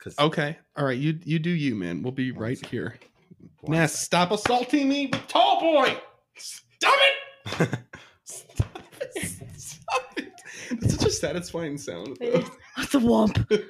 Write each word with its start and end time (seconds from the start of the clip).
Because 0.00 0.18
Okay. 0.18 0.58
All 0.76 0.84
right. 0.84 0.98
You 0.98 1.18
you 1.24 1.38
do 1.38 1.50
you, 1.50 1.74
man. 1.74 2.02
We'll 2.02 2.12
be 2.12 2.32
right 2.32 2.64
here. 2.66 2.96
Ness, 3.68 3.98
stop 3.98 4.30
assaulting 4.30 4.88
me 4.88 5.06
with 5.12 5.26
tall 5.28 5.60
boy. 5.60 5.96
Stop 6.36 6.98
it. 6.98 7.68
Stop 8.24 8.82
it. 9.16 9.38
Stop 9.56 10.14
it. 10.16 10.32
It's 10.70 10.94
such 10.94 11.06
a 11.06 11.10
satisfying 11.10 11.76
sound. 11.76 12.16
though. 12.20 12.40
the 12.92 12.98
womp. 12.98 13.68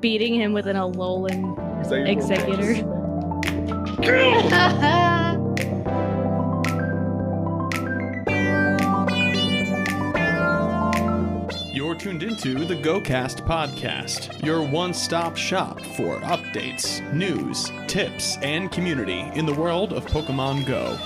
Beating 0.00 0.34
him 0.34 0.52
with 0.52 0.66
an 0.66 0.76
Alolan 0.76 1.80
Is 1.82 1.90
that 1.90 1.98
your 1.98 2.08
Exeggutor. 2.16 2.96
tuned 11.98 12.22
into 12.22 12.64
the 12.64 12.74
GoCast 12.74 13.46
podcast, 13.46 14.44
your 14.44 14.62
one 14.62 14.92
stop 14.92 15.36
shop 15.36 15.80
for 15.80 16.18
updates, 16.20 17.00
news, 17.12 17.72
tips, 17.86 18.36
and 18.42 18.70
community 18.70 19.20
in 19.34 19.46
the 19.46 19.54
world 19.54 19.92
of 19.92 20.04
Pokemon 20.06 20.66
Go. 20.66 20.96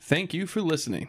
Thank 0.00 0.32
you 0.32 0.46
for 0.46 0.60
listening. 0.62 1.08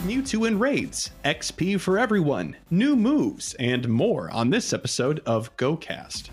Mewtwo 0.00 0.48
and 0.48 0.60
Raids, 0.60 1.10
XP 1.24 1.80
for 1.80 1.98
everyone, 1.98 2.56
new 2.68 2.96
moves, 2.96 3.54
and 3.54 3.88
more 3.88 4.28
on 4.30 4.50
this 4.50 4.72
episode 4.72 5.20
of 5.24 5.56
GoCast. 5.56 6.30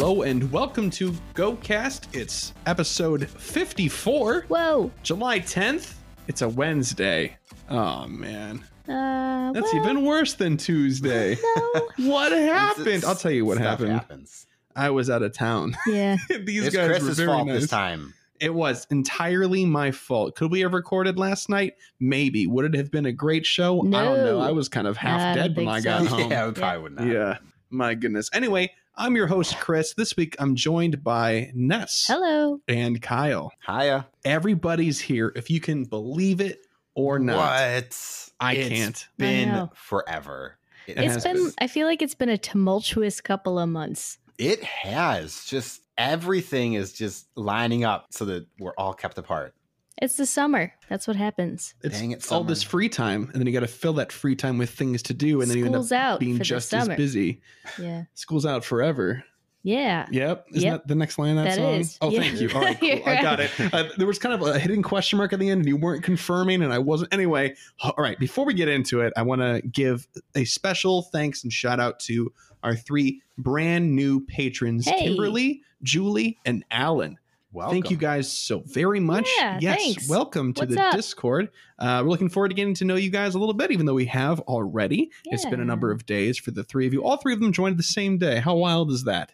Hello 0.00 0.22
and 0.22 0.48
welcome 0.52 0.90
to 0.90 1.10
GoCast. 1.34 2.14
It's 2.14 2.54
episode 2.66 3.28
54, 3.28 4.42
Whoa. 4.48 4.92
July 5.02 5.40
10th. 5.40 5.94
It's 6.28 6.40
a 6.42 6.48
Wednesday. 6.48 7.36
Oh 7.68 8.06
man. 8.06 8.62
Uh, 8.88 9.50
That's 9.50 9.72
well, 9.72 9.82
even 9.82 10.04
worse 10.04 10.34
than 10.34 10.56
Tuesday. 10.56 11.36
No. 11.44 11.88
What 12.08 12.30
happened? 12.30 12.86
It's- 12.86 13.04
I'll 13.04 13.16
tell 13.16 13.32
you 13.32 13.44
what 13.44 13.58
happened. 13.58 13.90
happens. 13.90 14.46
I 14.76 14.90
was 14.90 15.10
out 15.10 15.22
of 15.24 15.32
town. 15.32 15.76
Yeah. 15.88 16.16
These 16.44 16.66
It's 16.68 16.76
guys 16.76 16.88
were 16.90 16.94
Chris's 16.98 17.16
very 17.16 17.26
fault 17.26 17.48
nice. 17.48 17.62
this 17.62 17.70
time. 17.70 18.14
It 18.38 18.54
was 18.54 18.86
entirely 18.92 19.64
my 19.64 19.90
fault. 19.90 20.36
Could 20.36 20.52
we 20.52 20.60
have 20.60 20.74
recorded 20.74 21.18
last 21.18 21.48
night? 21.48 21.74
Maybe. 21.98 22.46
Would 22.46 22.66
it 22.66 22.74
have 22.74 22.92
been 22.92 23.06
a 23.06 23.12
great 23.12 23.44
show? 23.44 23.80
No. 23.80 23.98
I 23.98 24.04
don't 24.04 24.18
know. 24.24 24.38
I 24.40 24.52
was 24.52 24.68
kind 24.68 24.86
of 24.86 24.96
half 24.96 25.20
I 25.20 25.34
dead 25.34 25.56
when 25.56 25.66
I 25.66 25.80
got 25.80 26.02
so. 26.08 26.08
home. 26.16 26.30
Yeah, 26.30 26.46
we 26.46 26.52
probably 26.52 26.82
would 26.82 26.94
not. 26.94 27.06
Yeah. 27.08 27.38
My 27.70 27.94
goodness. 27.94 28.30
Anyway, 28.32 28.72
I'm 29.00 29.14
your 29.14 29.28
host, 29.28 29.56
Chris. 29.60 29.94
This 29.94 30.16
week 30.16 30.34
I'm 30.40 30.56
joined 30.56 31.04
by 31.04 31.52
Ness 31.54 32.04
Hello. 32.08 32.60
and 32.66 33.00
Kyle. 33.00 33.52
Hiya. 33.64 34.08
Everybody's 34.24 35.00
here, 35.00 35.32
if 35.36 35.50
you 35.50 35.60
can 35.60 35.84
believe 35.84 36.40
it 36.40 36.66
or 36.96 37.20
not. 37.20 37.36
What? 37.36 38.30
I 38.40 38.54
It's 38.54 38.68
can't. 38.68 39.06
I 39.20 39.22
Been 39.22 39.48
know. 39.50 39.70
forever. 39.74 40.58
It 40.88 40.98
It 40.98 41.04
It's 41.04 41.14
has 41.14 41.22
been, 41.24 41.34
been. 41.36 41.52
I 41.60 41.68
feel 41.68 41.86
like 41.86 42.02
it's 42.02 42.16
been 42.16 42.28
a 42.28 42.38
tumultuous 42.38 43.20
couple 43.20 43.56
of 43.58 43.68
months. 43.68 44.18
It 44.36 44.64
has. 44.64 45.44
Just 45.44 45.82
everything 45.96 46.72
is 46.74 46.92
just 46.92 47.28
lining 47.36 47.84
up 47.84 48.06
so 48.10 48.24
that 48.24 48.46
we're 48.58 48.74
all 48.78 48.94
kept 48.94 49.16
apart. 49.16 49.54
It's 50.00 50.16
the 50.16 50.26
summer. 50.26 50.72
That's 50.88 51.06
what 51.08 51.16
happens. 51.16 51.74
It's 51.82 51.98
Dang 51.98 52.12
it, 52.12 52.30
all 52.30 52.44
this 52.44 52.62
free 52.62 52.88
time, 52.88 53.30
and 53.32 53.40
then 53.40 53.46
you 53.46 53.52
got 53.52 53.60
to 53.60 53.66
fill 53.66 53.94
that 53.94 54.12
free 54.12 54.36
time 54.36 54.56
with 54.58 54.70
things 54.70 55.02
to 55.04 55.14
do, 55.14 55.40
and 55.40 55.50
then 55.50 55.58
you 55.58 55.66
end 55.66 55.74
up 55.76 55.90
out 55.92 56.20
being 56.20 56.38
just 56.40 56.72
as 56.72 56.88
busy. 56.88 57.40
Yeah. 57.78 58.04
School's 58.14 58.46
out 58.46 58.64
forever. 58.64 59.24
Yeah. 59.64 60.06
Yep. 60.12 60.46
Isn't 60.54 60.62
Yep. 60.62 60.72
that 60.82 60.88
the 60.88 60.94
next 60.94 61.18
line 61.18 61.36
of 61.36 61.44
that, 61.44 61.50
That 61.50 61.56
song? 61.56 61.74
is. 61.74 61.98
Oh, 62.00 62.10
Yeah. 62.10 62.20
thank 62.20 62.40
you. 62.40 62.48
All 62.54 62.60
right, 62.60 62.78
cool. 62.78 63.02
I 63.04 63.20
got 63.20 63.40
it. 63.40 63.50
Uh, 63.74 63.88
there 63.98 64.06
was 64.06 64.18
kind 64.18 64.32
of 64.40 64.46
a 64.46 64.56
hidden 64.58 64.82
question 64.84 65.16
mark 65.18 65.32
at 65.32 65.40
the 65.40 65.50
end, 65.50 65.58
and 65.62 65.68
you 65.68 65.76
weren't 65.76 66.04
confirming, 66.04 66.62
and 66.62 66.72
I 66.72 66.78
wasn't. 66.78 67.12
Anyway, 67.12 67.54
all 67.80 67.94
right. 67.98 68.18
Before 68.20 68.46
we 68.46 68.54
get 68.54 68.68
into 68.68 69.00
it, 69.00 69.12
I 69.16 69.22
want 69.22 69.40
to 69.42 69.60
give 69.68 70.06
a 70.36 70.44
special 70.44 71.02
thanks 71.02 71.42
and 71.42 71.52
shout 71.52 71.80
out 71.80 71.98
to 72.00 72.32
our 72.62 72.76
three 72.76 73.20
brand 73.36 73.94
new 73.96 74.20
patrons, 74.26 74.86
Hey. 74.86 75.08
Kimberly, 75.08 75.62
Julie, 75.82 76.38
and 76.46 76.64
Alan. 76.70 77.18
Welcome. 77.50 77.74
Thank 77.74 77.90
you 77.90 77.96
guys 77.96 78.30
so 78.30 78.62
very 78.66 79.00
much. 79.00 79.28
Yeah, 79.38 79.58
yes, 79.60 79.78
thanks. 79.78 80.08
welcome 80.08 80.52
to 80.52 80.62
What's 80.62 80.74
the 80.74 80.82
up? 80.82 80.94
Discord. 80.94 81.48
Uh, 81.78 82.02
we're 82.04 82.10
looking 82.10 82.28
forward 82.28 82.50
to 82.50 82.54
getting 82.54 82.74
to 82.74 82.84
know 82.84 82.96
you 82.96 83.08
guys 83.08 83.34
a 83.34 83.38
little 83.38 83.54
bit, 83.54 83.70
even 83.70 83.86
though 83.86 83.94
we 83.94 84.04
have 84.04 84.40
already. 84.40 85.10
It's 85.24 85.46
been 85.46 85.60
a 85.60 85.64
number 85.64 85.90
of 85.90 86.04
days 86.04 86.36
for 86.36 86.50
the 86.50 86.62
three 86.62 86.86
of 86.86 86.92
you. 86.92 87.02
All 87.02 87.16
three 87.16 87.32
of 87.32 87.40
them 87.40 87.52
joined 87.52 87.78
the 87.78 87.82
same 87.82 88.18
day. 88.18 88.40
How 88.40 88.54
wild 88.54 88.90
is 88.90 89.04
that? 89.04 89.32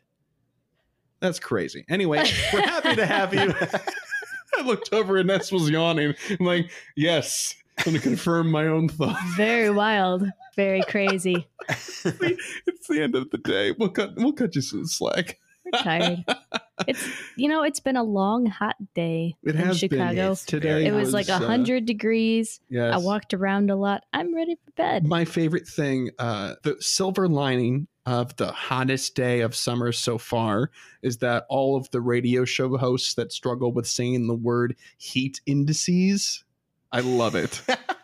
That's 1.19 1.41
crazy. 1.41 1.85
Anyway, 1.89 2.19
we're 2.53 2.61
happy 2.61 2.95
to 2.95 3.07
have 3.07 3.35
you. 3.35 3.53
I 4.59 4.63
looked 4.63 4.93
over 4.93 5.17
and 5.17 5.27
Ness 5.27 5.51
was 5.51 5.69
yawning. 5.69 6.15
I'm 6.31 6.47
like, 6.47 6.71
yes, 6.95 7.57
I'm 7.79 7.85
going 7.85 7.97
to 7.97 8.03
confirm 8.03 8.49
my 8.49 8.69
own 8.69 8.89
thought. 8.89 9.19
Very 9.37 9.71
wild. 9.71 10.25
Very 10.55 10.83
crazy. 10.83 11.49
it's 11.69 12.03
the 12.05 13.01
end 13.03 13.17
of 13.17 13.31
the 13.31 13.39
day. 13.39 13.73
We'll 13.73 13.89
cut. 13.89 14.15
We'll 14.17 14.33
cut 14.33 14.55
you 14.55 14.63
some 14.63 14.87
slack. 14.87 15.41
We're 15.65 15.79
tired. 15.83 16.25
It's 16.89 17.09
you 17.37 17.49
know, 17.49 17.63
it's 17.63 17.79
been 17.79 17.97
a 17.97 18.03
long, 18.03 18.47
hot 18.47 18.75
day 18.95 19.37
It 19.45 19.51
in 19.55 19.57
has. 19.59 19.79
Chicago. 19.79 20.33
It's 20.33 20.45
Today 20.45 20.87
It 20.87 20.93
was 20.93 21.13
like 21.15 21.31
uh, 21.31 21.39
a 21.41 21.47
hundred 21.47 21.87
degrees. 21.87 22.59
Yes. 22.69 22.93
I 22.93 22.97
walked 22.99 23.33
around 23.33 23.71
a 23.71 23.77
lot. 23.77 24.03
I'm 24.13 24.35
ready 24.35 24.57
for 24.57 24.73
bed. 24.73 25.07
my 25.07 25.25
favorite 25.25 25.69
thing 25.69 26.11
uh 26.19 26.55
the 26.65 26.77
silver 26.81 27.29
lining 27.29 27.87
of 28.07 28.35
the 28.37 28.51
hottest 28.51 29.15
day 29.15 29.41
of 29.41 29.55
summer 29.55 29.93
so 29.93 30.19
far 30.19 30.73
is 31.01 31.19
that 31.19 31.47
all 31.49 31.77
of 31.77 31.89
the 31.93 32.01
radio 32.01 32.45
show 32.45 32.77
hosts 32.77 33.15
that 33.15 33.33
struggle 33.33 33.73
with 33.73 33.87
saying 33.87 34.27
the 34.27 34.35
word 34.35 34.75
heat 34.99 35.41
indices 35.47 36.43
i 36.93 36.99
love 37.01 37.35
it 37.37 37.63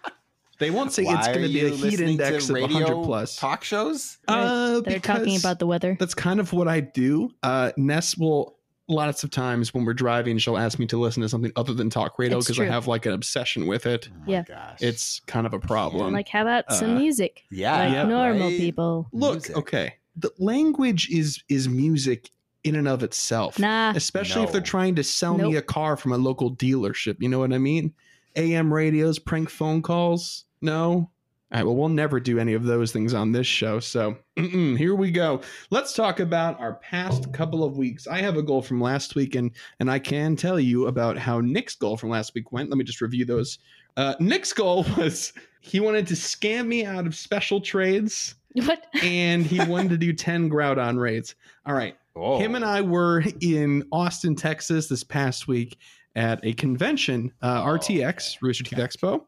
they 0.60 0.70
won't 0.70 0.92
say 0.92 1.02
it's 1.02 1.26
going 1.28 1.42
to 1.42 1.48
be 1.48 1.66
a 1.66 1.70
heat 1.70 1.98
index 2.00 2.48
of 2.48 2.60
100 2.60 3.02
plus 3.04 3.34
talk 3.36 3.64
shows. 3.64 4.18
uh 4.28 4.80
They're 4.80 5.00
talking 5.00 5.36
about 5.36 5.58
the 5.58 5.66
weather. 5.66 5.96
that's 5.98 6.14
kind 6.14 6.38
of 6.38 6.52
what 6.52 6.68
i 6.68 6.78
do 6.80 7.30
uh 7.42 7.72
ness 7.76 8.16
will 8.16 8.56
lots 8.88 9.22
of 9.24 9.30
times 9.30 9.72
when 9.72 9.84
we're 9.84 9.94
driving 9.94 10.36
she'll 10.38 10.56
ask 10.58 10.78
me 10.78 10.86
to 10.86 10.98
listen 10.98 11.22
to 11.22 11.28
something 11.28 11.52
other 11.56 11.72
than 11.74 11.90
talk 11.90 12.18
radio 12.18 12.38
because 12.38 12.58
i 12.60 12.64
have 12.66 12.86
like 12.86 13.06
an 13.06 13.12
obsession 13.12 13.66
with 13.66 13.86
it 13.86 14.08
Oh 14.12 14.22
Yeah. 14.30 14.42
gosh. 14.42 14.78
it's 14.80 15.20
kind 15.26 15.46
of 15.46 15.54
a 15.54 15.60
problem 15.60 16.06
I'm 16.06 16.12
like, 16.12 16.28
how 16.28 16.42
about 16.42 16.72
some 16.72 16.90
uh, 16.90 16.94
music? 16.98 17.44
yeah, 17.50 17.78
like 17.84 17.92
yeah, 17.92 18.02
normal 18.04 18.48
right? 18.48 18.56
people. 18.56 19.08
look 19.12 19.34
Music. 19.34 19.56
okay 19.56 19.94
the 20.16 20.30
language 20.38 21.08
is 21.10 21.42
is 21.48 21.68
music 21.68 22.30
in 22.64 22.74
and 22.74 22.88
of 22.88 23.02
itself 23.04 23.58
Nah. 23.60 23.92
especially 23.94 24.42
if 24.42 24.52
they're 24.52 24.60
trying 24.60 24.96
to 24.96 25.04
sell 25.04 25.38
me 25.38 25.54
a 25.56 25.62
car 25.62 25.96
from 25.96 26.12
a 26.12 26.18
local 26.18 26.54
dealership 26.54 27.16
you 27.20 27.28
know 27.28 27.38
what 27.38 27.52
i 27.52 27.58
mean 27.58 27.94
am 28.36 28.74
radios 28.74 29.18
prank 29.20 29.48
phone 29.48 29.82
calls 29.82 30.44
no 30.60 31.10
all 31.52 31.58
right 31.58 31.64
well 31.64 31.74
we'll 31.74 31.88
never 31.88 32.20
do 32.20 32.38
any 32.38 32.52
of 32.54 32.64
those 32.64 32.92
things 32.92 33.12
on 33.14 33.32
this 33.32 33.46
show 33.46 33.80
so 33.80 34.16
here 34.36 34.94
we 34.94 35.10
go 35.10 35.40
let's 35.70 35.92
talk 35.94 36.20
about 36.20 36.58
our 36.60 36.74
past 36.74 37.32
couple 37.32 37.64
of 37.64 37.76
weeks 37.76 38.06
i 38.06 38.18
have 38.18 38.36
a 38.36 38.42
goal 38.42 38.62
from 38.62 38.80
last 38.80 39.14
week 39.14 39.34
and 39.34 39.50
and 39.80 39.90
i 39.90 39.98
can 39.98 40.36
tell 40.36 40.60
you 40.60 40.86
about 40.86 41.18
how 41.18 41.40
nick's 41.40 41.74
goal 41.74 41.96
from 41.96 42.08
last 42.10 42.34
week 42.34 42.52
went 42.52 42.68
let 42.70 42.78
me 42.78 42.84
just 42.84 43.00
review 43.00 43.24
those 43.24 43.58
uh, 43.96 44.14
nick's 44.20 44.52
goal 44.52 44.84
was 44.96 45.32
he 45.60 45.80
wanted 45.80 46.06
to 46.06 46.14
scam 46.14 46.66
me 46.66 46.84
out 46.86 47.06
of 47.06 47.14
special 47.14 47.60
trades 47.60 48.34
What? 48.54 48.86
and 49.02 49.44
he 49.44 49.62
wanted 49.64 49.90
to 49.90 49.96
do 49.96 50.12
10 50.14 50.50
Groudon 50.50 50.98
raids. 50.98 51.36
All 51.66 51.74
right. 51.74 51.96
Whoa. 52.14 52.40
Him 52.40 52.56
and 52.56 52.64
I 52.64 52.80
were 52.80 53.22
in 53.40 53.84
Austin, 53.92 54.34
Texas 54.34 54.88
this 54.88 55.04
past 55.04 55.46
week 55.46 55.78
at 56.16 56.40
a 56.44 56.52
convention, 56.54 57.32
uh, 57.42 57.62
Oh, 57.64 57.68
RTX, 57.78 58.30
okay. 58.30 58.38
Rooster 58.42 58.64
Teeth 58.64 58.78
Gotcha. 58.78 58.98
Expo. 58.98 59.24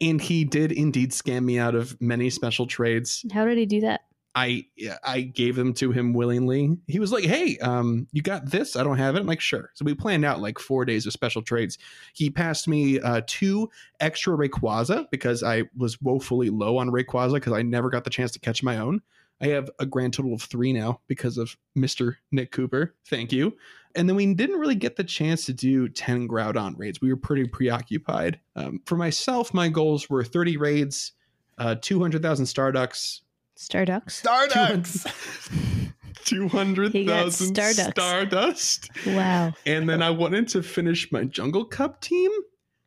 And 0.00 0.20
he 0.20 0.44
did 0.44 0.72
indeed 0.72 1.10
scam 1.10 1.44
me 1.44 1.58
out 1.58 1.74
of 1.74 2.00
many 2.00 2.30
special 2.30 2.66
trades. 2.66 3.24
How 3.32 3.44
did 3.44 3.58
he 3.58 3.66
do 3.66 3.80
that? 3.82 4.02
I 4.34 4.66
I 5.04 5.20
gave 5.20 5.54
them 5.54 5.72
to 5.74 5.92
him 5.92 6.12
willingly. 6.12 6.76
He 6.88 6.98
was 6.98 7.12
like, 7.12 7.24
"Hey, 7.24 7.56
um, 7.58 8.08
you 8.12 8.20
got 8.20 8.50
this? 8.50 8.74
I 8.74 8.82
don't 8.82 8.98
have 8.98 9.14
it." 9.14 9.20
I'm 9.20 9.26
like, 9.26 9.40
"Sure." 9.40 9.70
So 9.74 9.84
we 9.84 9.94
planned 9.94 10.24
out 10.24 10.40
like 10.40 10.58
four 10.58 10.84
days 10.84 11.06
of 11.06 11.12
special 11.12 11.40
trades. 11.40 11.78
He 12.14 12.30
passed 12.30 12.66
me 12.66 12.98
uh, 12.98 13.22
two 13.26 13.70
extra 14.00 14.36
Rayquaza 14.36 15.06
because 15.12 15.44
I 15.44 15.64
was 15.76 16.00
woefully 16.02 16.50
low 16.50 16.78
on 16.78 16.90
Rayquaza 16.90 17.34
because 17.34 17.52
I 17.52 17.62
never 17.62 17.90
got 17.90 18.02
the 18.02 18.10
chance 18.10 18.32
to 18.32 18.40
catch 18.40 18.62
my 18.62 18.78
own. 18.78 19.02
I 19.40 19.48
have 19.48 19.70
a 19.78 19.86
grand 19.86 20.14
total 20.14 20.34
of 20.34 20.42
three 20.42 20.72
now 20.72 21.00
because 21.06 21.38
of 21.38 21.56
Mister 21.76 22.18
Nick 22.32 22.50
Cooper. 22.50 22.94
Thank 23.06 23.32
you. 23.32 23.56
And 23.96 24.08
then 24.08 24.16
we 24.16 24.32
didn't 24.34 24.58
really 24.58 24.74
get 24.74 24.96
the 24.96 25.04
chance 25.04 25.46
to 25.46 25.52
do 25.52 25.88
10 25.88 26.26
Groudon 26.28 26.74
raids. 26.76 27.00
We 27.00 27.10
were 27.10 27.16
pretty 27.16 27.46
preoccupied. 27.46 28.40
Um, 28.56 28.80
for 28.86 28.96
myself, 28.96 29.54
my 29.54 29.68
goals 29.68 30.10
were 30.10 30.24
30 30.24 30.56
raids, 30.56 31.12
uh, 31.58 31.76
200,000 31.80 32.44
Starducks, 32.46 33.20
Starducks. 33.56 34.10
Stardust. 34.10 35.06
two 36.24 36.48
hundred 36.48 36.92
He 36.92 37.04
got 37.04 37.24
thousand 37.24 37.54
Starducks. 37.54 37.90
Stardust, 37.92 38.90
Wow. 39.06 39.52
and 39.66 39.88
then 39.88 40.02
I 40.02 40.10
wanted 40.10 40.48
to 40.48 40.62
finish 40.62 41.12
my 41.12 41.24
Jungle 41.24 41.64
Cup 41.64 42.00
team, 42.00 42.30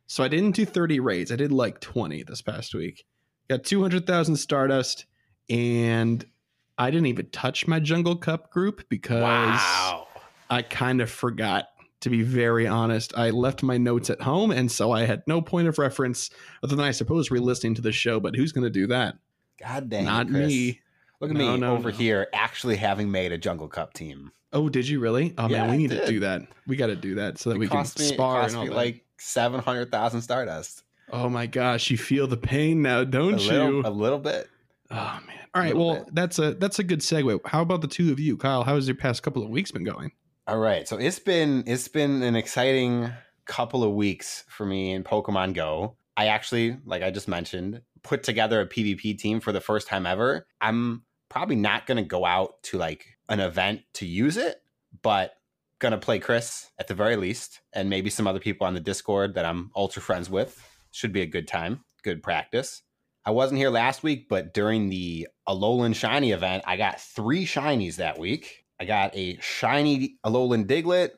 so 0.08 0.22
I 0.24 0.28
didn't 0.28 0.56
do 0.56 0.66
thirty 0.66 0.98
raids. 1.00 1.30
I 1.32 1.36
did 1.36 1.52
like 1.52 1.80
twenty 1.80 2.22
this 2.24 2.42
past 2.42 2.74
week. 2.74 3.04
Got 3.48 3.64
two 3.64 3.80
hundred 3.80 4.06
thousand 4.06 4.36
Stardust, 4.36 5.06
and 5.48 6.26
I 6.76 6.90
didn't 6.90 7.06
even 7.06 7.30
touch 7.30 7.66
my 7.66 7.78
Jungle 7.80 8.16
Cup 8.16 8.50
group 8.50 8.82
because 8.88 9.22
Wow. 9.22 10.07
I 10.50 10.62
kind 10.62 11.00
of 11.00 11.10
forgot 11.10 11.68
to 12.00 12.10
be 12.10 12.22
very 12.22 12.66
honest. 12.66 13.12
I 13.16 13.30
left 13.30 13.62
my 13.62 13.76
notes 13.76 14.08
at 14.10 14.20
home, 14.22 14.50
and 14.50 14.70
so 14.70 14.92
I 14.92 15.04
had 15.04 15.22
no 15.26 15.40
point 15.42 15.68
of 15.68 15.78
reference 15.78 16.30
other 16.62 16.76
than 16.76 16.84
I 16.84 16.92
suppose 16.92 17.30
re-listening 17.30 17.74
to 17.74 17.82
the 17.82 17.92
show. 17.92 18.20
But 18.20 18.36
who's 18.36 18.52
going 18.52 18.64
to 18.64 18.70
do 18.70 18.86
that? 18.88 19.16
God 19.60 19.88
dang, 19.90 20.04
Not 20.04 20.28
Chris. 20.28 20.46
me. 20.48 20.80
Look 21.20 21.30
at 21.30 21.36
No, 21.36 21.54
me 21.54 21.60
no, 21.60 21.74
over 21.74 21.90
no. 21.90 21.96
here, 21.96 22.28
actually 22.32 22.76
having 22.76 23.10
made 23.10 23.32
a 23.32 23.38
Jungle 23.38 23.66
Cup 23.68 23.92
team. 23.94 24.30
Oh, 24.52 24.68
did 24.68 24.88
you 24.88 25.00
really? 25.00 25.34
Oh 25.36 25.48
Yeah, 25.48 25.62
man, 25.62 25.70
we 25.70 25.74
I 25.74 25.76
need 25.78 25.90
to 25.90 26.06
do 26.06 26.20
that. 26.20 26.42
We 26.66 26.76
got 26.76 26.86
to 26.86 26.96
do 26.96 27.16
that 27.16 27.38
so 27.38 27.50
that 27.50 27.56
It 27.56 27.58
we 27.58 27.66
can 27.68 27.78
me, 27.78 27.82
it 27.82 27.88
spar 27.98 28.40
cost 28.42 28.50
and 28.54 28.58
all 28.58 28.62
me 28.64 28.68
that. 28.70 28.76
like 28.76 29.04
seven 29.18 29.60
hundred 29.60 29.90
thousand 29.90 30.22
Stardust. 30.22 30.84
oh 31.12 31.28
my 31.28 31.46
gosh, 31.46 31.90
you 31.90 31.98
feel 31.98 32.26
the 32.28 32.36
pain 32.36 32.80
now, 32.80 33.02
don't 33.04 33.40
you? 33.40 33.50
little, 33.50 33.86
a 33.86 33.90
little 33.90 34.18
bit. 34.20 34.48
Oh 34.90 35.18
man. 35.26 35.36
All 35.54 35.60
right. 35.62 35.76
Well, 35.76 36.04
bit. 36.04 36.14
that's 36.14 36.38
a 36.38 36.54
that's 36.54 36.78
a 36.78 36.84
good 36.84 37.00
segue. 37.00 37.40
How 37.46 37.62
about 37.62 37.80
the 37.82 37.88
two 37.88 38.12
of 38.12 38.20
you, 38.20 38.36
Kyle? 38.36 38.62
How 38.62 38.76
has 38.76 38.86
your 38.86 38.96
past 38.96 39.22
couple 39.24 39.42
of 39.42 39.50
weeks 39.50 39.70
been 39.72 39.84
going? 39.84 40.12
All 40.48 40.56
right, 40.56 40.88
so 40.88 40.96
it's 40.96 41.18
been 41.18 41.64
it's 41.66 41.88
been 41.88 42.22
an 42.22 42.34
exciting 42.34 43.12
couple 43.44 43.84
of 43.84 43.92
weeks 43.92 44.44
for 44.48 44.64
me 44.64 44.92
in 44.92 45.04
Pokemon 45.04 45.52
Go. 45.52 45.98
I 46.16 46.28
actually, 46.28 46.78
like 46.86 47.02
I 47.02 47.10
just 47.10 47.28
mentioned, 47.28 47.82
put 48.02 48.22
together 48.22 48.62
a 48.62 48.66
PvP 48.66 49.18
team 49.18 49.40
for 49.40 49.52
the 49.52 49.60
first 49.60 49.88
time 49.88 50.06
ever. 50.06 50.46
I'm 50.58 51.02
probably 51.28 51.56
not 51.56 51.84
going 51.84 51.98
to 51.98 52.02
go 52.02 52.24
out 52.24 52.62
to 52.62 52.78
like 52.78 53.04
an 53.28 53.40
event 53.40 53.82
to 53.96 54.06
use 54.06 54.38
it, 54.38 54.62
but 55.02 55.34
going 55.80 55.92
to 55.92 55.98
play 55.98 56.18
Chris 56.18 56.70
at 56.78 56.88
the 56.88 56.94
very 56.94 57.16
least 57.16 57.60
and 57.74 57.90
maybe 57.90 58.08
some 58.08 58.26
other 58.26 58.40
people 58.40 58.66
on 58.66 58.72
the 58.72 58.80
Discord 58.80 59.34
that 59.34 59.44
I'm 59.44 59.70
ultra 59.76 60.00
friends 60.00 60.30
with. 60.30 60.66
Should 60.92 61.12
be 61.12 61.20
a 61.20 61.26
good 61.26 61.46
time, 61.46 61.84
good 62.02 62.22
practice. 62.22 62.80
I 63.26 63.32
wasn't 63.32 63.58
here 63.58 63.68
last 63.68 64.02
week, 64.02 64.30
but 64.30 64.54
during 64.54 64.88
the 64.88 65.28
Alolan 65.46 65.94
Shiny 65.94 66.32
event, 66.32 66.64
I 66.66 66.78
got 66.78 67.02
three 67.02 67.44
shinies 67.44 67.96
that 67.96 68.18
week. 68.18 68.64
I 68.80 68.84
got 68.84 69.14
a 69.16 69.38
shiny 69.40 70.18
Alolan 70.24 70.66
Diglett, 70.66 71.10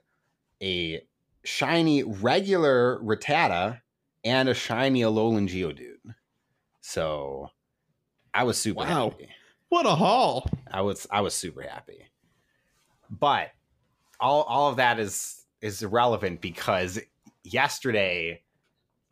a 0.63 1.03
shiny 1.45 2.03
regular 2.03 2.99
Rattata, 3.01 3.81
and 4.25 4.49
a 4.49 4.55
shiny 4.55 5.01
Alolan 5.03 5.49
Geodude. 5.49 6.15
So 6.81 7.51
I 8.33 8.45
was 8.45 8.59
super 8.59 8.81
Wow. 8.81 9.11
happy. 9.11 9.29
What 9.69 9.87
a 9.87 9.95
haul! 9.95 10.49
I 10.71 10.81
was 10.81 11.07
I 11.11 11.21
was 11.21 11.35
super 11.35 11.63
happy. 11.63 12.07
But 13.09 13.51
all 14.19 14.43
all 14.43 14.69
of 14.71 14.77
that 14.77 14.99
is 14.99 15.45
is 15.61 15.83
irrelevant 15.83 16.41
because 16.41 16.99
yesterday 17.45 18.43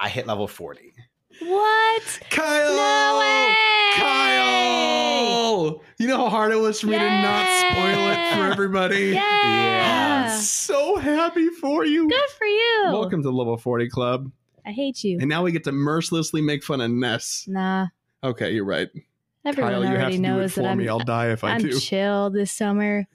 I 0.00 0.08
hit 0.08 0.26
level 0.26 0.48
40. 0.48 0.94
What? 1.40 2.20
Kyle. 2.30 2.74
No 2.74 3.18
way! 3.20 3.54
Kyle. 3.94 5.82
You 5.98 6.08
know 6.08 6.16
how 6.16 6.30
hard 6.30 6.50
it 6.52 6.56
was 6.56 6.80
for 6.80 6.88
me 6.88 6.98
to 6.98 7.22
not 7.22 7.46
spoil 7.60 8.08
it 8.10 8.34
for 8.34 8.52
everybody. 8.52 9.10
Yeah. 9.10 10.30
I'm 10.32 10.40
so 10.40 10.96
happy 10.96 11.48
for 11.48 11.84
you. 11.84 12.08
Good 12.08 12.30
for 12.36 12.44
you. 12.46 12.82
Welcome 12.86 13.22
to 13.22 13.28
the 13.28 13.32
Level 13.32 13.56
40 13.56 13.88
Club. 13.88 14.32
I 14.66 14.72
hate 14.72 15.04
you. 15.04 15.18
And 15.20 15.28
now 15.28 15.44
we 15.44 15.52
get 15.52 15.62
to 15.64 15.72
mercilessly 15.72 16.40
make 16.40 16.64
fun 16.64 16.80
of 16.80 16.90
Ness. 16.90 17.44
Nah. 17.46 17.86
Okay, 18.24 18.50
you're 18.52 18.64
right. 18.64 18.88
Everyone 19.44 19.72
Kyle, 19.72 19.80
you 19.82 19.86
have 19.90 19.96
already 19.96 20.16
to 20.16 20.22
do 20.22 20.28
it 20.28 20.28
knows 20.28 20.54
for 20.54 20.62
that 20.62 20.72
I'm, 20.72 20.78
me. 20.78 20.88
I'll 20.88 20.98
die 20.98 21.30
if 21.30 21.44
I 21.44 21.50
I'm 21.50 21.60
do. 21.60 21.78
chill 21.78 22.30
this 22.30 22.50
summer. 22.50 23.06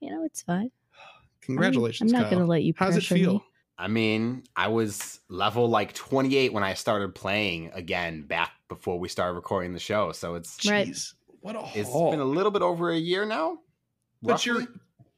You 0.00 0.10
know, 0.10 0.24
it's 0.24 0.42
fine. 0.42 0.72
Congratulations, 1.42 2.12
I'm, 2.12 2.16
I'm 2.16 2.22
not 2.22 2.30
going 2.30 2.42
to 2.42 2.48
let 2.48 2.64
you 2.64 2.72
How's 2.76 2.96
it 2.96 3.04
feel? 3.04 3.34
me. 3.34 3.44
I 3.82 3.88
mean, 3.88 4.44
I 4.54 4.68
was 4.68 5.18
level 5.28 5.68
like 5.68 5.92
28 5.92 6.52
when 6.52 6.62
I 6.62 6.74
started 6.74 7.16
playing 7.16 7.72
again 7.74 8.22
back 8.22 8.52
before 8.68 8.98
we 9.00 9.08
started 9.08 9.34
recording 9.34 9.72
the 9.72 9.80
show. 9.80 10.12
So 10.12 10.36
it's 10.36 10.64
Right. 10.68 10.86
Jeez, 10.86 11.14
what 11.40 11.56
a 11.56 11.68
it's 11.74 11.90
haul. 11.90 12.12
been 12.12 12.20
a 12.20 12.24
little 12.24 12.52
bit 12.52 12.62
over 12.62 12.90
a 12.92 12.96
year 12.96 13.24
now. 13.26 13.58
But 14.22 14.46
you're 14.46 14.62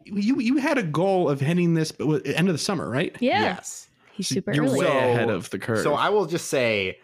you 0.06 0.40
you 0.40 0.56
had 0.56 0.78
a 0.78 0.82
goal 0.82 1.28
of 1.28 1.40
hitting 1.40 1.75
this 1.75 1.93
but 1.93 2.06
with- 2.06 2.26
end 2.26 2.49
of 2.49 2.55
the 2.55 2.58
summer, 2.58 2.88
right? 2.88 3.14
Yeah. 3.20 3.40
Yes. 3.43 3.88
He's 4.14 4.28
So 4.28 4.37
super 4.37 4.52
You're 4.55 4.64
early. 4.64 4.81
way 4.81 4.87
So- 4.87 4.93
ahead 4.99 5.28
of 5.31 5.50
the 5.50 5.58
curve. 5.58 5.82
So 5.82 5.93
I 5.94 6.08
will 6.08 6.25
just 6.26 6.49
say 6.49 6.99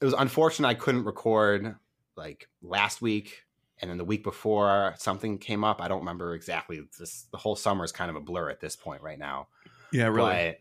it 0.00 0.04
was 0.04 0.14
unfortunate 0.14 0.68
I 0.68 0.74
couldn't 0.74 1.04
record 1.04 1.74
like 2.16 2.48
last 2.62 3.02
week 3.02 3.42
and 3.80 3.90
then 3.90 3.98
the 3.98 4.04
week 4.04 4.22
before 4.22 4.94
something 4.98 5.38
came 5.38 5.64
up. 5.64 5.80
I 5.82 5.88
don't 5.88 6.00
remember 6.00 6.34
exactly. 6.34 6.76
It's 6.76 6.98
Just 6.98 7.30
the 7.32 7.38
whole 7.38 7.56
summer 7.56 7.84
is 7.84 7.90
kind 7.92 8.10
of 8.10 8.16
a 8.16 8.20
blur 8.20 8.48
at 8.48 8.60
this 8.60 8.76
point 8.76 9.02
right 9.02 9.18
now. 9.18 9.48
yeah, 9.92 10.06
really. 10.06 10.30
But 10.30 10.60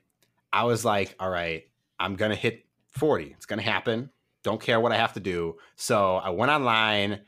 I 0.52 0.66
was 0.66 0.84
like, 0.84 1.16
all 1.20 1.30
right, 1.30 1.64
I'm 2.00 2.16
gonna 2.16 2.36
hit 2.36 2.66
40. 2.92 3.34
It's 3.38 3.46
gonna 3.46 3.62
happen. 3.62 4.10
Don't 4.44 4.62
care 4.62 4.80
what 4.80 4.92
I 4.92 4.98
have 4.98 5.14
to 5.14 5.20
do. 5.20 5.58
So 5.76 6.16
I 6.16 6.30
went 6.30 6.52
online 6.52 7.22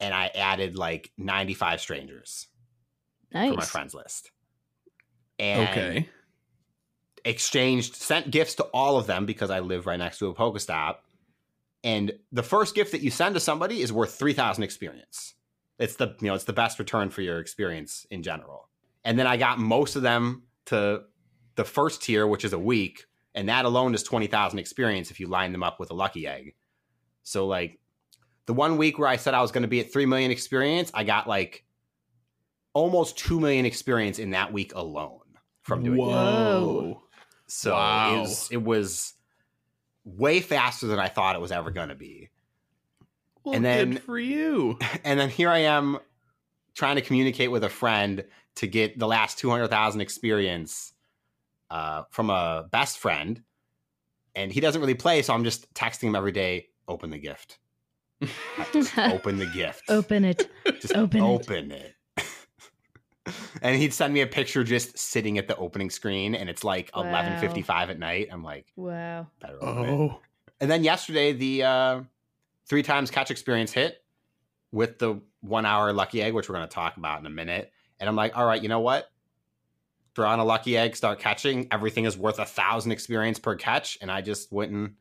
and 0.00 0.14
I 0.14 0.30
added 0.34 0.76
like 0.76 1.12
95 1.18 1.80
strangers 1.80 2.48
for 3.32 3.52
my 3.54 3.64
friends 3.64 3.94
list. 3.94 4.30
And 5.38 5.68
okay. 5.68 6.08
exchanged 7.24 7.94
sent 7.94 8.30
gifts 8.30 8.54
to 8.56 8.64
all 8.64 8.96
of 8.96 9.06
them 9.06 9.24
because 9.24 9.50
I 9.50 9.60
live 9.60 9.86
right 9.86 9.98
next 9.98 10.18
to 10.18 10.28
a 10.28 10.34
Pokestop. 10.34 10.96
And 11.84 12.12
the 12.32 12.42
first 12.42 12.74
gift 12.74 12.92
that 12.92 13.02
you 13.02 13.10
send 13.10 13.34
to 13.34 13.40
somebody 13.40 13.82
is 13.82 13.92
worth 13.92 14.14
3000 14.14 14.64
experience. 14.64 15.34
It's 15.78 15.94
the 15.94 16.16
you 16.20 16.28
know, 16.28 16.34
it's 16.34 16.44
the 16.44 16.52
best 16.52 16.78
return 16.78 17.10
for 17.10 17.22
your 17.22 17.38
experience 17.38 18.06
in 18.10 18.22
general. 18.22 18.68
And 19.04 19.18
then 19.18 19.28
I 19.28 19.36
got 19.36 19.58
most 19.58 19.94
of 19.94 20.02
them 20.02 20.42
to 20.66 21.02
the 21.58 21.64
first 21.64 22.02
tier, 22.04 22.24
which 22.24 22.44
is 22.44 22.52
a 22.52 22.58
week, 22.58 23.04
and 23.34 23.48
that 23.48 23.64
alone 23.64 23.92
is 23.94 24.04
20,000 24.04 24.58
experience 24.60 25.10
if 25.10 25.18
you 25.18 25.26
line 25.26 25.50
them 25.50 25.64
up 25.64 25.80
with 25.80 25.90
a 25.90 25.94
lucky 25.94 26.24
egg. 26.26 26.54
So 27.24 27.46
like 27.48 27.80
the 28.46 28.54
one 28.54 28.76
week 28.78 28.96
where 28.96 29.08
I 29.08 29.16
said 29.16 29.34
I 29.34 29.42
was 29.42 29.50
going 29.50 29.62
to 29.62 29.68
be 29.68 29.80
at 29.80 29.92
3 29.92 30.06
million 30.06 30.30
experience, 30.30 30.90
I 30.94 31.02
got 31.02 31.26
like 31.26 31.64
almost 32.74 33.18
2 33.18 33.40
million 33.40 33.66
experience 33.66 34.18
in 34.20 34.30
that 34.30 34.52
week 34.52 34.72
alone 34.74 35.20
from 35.62 35.82
doing 35.82 35.98
that. 35.98 36.04
Whoa. 36.04 37.02
So 37.48 37.72
Wow. 37.72 38.14
it, 38.14 38.20
was, 38.20 38.48
it 38.52 38.62
was 38.62 39.14
way 40.04 40.40
faster 40.40 40.86
than 40.86 40.98
I 41.00 41.08
thought 41.08 41.34
it 41.34 41.40
was 41.42 41.50
ever 41.52 41.70
going 41.72 41.88
to 41.88 41.94
be. 41.96 42.30
Well, 43.42 43.54
And 43.56 43.64
then- 43.64 43.90
good 43.94 44.02
for 44.04 44.18
you. 44.18 44.78
And 45.04 45.18
then 45.18 45.28
here 45.28 45.50
I 45.50 45.58
am 45.58 45.98
trying 46.74 46.96
to 46.96 47.02
communicate 47.02 47.50
with 47.50 47.64
a 47.64 47.68
friend 47.68 48.24
to 48.56 48.66
get 48.66 48.98
the 48.98 49.06
last 49.08 49.38
200,000 49.38 50.00
experience 50.00 50.92
uh, 51.70 52.04
from 52.10 52.30
a 52.30 52.66
best 52.70 52.98
friend. 52.98 53.42
And 54.34 54.52
he 54.52 54.60
doesn't 54.60 54.80
really 54.80 54.94
play, 54.94 55.22
so 55.22 55.34
I'm 55.34 55.42
just 55.44 55.72
texting 55.74 56.04
him 56.04 56.14
every 56.16 56.32
day 56.32 56.68
open 56.86 57.10
the 57.10 57.18
gift. 57.18 57.58
Open 58.96 59.38
the 59.38 59.46
gift. 59.46 59.82
Open 59.88 60.24
it. 60.24 60.50
Just 60.80 60.96
open 60.96 61.20
open, 61.20 61.70
it. 61.70 61.94
it. 62.16 63.34
and 63.62 63.76
he'd 63.76 63.94
send 63.94 64.12
me 64.12 64.22
a 64.22 64.26
picture 64.26 64.64
just 64.64 64.98
sitting 64.98 65.38
at 65.38 65.46
the 65.46 65.54
opening 65.56 65.88
screen, 65.88 66.34
and 66.34 66.50
it's 66.50 66.64
like 66.64 66.90
Wow. 66.96 67.04
11:55 67.04 67.90
at 67.90 67.98
night. 68.00 68.28
I'm 68.32 68.42
like, 68.42 68.66
Wow. 68.74 69.28
better 69.40 69.62
open 69.62 69.84
it. 69.84 69.90
Oh. 69.90 70.20
And 70.60 70.68
then 70.68 70.82
yesterday, 70.82 71.32
the 71.32 71.62
uh, 71.62 72.00
three 72.68 72.82
times 72.82 73.10
catch 73.12 73.30
experience 73.30 73.70
hit 73.72 74.02
with 74.72 74.98
the 74.98 75.20
one 75.40 75.64
hour 75.64 75.92
lucky 75.92 76.20
egg, 76.20 76.34
which 76.34 76.48
we're 76.48 76.56
going 76.56 76.68
to 76.68 76.74
talk 76.74 76.96
about 76.96 77.20
in 77.20 77.26
a 77.26 77.30
minute. 77.30 77.70
And 78.00 78.08
I'm 78.08 78.16
like, 78.16 78.36
all 78.36 78.44
right, 78.44 78.60
you 78.60 78.68
know 78.68 78.80
what? 78.80 79.08
Throw 80.18 80.28
on 80.28 80.40
a 80.40 80.44
lucky 80.44 80.76
egg, 80.76 80.96
start 80.96 81.20
catching. 81.20 81.68
Everything 81.70 82.04
is 82.04 82.18
worth 82.18 82.40
a 82.40 82.44
thousand 82.44 82.90
experience 82.90 83.38
per 83.38 83.54
catch. 83.54 83.96
And 84.02 84.10
I 84.10 84.20
just 84.20 84.50
went 84.50 84.72
and 84.72 84.94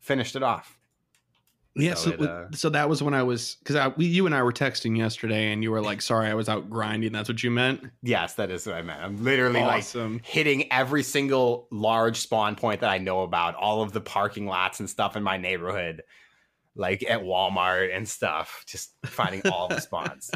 finished 0.00 0.36
it 0.36 0.42
off. 0.42 0.78
Yeah, 1.74 1.94
So 1.94 2.10
so, 2.10 2.22
it, 2.22 2.28
uh, 2.28 2.44
so 2.52 2.68
that 2.68 2.86
was 2.86 3.02
when 3.02 3.14
I 3.14 3.22
was 3.22 3.56
because 3.64 3.96
we, 3.96 4.04
you 4.04 4.26
and 4.26 4.34
I 4.34 4.42
were 4.42 4.52
texting 4.52 4.98
yesterday, 4.98 5.50
and 5.50 5.62
you 5.62 5.70
were 5.70 5.80
like, 5.80 6.02
"Sorry, 6.02 6.28
I 6.28 6.34
was 6.34 6.46
out 6.50 6.68
grinding." 6.68 7.10
That's 7.10 7.26
what 7.30 7.42
you 7.42 7.50
meant. 7.50 7.84
Yes, 8.02 8.34
that 8.34 8.50
is 8.50 8.66
what 8.66 8.74
I 8.74 8.82
meant. 8.82 9.00
I'm 9.02 9.24
literally 9.24 9.60
like 9.62 9.78
awesome. 9.78 10.20
hitting 10.22 10.70
every 10.70 11.02
single 11.02 11.66
large 11.70 12.18
spawn 12.18 12.54
point 12.54 12.82
that 12.82 12.90
I 12.90 12.98
know 12.98 13.22
about, 13.22 13.54
all 13.54 13.80
of 13.80 13.92
the 13.92 14.02
parking 14.02 14.44
lots 14.46 14.80
and 14.80 14.90
stuff 14.90 15.16
in 15.16 15.22
my 15.22 15.38
neighborhood, 15.38 16.02
like 16.74 17.02
at 17.08 17.22
Walmart 17.22 17.96
and 17.96 18.06
stuff, 18.06 18.62
just 18.66 18.90
finding 19.06 19.40
all 19.50 19.68
the 19.68 19.80
spawns. 19.80 20.30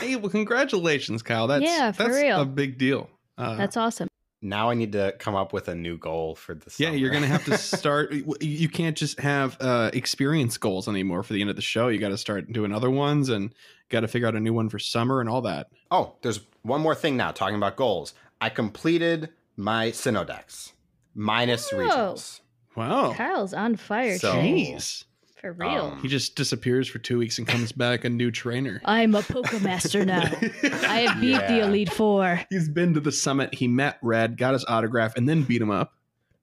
hey, 0.00 0.16
well, 0.16 0.30
congratulations, 0.30 1.22
Kyle. 1.22 1.46
That's 1.46 1.62
Yeah, 1.62 1.92
for 1.92 2.02
that's 2.04 2.16
real. 2.16 2.40
a 2.40 2.46
big 2.46 2.78
deal. 2.78 3.10
Uh, 3.38 3.56
That's 3.56 3.76
awesome. 3.76 4.08
Now 4.42 4.68
I 4.68 4.74
need 4.74 4.92
to 4.92 5.14
come 5.18 5.34
up 5.34 5.52
with 5.54 5.68
a 5.68 5.74
new 5.74 5.96
goal 5.96 6.34
for 6.34 6.54
this. 6.54 6.78
yeah, 6.78 6.90
you're 6.90 7.10
gonna 7.10 7.26
have 7.26 7.44
to 7.46 7.56
start. 7.78 8.12
you 8.42 8.68
can't 8.68 8.94
just 8.96 9.18
have 9.20 9.56
uh, 9.60 9.90
experience 9.94 10.58
goals 10.58 10.86
anymore 10.86 11.22
for 11.22 11.32
the 11.32 11.40
end 11.40 11.48
of 11.48 11.56
the 11.56 11.62
show. 11.62 11.88
You 11.88 11.98
got 11.98 12.10
to 12.10 12.18
start 12.18 12.52
doing 12.52 12.70
other 12.72 12.90
ones, 12.90 13.30
and 13.30 13.54
got 13.88 14.00
to 14.00 14.08
figure 14.08 14.28
out 14.28 14.34
a 14.34 14.40
new 14.40 14.52
one 14.52 14.68
for 14.68 14.78
summer 14.78 15.20
and 15.20 15.30
all 15.30 15.40
that. 15.42 15.68
Oh, 15.90 16.16
there's 16.20 16.40
one 16.62 16.82
more 16.82 16.94
thing 16.94 17.16
now. 17.16 17.30
Talking 17.30 17.56
about 17.56 17.76
goals, 17.76 18.12
I 18.40 18.50
completed 18.50 19.30
my 19.56 19.88
Sinnoh 19.92 20.26
dex 20.26 20.74
minus 21.14 21.72
Oh. 21.72 21.76
regionals. 21.78 22.40
Wow, 22.76 23.14
Kyle's 23.14 23.54
on 23.54 23.76
fire. 23.76 24.18
So- 24.18 24.34
jeez, 24.34 25.04
For 25.44 25.52
real. 25.52 25.92
Um, 25.92 26.00
he 26.00 26.08
just 26.08 26.36
disappears 26.36 26.88
for 26.88 26.98
two 26.98 27.18
weeks 27.18 27.36
and 27.36 27.46
comes 27.46 27.70
back 27.70 28.04
a 28.06 28.08
new 28.08 28.30
trainer. 28.30 28.80
I'm 28.86 29.14
a 29.14 29.20
Pokemaster 29.20 30.06
now. 30.06 30.22
I 30.88 31.00
have 31.00 31.20
beat 31.20 31.36
the 31.46 31.56
Yeah. 31.58 31.66
Elite 31.66 31.92
Four. 31.92 32.40
He's 32.48 32.70
been 32.70 32.94
to 32.94 33.00
the 33.00 33.12
summit. 33.12 33.52
He 33.54 33.68
met 33.68 33.98
Red, 34.00 34.38
got 34.38 34.54
his 34.54 34.64
autograph, 34.64 35.16
and 35.16 35.28
then 35.28 35.42
beat 35.42 35.60
him 35.60 35.70
up 35.70 35.92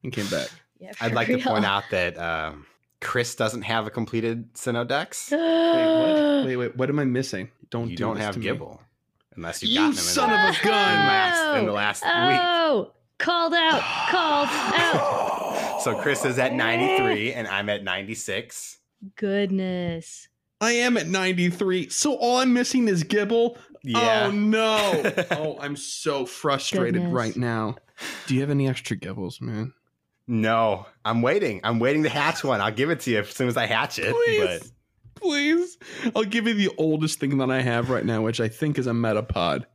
and 0.03 0.13
came 0.13 0.27
back. 0.27 0.50
Yeah, 0.79 0.91
I'd 1.00 1.10
for 1.10 1.15
like 1.15 1.27
to 1.27 1.36
real. 1.36 1.43
point 1.43 1.63
out 1.65 1.84
that 1.91 2.17
um, 2.20 2.65
Chris 3.01 3.36
doesn't 3.36 3.62
have 3.63 3.86
a 3.86 3.91
completed 3.91 4.51
Sinnoh 4.55 4.88
dex. 4.88 5.29
Wait, 5.31 5.38
what? 5.39 6.46
Wait, 6.48 6.55
wait. 6.58 6.75
What 6.75 6.89
am 6.89 6.98
I 7.00 7.05
missing? 7.05 7.50
Don't 7.70 7.89
you 7.89 7.96
do 7.98 8.03
don't 8.05 8.15
this 8.15 8.25
have 8.25 8.34
to 8.34 8.39
me. 8.39 8.48
Gible 8.48 8.79
unless 9.36 9.62
you've 9.62 9.70
You 9.72 9.77
gotten 9.77 9.91
him 9.91 9.98
son 9.98 10.29
in, 10.31 10.36
of 10.50 10.55
the, 10.55 10.60
a 10.60 10.63
gun! 10.63 10.91
in, 10.93 11.08
last, 11.08 11.60
in 11.60 11.65
the 11.67 11.72
last 11.72 12.03
week. 12.03 12.12
Oh, 12.13 12.91
Called 13.20 13.53
out. 13.53 13.81
Called 14.10 14.50
out. 14.51 15.81
So 15.84 16.00
Chris 16.01 16.25
is 16.25 16.39
at 16.39 16.53
93 16.53 17.34
and 17.34 17.48
I'm 17.48 17.70
at 17.70 17.84
96. 17.84 18.77
Goodness. 19.15 20.27
I 20.60 20.74
am 20.74 20.98
at 20.98 21.08
93. 21.08 21.89
So 21.89 22.15
all 22.15 22.38
I'm 22.38 22.53
missing 22.53 22.88
is 22.88 23.03
Gible. 23.03 23.58
Yeah. 23.84 24.27
Oh 24.27 24.31
no. 24.31 25.13
oh, 25.31 25.58
I'm 25.60 25.75
so 25.75 26.25
frustrated 26.25 26.96
Goodness. 26.96 27.13
right 27.13 27.36
now. 27.36 27.75
Do 28.27 28.36
you 28.36 28.41
have 28.41 28.50
any 28.50 28.67
extra 28.67 28.96
Gibles, 28.96 29.41
man? 29.41 29.74
No, 30.27 30.86
I'm 31.03 31.22
waiting. 31.22 31.62
I'm 31.63 31.79
waiting 31.79 32.03
to 32.03 32.10
hatch 32.10 32.43
one. 32.43 32.62
I'll 32.62 32.72
give 32.72 32.89
it 32.89 33.01
to 33.01 33.12
you 33.12 33.20
as 33.20 33.29
soon 33.29 33.48
as 33.48 33.58
I 33.58 33.65
hatch 33.65 34.00
it. 34.00 34.13
Please. 34.13 34.72
Please. 35.15 35.77
I'll 36.15 36.24
give 36.24 36.48
you 36.48 36.53
the 36.53 36.70
oldest 36.77 37.20
thing 37.20 37.38
that 37.39 37.51
I 37.51 37.62
have 37.62 37.89
right 37.89 38.05
now, 38.05 38.22
which 38.22 38.39
I 38.39 38.48
think 38.48 38.79
is 38.79 38.88
a 38.88 38.91
Metapod. 38.91 39.65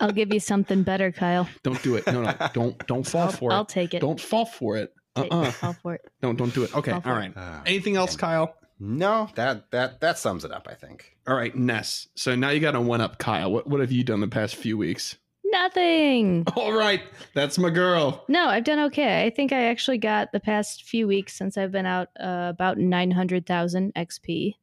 I'll 0.00 0.12
give 0.12 0.34
you 0.34 0.40
something 0.40 0.82
better, 0.82 1.12
Kyle. 1.12 1.48
Don't 1.62 1.80
do 1.82 1.94
it. 1.94 2.06
No, 2.06 2.22
no. 2.22 2.34
Don't 2.52 2.86
don't 2.86 3.06
fall 3.06 3.22
I'll, 3.22 3.32
for 3.32 3.50
it. 3.50 3.54
I'll 3.54 3.64
take 3.64 3.94
it. 3.94 4.00
Don't 4.00 4.20
fall 4.20 4.46
for 4.46 4.76
it. 4.76 4.92
Take- 5.14 5.30
Uh-uh. 5.32 5.50
Fall 5.50 5.72
for 5.74 5.94
it. 5.94 6.00
Don't 6.22 6.36
don't 6.36 6.54
do 6.54 6.62
it. 6.64 6.74
Okay. 6.74 6.90
Fall 6.92 7.02
All 7.04 7.12
for 7.12 7.12
right. 7.18 7.36
Uh, 7.36 7.60
Anything 7.66 7.96
else, 7.96 8.16
Kyle? 8.16 8.54
no, 8.80 9.28
that 9.34 9.70
that 9.70 10.00
that 10.00 10.18
sums 10.18 10.44
it 10.44 10.52
up. 10.52 10.66
I 10.70 10.74
think. 10.74 11.16
All 11.26 11.34
right, 11.36 11.54
Ness. 11.54 12.08
So 12.14 12.34
now 12.34 12.48
you 12.50 12.60
got 12.60 12.72
to 12.72 12.80
one 12.80 13.00
up 13.00 13.18
Kyle. 13.18 13.50
What 13.52 13.66
what 13.66 13.80
have 13.80 13.92
you 13.92 14.04
done 14.04 14.20
the 14.20 14.28
past 14.28 14.56
few 14.56 14.78
weeks? 14.78 15.16
Nothing. 15.44 16.44
All 16.56 16.72
right, 16.72 17.02
that's 17.34 17.58
my 17.58 17.68
girl. 17.68 18.24
No, 18.26 18.46
I've 18.46 18.64
done 18.64 18.78
okay. 18.86 19.26
I 19.26 19.30
think 19.30 19.52
I 19.52 19.64
actually 19.64 19.98
got 19.98 20.32
the 20.32 20.40
past 20.40 20.84
few 20.84 21.06
weeks 21.06 21.34
since 21.34 21.58
I've 21.58 21.72
been 21.72 21.84
out 21.84 22.08
uh, 22.18 22.46
about 22.48 22.78
900,000 22.78 23.92
XP. 23.94 24.54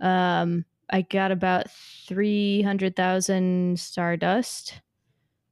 Um, 0.00 0.64
I 0.88 1.02
got 1.02 1.32
about 1.32 1.68
300,000 1.72 3.80
Stardust. 3.80 4.80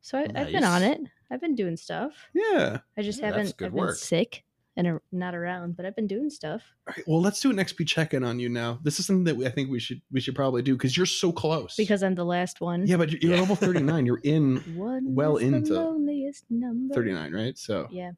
So 0.03 0.19
I, 0.19 0.29
I've 0.35 0.53
been 0.53 0.63
on 0.65 0.83
it. 0.85 1.01
I've 1.31 1.41
been 1.41 1.55
doing 1.55 1.77
stuff. 1.77 2.13
Yeah. 2.35 2.79
I 2.97 3.03
just 3.03 3.21
Yeah, 3.21 3.27
haven't 3.27 3.55
I've 3.61 3.73
been 3.75 3.95
sick 3.95 4.45
and 4.77 4.87
ar- 4.89 5.03
not 5.13 5.35
around, 5.35 5.77
but 5.77 5.87
I've 5.87 5.95
been 5.97 6.07
doing 6.09 6.29
stuff. 6.31 6.63
All 6.89 6.95
right, 6.97 7.05
well, 7.07 7.21
let's 7.21 7.41
do 7.41 7.51
an 7.51 7.57
XP 7.57 7.87
check-in 7.87 8.25
on 8.25 8.39
you 8.41 8.49
now. 8.49 8.81
This 8.83 8.99
is 8.99 9.07
something 9.07 9.25
that 9.25 9.37
we, 9.37 9.47
I 9.47 9.51
think 9.51 9.71
we 9.71 9.79
should 9.79 10.01
we 10.11 10.21
should 10.21 10.35
probably 10.35 10.63
do 10.63 10.75
because 10.75 10.97
you're 10.97 11.07
so 11.07 11.31
close. 11.33 11.77
Because 11.77 12.03
I'm 12.03 12.15
the 12.15 12.25
last 12.25 12.61
one. 12.61 12.87
yeah, 12.87 12.97
but 12.97 13.11
you're, 13.11 13.21
you're 13.33 13.39
level 13.41 13.55
39. 13.57 14.05
You're 14.07 14.21
in 14.25 14.57
One 14.77 15.15
well 15.15 15.37
is 15.37 15.51
the 15.51 15.57
into 15.57 15.75
loneliest 15.75 16.45
number. 16.51 16.95
39, 16.95 17.33
right? 17.33 17.57
So 17.59 17.89
Yeah. 17.91 18.13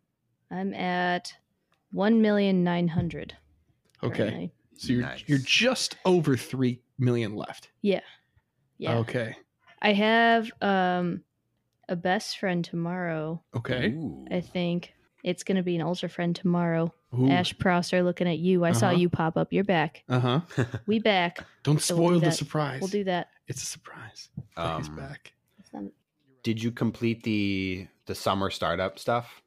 I'm 0.51 0.73
at 0.75 1.33
1,900,000. 1.95 3.33
okay, 4.03 4.17
currently. 4.17 4.53
so 4.77 4.93
you're 4.93 5.03
Nice. 5.03 5.25
you're 5.27 5.39
just 5.39 5.97
over 6.05 6.37
three 6.37 6.81
million 6.99 7.35
left. 7.35 7.69
Yeah. 7.83 8.01
Yeah. 8.79 8.97
Okay. 8.99 9.37
I 9.83 9.93
have 9.93 10.51
um 10.63 11.23
a 11.89 11.97
best 11.97 12.39
friend 12.39 12.65
tomorrow. 12.65 13.43
Okay. 13.55 13.89
Ooh. 13.91 14.27
I 14.31 14.41
think 14.41 14.93
it's 15.25 15.43
gonna 15.45 15.63
be 15.63 15.77
an 15.77 15.83
ultra 15.83 16.09
friend 16.09 16.35
tomorrow. 16.35 16.93
Ooh. 17.19 17.29
Ash 17.31 17.57
Prosser 17.59 18.03
looking 18.03 18.29
at 18.29 18.39
you. 18.39 18.65
I 18.65 18.73
saw 18.73 18.89
Uh-huh. 18.89 18.97
you 18.97 19.09
pop 19.09 19.37
up. 19.37 19.53
You're 19.53 19.65
back. 19.65 20.03
Uh 20.09 20.21
huh. 20.21 20.41
We 20.87 20.99
back. 21.15 21.45
Don't 21.63 21.81
So 21.81 21.95
we'll 21.97 22.05
do 22.05 22.09
spoil 22.11 22.21
the 22.21 22.27
that. 22.27 22.35
surprise. 22.37 22.81
We'll 22.81 22.91
do 22.91 23.05
that. 23.05 23.29
It's 23.49 23.63
a 23.63 23.67
surprise. 23.67 24.29
But 24.55 24.79
he's 24.79 24.89
Um, 24.89 24.97
back. 24.97 25.33
Did 26.43 26.63
you 26.63 26.71
complete 26.71 27.23
the 27.25 27.87
the 28.07 28.15
summer 28.15 28.51
startup 28.51 28.99
stuff? 28.99 29.43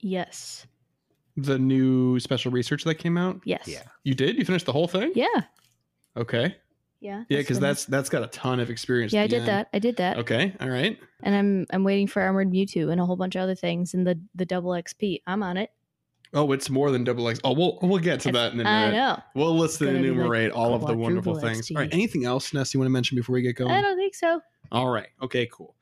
Yes. 0.00 0.66
The 1.36 1.58
new 1.58 2.18
special 2.20 2.50
research 2.52 2.84
that 2.84 2.96
came 2.96 3.16
out. 3.16 3.40
Yes. 3.44 3.66
Yeah. 3.66 3.84
You 4.04 4.14
did? 4.14 4.36
You 4.36 4.44
finished 4.44 4.66
the 4.66 4.72
whole 4.72 4.88
thing? 4.88 5.12
Yeah. 5.14 5.42
Okay. 6.16 6.56
Yeah. 7.00 7.24
Yeah, 7.28 7.38
because 7.38 7.60
that's 7.60 7.84
that's 7.84 8.08
got 8.08 8.22
a 8.22 8.26
ton 8.28 8.60
of 8.60 8.70
experience. 8.70 9.12
Yeah, 9.12 9.22
I 9.22 9.26
did 9.26 9.40
end. 9.40 9.48
that. 9.48 9.68
I 9.72 9.78
did 9.78 9.96
that. 9.96 10.18
Okay. 10.18 10.54
All 10.60 10.68
right. 10.68 10.98
And 11.22 11.34
I'm 11.34 11.66
I'm 11.70 11.84
waiting 11.84 12.06
for 12.06 12.22
Armored 12.22 12.50
Mewtwo 12.50 12.90
and 12.90 13.00
a 13.00 13.06
whole 13.06 13.16
bunch 13.16 13.36
of 13.36 13.42
other 13.42 13.54
things 13.54 13.94
and 13.94 14.06
the 14.06 14.20
the 14.34 14.44
double 14.44 14.70
XP. 14.70 15.22
I'm 15.26 15.42
on 15.42 15.56
it. 15.56 15.70
Oh, 16.34 16.52
it's 16.52 16.68
more 16.68 16.90
than 16.90 17.04
double 17.04 17.28
X. 17.28 17.40
Oh, 17.44 17.52
we'll 17.52 17.78
we'll 17.80 17.98
get 18.00 18.20
to 18.20 18.32
that 18.32 18.52
in 18.52 18.60
a 18.60 18.64
minute. 18.64 18.68
I 18.68 18.90
know. 18.90 19.22
We'll 19.34 19.56
list 19.56 19.80
and 19.80 19.90
gonna 19.90 20.00
like 20.00 20.06
enumerate 20.08 20.50
all 20.50 20.74
of 20.74 20.86
the 20.86 20.94
wonderful 20.94 21.38
things. 21.38 21.68
XP. 21.68 21.76
All 21.76 21.82
right. 21.82 21.92
Anything 21.92 22.24
else, 22.24 22.52
Ness, 22.52 22.74
you 22.74 22.80
want 22.80 22.86
to 22.86 22.92
mention 22.92 23.16
before 23.16 23.34
we 23.34 23.42
get 23.42 23.56
going? 23.56 23.70
I 23.70 23.80
don't 23.80 23.96
think 23.96 24.14
so. 24.14 24.40
All 24.70 24.88
right. 24.88 25.08
Okay, 25.22 25.48
cool. 25.50 25.74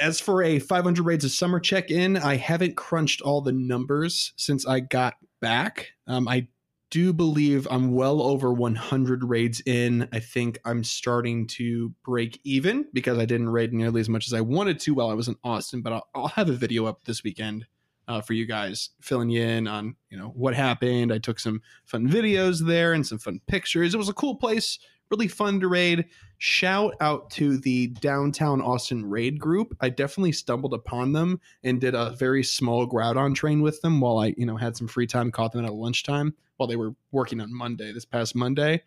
As 0.00 0.20
for 0.20 0.44
a 0.44 0.60
500 0.60 1.04
raids 1.04 1.24
of 1.24 1.32
summer 1.32 1.58
check 1.58 1.90
in, 1.90 2.16
I 2.16 2.36
haven't 2.36 2.76
crunched 2.76 3.20
all 3.20 3.40
the 3.40 3.50
numbers 3.50 4.32
since 4.36 4.64
I 4.64 4.78
got 4.78 5.14
back. 5.40 5.88
Um, 6.06 6.28
I 6.28 6.46
do 6.90 7.12
believe 7.12 7.66
I'm 7.70 7.92
well 7.92 8.22
over 8.22 8.52
100 8.52 9.24
raids 9.24 9.62
in. 9.66 10.08
I 10.12 10.20
think 10.20 10.58
I'm 10.64 10.84
starting 10.84 11.46
to 11.48 11.92
break 12.04 12.40
even 12.44 12.86
because 12.92 13.18
I 13.18 13.26
didn't 13.26 13.50
raid 13.50 13.72
nearly 13.72 14.00
as 14.00 14.08
much 14.08 14.26
as 14.26 14.32
I 14.32 14.40
wanted 14.40 14.80
to 14.80 14.94
while 14.94 15.10
I 15.10 15.14
was 15.14 15.28
in 15.28 15.36
Austin, 15.44 15.82
but 15.82 15.92
I'll, 15.92 16.08
I'll 16.14 16.28
have 16.28 16.48
a 16.48 16.54
video 16.54 16.86
up 16.86 17.04
this 17.04 17.22
weekend. 17.22 17.66
Uh, 18.06 18.22
for 18.22 18.32
you 18.32 18.46
guys, 18.46 18.88
filling 19.02 19.28
you 19.28 19.42
in 19.42 19.68
on 19.68 19.94
you 20.08 20.16
know 20.16 20.28
what 20.28 20.54
happened. 20.54 21.12
I 21.12 21.18
took 21.18 21.38
some 21.38 21.60
fun 21.84 22.08
videos 22.08 22.66
there 22.66 22.94
and 22.94 23.06
some 23.06 23.18
fun 23.18 23.42
pictures. 23.46 23.92
It 23.92 23.98
was 23.98 24.08
a 24.08 24.14
cool 24.14 24.36
place, 24.36 24.78
really 25.10 25.28
fun 25.28 25.60
to 25.60 25.68
raid 25.68 26.06
shout 26.38 26.94
out 27.00 27.30
to 27.30 27.58
the 27.58 27.88
downtown 27.88 28.62
Austin 28.62 29.08
raid 29.08 29.38
group. 29.38 29.76
I 29.80 29.90
definitely 29.90 30.32
stumbled 30.32 30.72
upon 30.72 31.12
them 31.12 31.40
and 31.62 31.80
did 31.80 31.94
a 31.94 32.10
very 32.12 32.42
small 32.42 32.88
Groudon 32.88 33.34
train 33.34 33.60
with 33.60 33.80
them 33.82 34.00
while 34.00 34.18
I, 34.18 34.34
you 34.36 34.46
know, 34.46 34.56
had 34.56 34.76
some 34.76 34.88
free 34.88 35.06
time, 35.06 35.30
caught 35.30 35.52
them 35.52 35.64
at 35.64 35.74
lunchtime 35.74 36.34
while 36.56 36.68
they 36.68 36.76
were 36.76 36.94
working 37.10 37.40
on 37.40 37.52
Monday, 37.52 37.92
this 37.92 38.04
past 38.04 38.34
Monday. 38.34 38.82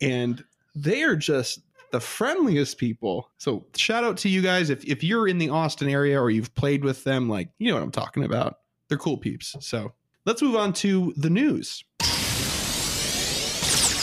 And 0.00 0.42
they 0.74 1.02
are 1.02 1.16
just 1.16 1.60
the 1.92 2.00
friendliest 2.00 2.78
people. 2.78 3.30
So 3.38 3.66
shout 3.76 4.02
out 4.02 4.16
to 4.18 4.28
you 4.28 4.42
guys. 4.42 4.70
If 4.70 4.84
if 4.84 5.04
you're 5.04 5.28
in 5.28 5.38
the 5.38 5.50
Austin 5.50 5.88
area 5.88 6.20
or 6.20 6.30
you've 6.30 6.54
played 6.54 6.84
with 6.84 7.04
them, 7.04 7.28
like 7.28 7.50
you 7.58 7.68
know 7.68 7.74
what 7.74 7.84
I'm 7.84 7.92
talking 7.92 8.24
about. 8.24 8.58
They're 8.88 8.98
cool 8.98 9.16
peeps. 9.16 9.56
So 9.60 9.92
let's 10.26 10.42
move 10.42 10.56
on 10.56 10.72
to 10.74 11.14
the 11.16 11.30
news. 11.30 11.84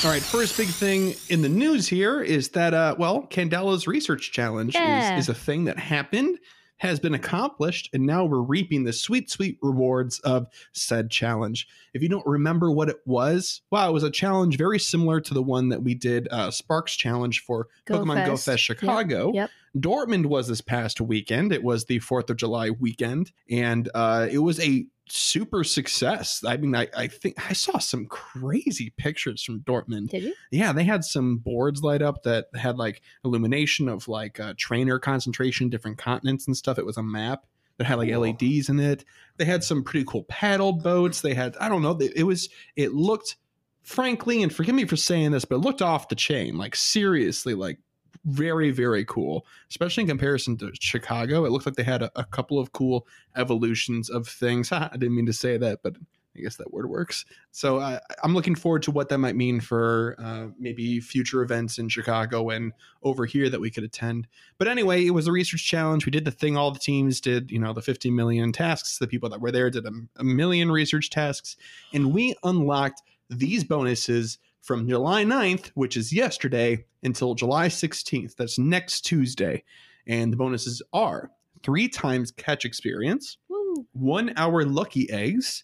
All 0.03 0.09
right, 0.09 0.21
first 0.23 0.57
big 0.57 0.67
thing 0.67 1.13
in 1.29 1.43
the 1.43 1.49
news 1.49 1.87
here 1.87 2.21
is 2.23 2.49
that, 2.49 2.73
uh, 2.73 2.95
well, 2.97 3.21
Candela's 3.27 3.85
research 3.85 4.31
challenge 4.31 4.73
Yeah. 4.73 5.15
is, 5.15 5.25
is 5.25 5.29
a 5.29 5.33
thing 5.35 5.65
that 5.65 5.77
happened, 5.77 6.39
has 6.77 6.99
been 6.99 7.13
accomplished, 7.13 7.87
and 7.93 8.03
now 8.07 8.25
we're 8.25 8.41
reaping 8.41 8.83
the 8.83 8.93
sweet, 8.93 9.29
sweet 9.29 9.59
rewards 9.61 10.17
of 10.21 10.47
said 10.73 11.11
challenge. 11.11 11.67
If 11.93 12.01
you 12.01 12.09
don't 12.09 12.25
remember 12.25 12.71
what 12.71 12.89
it 12.89 12.97
was, 13.05 13.61
wow, 13.69 13.87
it 13.89 13.93
was 13.93 14.01
a 14.01 14.09
challenge 14.09 14.57
very 14.57 14.79
similar 14.79 15.21
to 15.21 15.33
the 15.35 15.43
one 15.43 15.69
that 15.69 15.83
we 15.83 15.93
did, 15.93 16.27
uh, 16.31 16.49
Sparks 16.49 16.95
Challenge 16.95 17.39
for 17.39 17.67
Go 17.85 17.99
Pokemon 17.99 18.25
Go 18.25 18.31
Fest. 18.31 18.45
Fest 18.45 18.63
Chicago. 18.63 19.31
Yep. 19.35 19.51
Dortmund 19.77 20.25
was 20.25 20.47
this 20.47 20.61
past 20.61 20.99
weekend. 20.99 21.53
It 21.53 21.63
was 21.63 21.85
the 21.85 21.99
4th 21.99 22.31
of 22.31 22.37
July 22.37 22.71
weekend, 22.71 23.31
and 23.51 23.87
uh, 23.93 24.27
it 24.31 24.39
was 24.39 24.59
a 24.59 24.87
super 25.11 25.63
success. 25.63 26.43
I 26.45 26.57
mean, 26.57 26.75
I, 26.75 26.87
I 26.95 27.07
think 27.07 27.35
I 27.49 27.53
saw 27.53 27.77
some 27.77 28.05
crazy 28.05 28.93
pictures 28.97 29.43
from 29.43 29.61
Dortmund. 29.61 30.09
Did 30.09 30.23
you? 30.23 30.33
Yeah, 30.51 30.73
they 30.73 30.83
had 30.83 31.03
some 31.03 31.37
boards 31.37 31.83
light 31.83 32.01
up 32.01 32.23
that 32.23 32.47
had 32.55 32.77
like 32.77 33.01
illumination 33.25 33.89
of 33.89 34.07
like 34.07 34.39
uh, 34.39 34.53
trainer 34.57 34.99
concentration, 34.99 35.69
different 35.69 35.97
continents 35.97 36.47
and 36.47 36.55
stuff. 36.55 36.79
It 36.79 36.85
was 36.85 36.97
a 36.97 37.03
map 37.03 37.45
that 37.77 37.85
had 37.85 37.95
like 37.95 38.09
Cool. 38.09 38.21
LEDs 38.21 38.69
in 38.69 38.79
it. 38.79 39.05
They 39.37 39.45
had 39.45 39.63
some 39.63 39.83
pretty 39.83 40.05
cool 40.05 40.23
paddle 40.23 40.73
boats. 40.73 41.21
They 41.21 41.33
had, 41.33 41.55
I 41.59 41.67
don't 41.69 41.81
know, 41.81 41.97
it 41.99 42.13
it 42.15 42.23
was, 42.23 42.49
it 42.75 42.93
looked, 42.93 43.37
frankly, 43.81 44.43
and 44.43 44.53
forgive 44.53 44.75
me 44.75 44.85
for 44.85 44.95
saying 44.95 45.31
this, 45.31 45.45
but 45.45 45.55
it 45.55 45.59
looked 45.59 45.81
off 45.81 46.07
the 46.09 46.15
chain. 46.15 46.57
Like, 46.57 46.75
seriously, 46.75 47.53
like, 47.53 47.79
very, 48.25 48.71
very 48.71 49.05
cool, 49.05 49.45
especially 49.69 50.01
in 50.01 50.07
comparison 50.07 50.57
to 50.57 50.71
Chicago. 50.79 51.45
It 51.45 51.51
looked 51.51 51.65
like 51.65 51.75
they 51.75 51.83
had 51.83 52.03
a, 52.03 52.11
a 52.15 52.23
couple 52.23 52.59
of 52.59 52.71
cool 52.71 53.07
evolutions 53.35 54.09
of 54.09 54.27
things. 54.27 54.71
I 54.71 54.89
didn't 54.91 55.15
mean 55.15 55.25
to 55.25 55.33
say 55.33 55.57
that, 55.57 55.79
but 55.83 55.95
I 56.35 56.39
guess 56.39 56.55
that 56.57 56.73
word 56.73 56.89
works. 56.89 57.25
So 57.51 57.77
uh, 57.77 57.99
I'm 58.23 58.33
looking 58.33 58.55
forward 58.55 58.83
to 58.83 58.91
what 58.91 59.09
that 59.09 59.17
might 59.17 59.35
mean 59.35 59.59
for 59.59 60.15
uh, 60.17 60.47
maybe 60.57 60.99
future 61.01 61.41
events 61.41 61.77
in 61.77 61.89
Chicago 61.89 62.49
and 62.49 62.71
over 63.03 63.25
here 63.25 63.49
that 63.49 63.59
we 63.59 63.69
could 63.69 63.83
attend. 63.83 64.27
But 64.57 64.69
anyway, 64.69 65.05
it 65.05 65.11
was 65.11 65.27
a 65.27 65.31
research 65.31 65.67
challenge. 65.67 66.05
We 66.05 66.11
did 66.11 66.23
the 66.23 66.31
thing 66.31 66.55
all 66.55 66.71
the 66.71 66.79
teams 66.79 67.19
did, 67.19 67.51
you 67.51 67.59
know, 67.59 67.73
the 67.73 67.81
50 67.81 68.11
million 68.11 68.53
tasks. 68.53 68.97
The 68.97 69.07
people 69.07 69.29
that 69.29 69.41
were 69.41 69.51
there 69.51 69.69
did 69.69 69.85
a, 69.85 69.91
a 70.17 70.23
million 70.23 70.71
research 70.71 71.09
tasks, 71.09 71.57
and 71.93 72.13
we 72.13 72.35
unlocked 72.43 73.01
these 73.29 73.63
bonuses 73.63 74.37
from 74.61 74.87
July 74.87 75.23
9th, 75.23 75.67
which 75.73 75.97
is 75.97 76.13
yesterday, 76.13 76.85
until 77.03 77.35
July 77.35 77.67
16th. 77.67 78.35
That's 78.35 78.59
next 78.59 79.01
Tuesday. 79.01 79.63
And 80.07 80.31
the 80.31 80.37
bonuses 80.37 80.81
are 80.93 81.31
three 81.63 81.87
times 81.87 82.31
catch 82.31 82.65
experience, 82.65 83.37
Woo. 83.49 83.85
one 83.93 84.33
hour 84.35 84.63
lucky 84.63 85.09
eggs, 85.09 85.63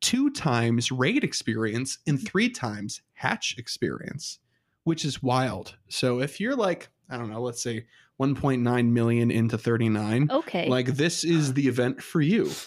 two 0.00 0.30
times 0.30 0.92
raid 0.92 1.24
experience, 1.24 1.98
and 2.06 2.18
mm-hmm. 2.18 2.26
three 2.26 2.50
times 2.50 3.02
hatch 3.14 3.56
experience, 3.58 4.38
which 4.84 5.04
is 5.04 5.22
wild. 5.22 5.76
So 5.88 6.20
if 6.20 6.40
you're 6.40 6.56
like, 6.56 6.88
I 7.08 7.16
don't 7.16 7.30
know, 7.30 7.42
let's 7.42 7.62
say 7.62 7.86
1.9 8.20 8.90
million 8.90 9.30
into 9.30 9.58
39, 9.58 10.28
Okay. 10.30 10.68
like 10.68 10.86
this 10.86 11.24
is 11.24 11.54
the 11.54 11.68
event 11.68 12.02
for 12.02 12.20
you. 12.20 12.50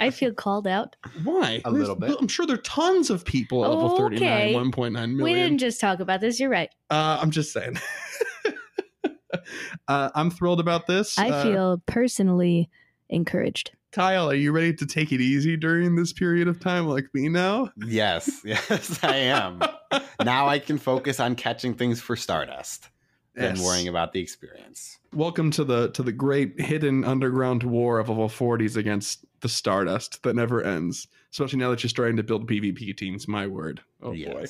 I 0.00 0.10
feel 0.10 0.32
called 0.32 0.66
out. 0.66 0.96
Why? 1.24 1.60
A 1.64 1.70
little 1.70 1.94
bit. 1.94 2.16
I'm 2.20 2.28
sure 2.28 2.46
there 2.46 2.54
are 2.56 2.62
tons 2.62 3.10
of 3.10 3.24
people 3.24 3.64
at 3.64 3.68
level 3.70 3.96
39, 3.96 4.22
Okay. 4.22 4.54
1.9 4.54 4.92
million. 4.92 5.22
We 5.22 5.34
didn't 5.34 5.58
just 5.58 5.80
talk 5.80 6.00
about 6.00 6.20
this. 6.20 6.38
You're 6.40 6.50
right. 6.50 6.70
Uh, 6.90 7.18
I'm 7.20 7.30
just 7.30 7.52
saying. 7.52 7.78
uh, 9.88 10.10
I'm 10.14 10.30
thrilled 10.30 10.60
about 10.60 10.86
this. 10.86 11.18
I 11.18 11.30
Uh, 11.30 11.42
feel 11.42 11.82
personally 11.86 12.70
encouraged. 13.08 13.72
Kyle, 13.90 14.30
are 14.30 14.34
you 14.34 14.52
ready 14.52 14.74
to 14.74 14.86
take 14.86 15.12
it 15.12 15.20
easy 15.20 15.56
during 15.56 15.96
this 15.96 16.12
period 16.12 16.46
of 16.46 16.60
time 16.60 16.86
like 16.86 17.06
me 17.14 17.28
now? 17.28 17.70
Yes, 17.78 18.42
yes, 18.44 19.02
I 19.02 19.16
am. 19.16 19.62
now 20.24 20.46
I 20.46 20.58
can 20.58 20.76
focus 20.78 21.20
on 21.20 21.34
catching 21.36 21.74
things 21.74 22.00
for 22.00 22.14
Stardust 22.14 22.90
than 23.38 23.56
Yes. 23.56 23.64
worrying 23.64 23.88
about 23.88 24.12
the 24.12 24.20
experience. 24.20 24.98
Welcome 25.12 25.50
to 25.52 25.64
the 25.64 25.90
to 25.92 26.02
the 26.02 26.12
great 26.12 26.60
hidden 26.60 27.04
underground 27.04 27.62
war 27.62 27.98
of 27.98 28.08
level 28.08 28.28
40s 28.28 28.76
against 28.76 29.24
the 29.40 29.48
Stardust 29.48 30.22
that 30.24 30.34
never 30.34 30.62
ends. 30.62 31.06
Especially 31.30 31.58
now 31.58 31.70
that 31.70 31.82
you're 31.82 31.88
starting 31.90 32.16
to 32.16 32.22
build 32.22 32.48
PvP 32.48 32.96
teams, 32.96 33.28
my 33.28 33.46
word. 33.46 33.80
Oh 34.02 34.12
boy. 34.12 34.46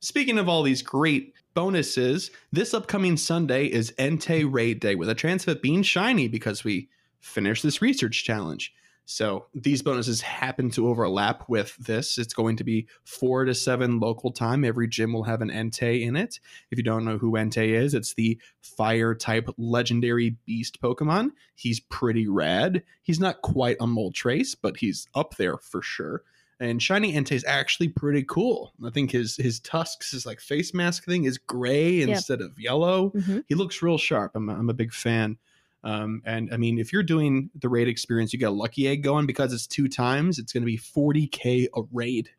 Speaking 0.00 0.38
of 0.38 0.48
all 0.48 0.62
these 0.62 0.82
great 0.82 1.34
bonuses, 1.54 2.30
this 2.52 2.72
upcoming 2.72 3.16
Sunday 3.16 3.66
is 3.66 3.92
Entei 3.98 4.50
Raid 4.50 4.80
Day 4.80 4.94
with 4.94 5.08
a 5.10 5.14
chance 5.14 5.42
of 5.46 5.56
it 5.56 5.62
being 5.62 5.82
shiny 5.82 6.26
because 6.28 6.64
we 6.64 6.88
finished 7.20 7.62
this 7.62 7.82
research 7.82 8.24
challenge. 8.24 8.72
So 9.06 9.46
these 9.54 9.82
bonuses 9.82 10.20
happen 10.20 10.70
to 10.70 10.88
overlap 10.88 11.48
with 11.48 11.76
this. 11.78 12.16
It's 12.16 12.32
going 12.32 12.56
to 12.58 12.64
be 12.64 12.86
four 13.04 13.44
to 13.44 13.54
seven 13.54 13.98
local 13.98 14.30
time. 14.30 14.64
Every 14.64 14.86
gym 14.86 15.12
will 15.12 15.24
have 15.24 15.42
an 15.42 15.50
Entei 15.50 16.02
in 16.02 16.14
it. 16.14 16.38
If 16.70 16.78
you 16.78 16.84
don't 16.84 17.04
know 17.04 17.18
who 17.18 17.32
Entei 17.32 17.70
is, 17.70 17.92
it's 17.92 18.14
the 18.14 18.40
fire 18.62 19.14
type 19.16 19.48
legendary 19.58 20.36
beast 20.46 20.80
Pokemon. 20.80 21.30
He's 21.56 21.80
pretty 21.80 22.28
rad. 22.28 22.84
He's 23.02 23.18
not 23.18 23.42
quite 23.42 23.78
a 23.80 23.86
Moltres, 23.86 24.56
but 24.60 24.76
he's 24.76 25.08
up 25.14 25.36
there 25.36 25.58
for 25.58 25.82
sure. 25.82 26.22
And 26.60 26.80
Shiny 26.80 27.14
Entei 27.14 27.32
is 27.32 27.44
actually 27.46 27.88
pretty 27.88 28.22
cool. 28.22 28.74
I 28.84 28.90
think 28.90 29.10
his 29.10 29.34
his 29.36 29.58
tusks, 29.60 30.12
his 30.12 30.26
like 30.26 30.40
face 30.40 30.72
mask 30.74 31.04
thing, 31.06 31.24
is 31.24 31.38
gray 31.38 32.02
instead 32.02 32.42
of 32.42 32.58
yellow. 32.58 33.10
Mhm. 33.16 33.44
He 33.48 33.54
looks 33.54 33.82
real 33.82 33.98
sharp. 33.98 34.32
I'm 34.36 34.48
a, 34.50 34.54
I'm 34.54 34.68
a 34.70 34.74
big 34.74 34.92
fan. 34.92 35.38
Um, 35.82 36.22
and 36.26 36.52
I 36.52 36.56
mean, 36.56 36.78
if 36.78 36.92
you're 36.92 37.02
doing 37.02 37.50
the 37.58 37.68
raid 37.68 37.88
experience, 37.88 38.32
you 38.32 38.38
get 38.38 38.50
a 38.50 38.52
lucky 38.52 38.86
egg 38.86 39.02
going 39.02 39.26
because 39.26 39.52
it's 39.52 39.66
two 39.66 39.88
times. 39.88 40.38
It's 40.38 40.52
going 40.52 40.62
to 40.62 40.66
be 40.66 40.78
40k 40.78 41.68
a 41.74 41.82
raid. 41.92 42.30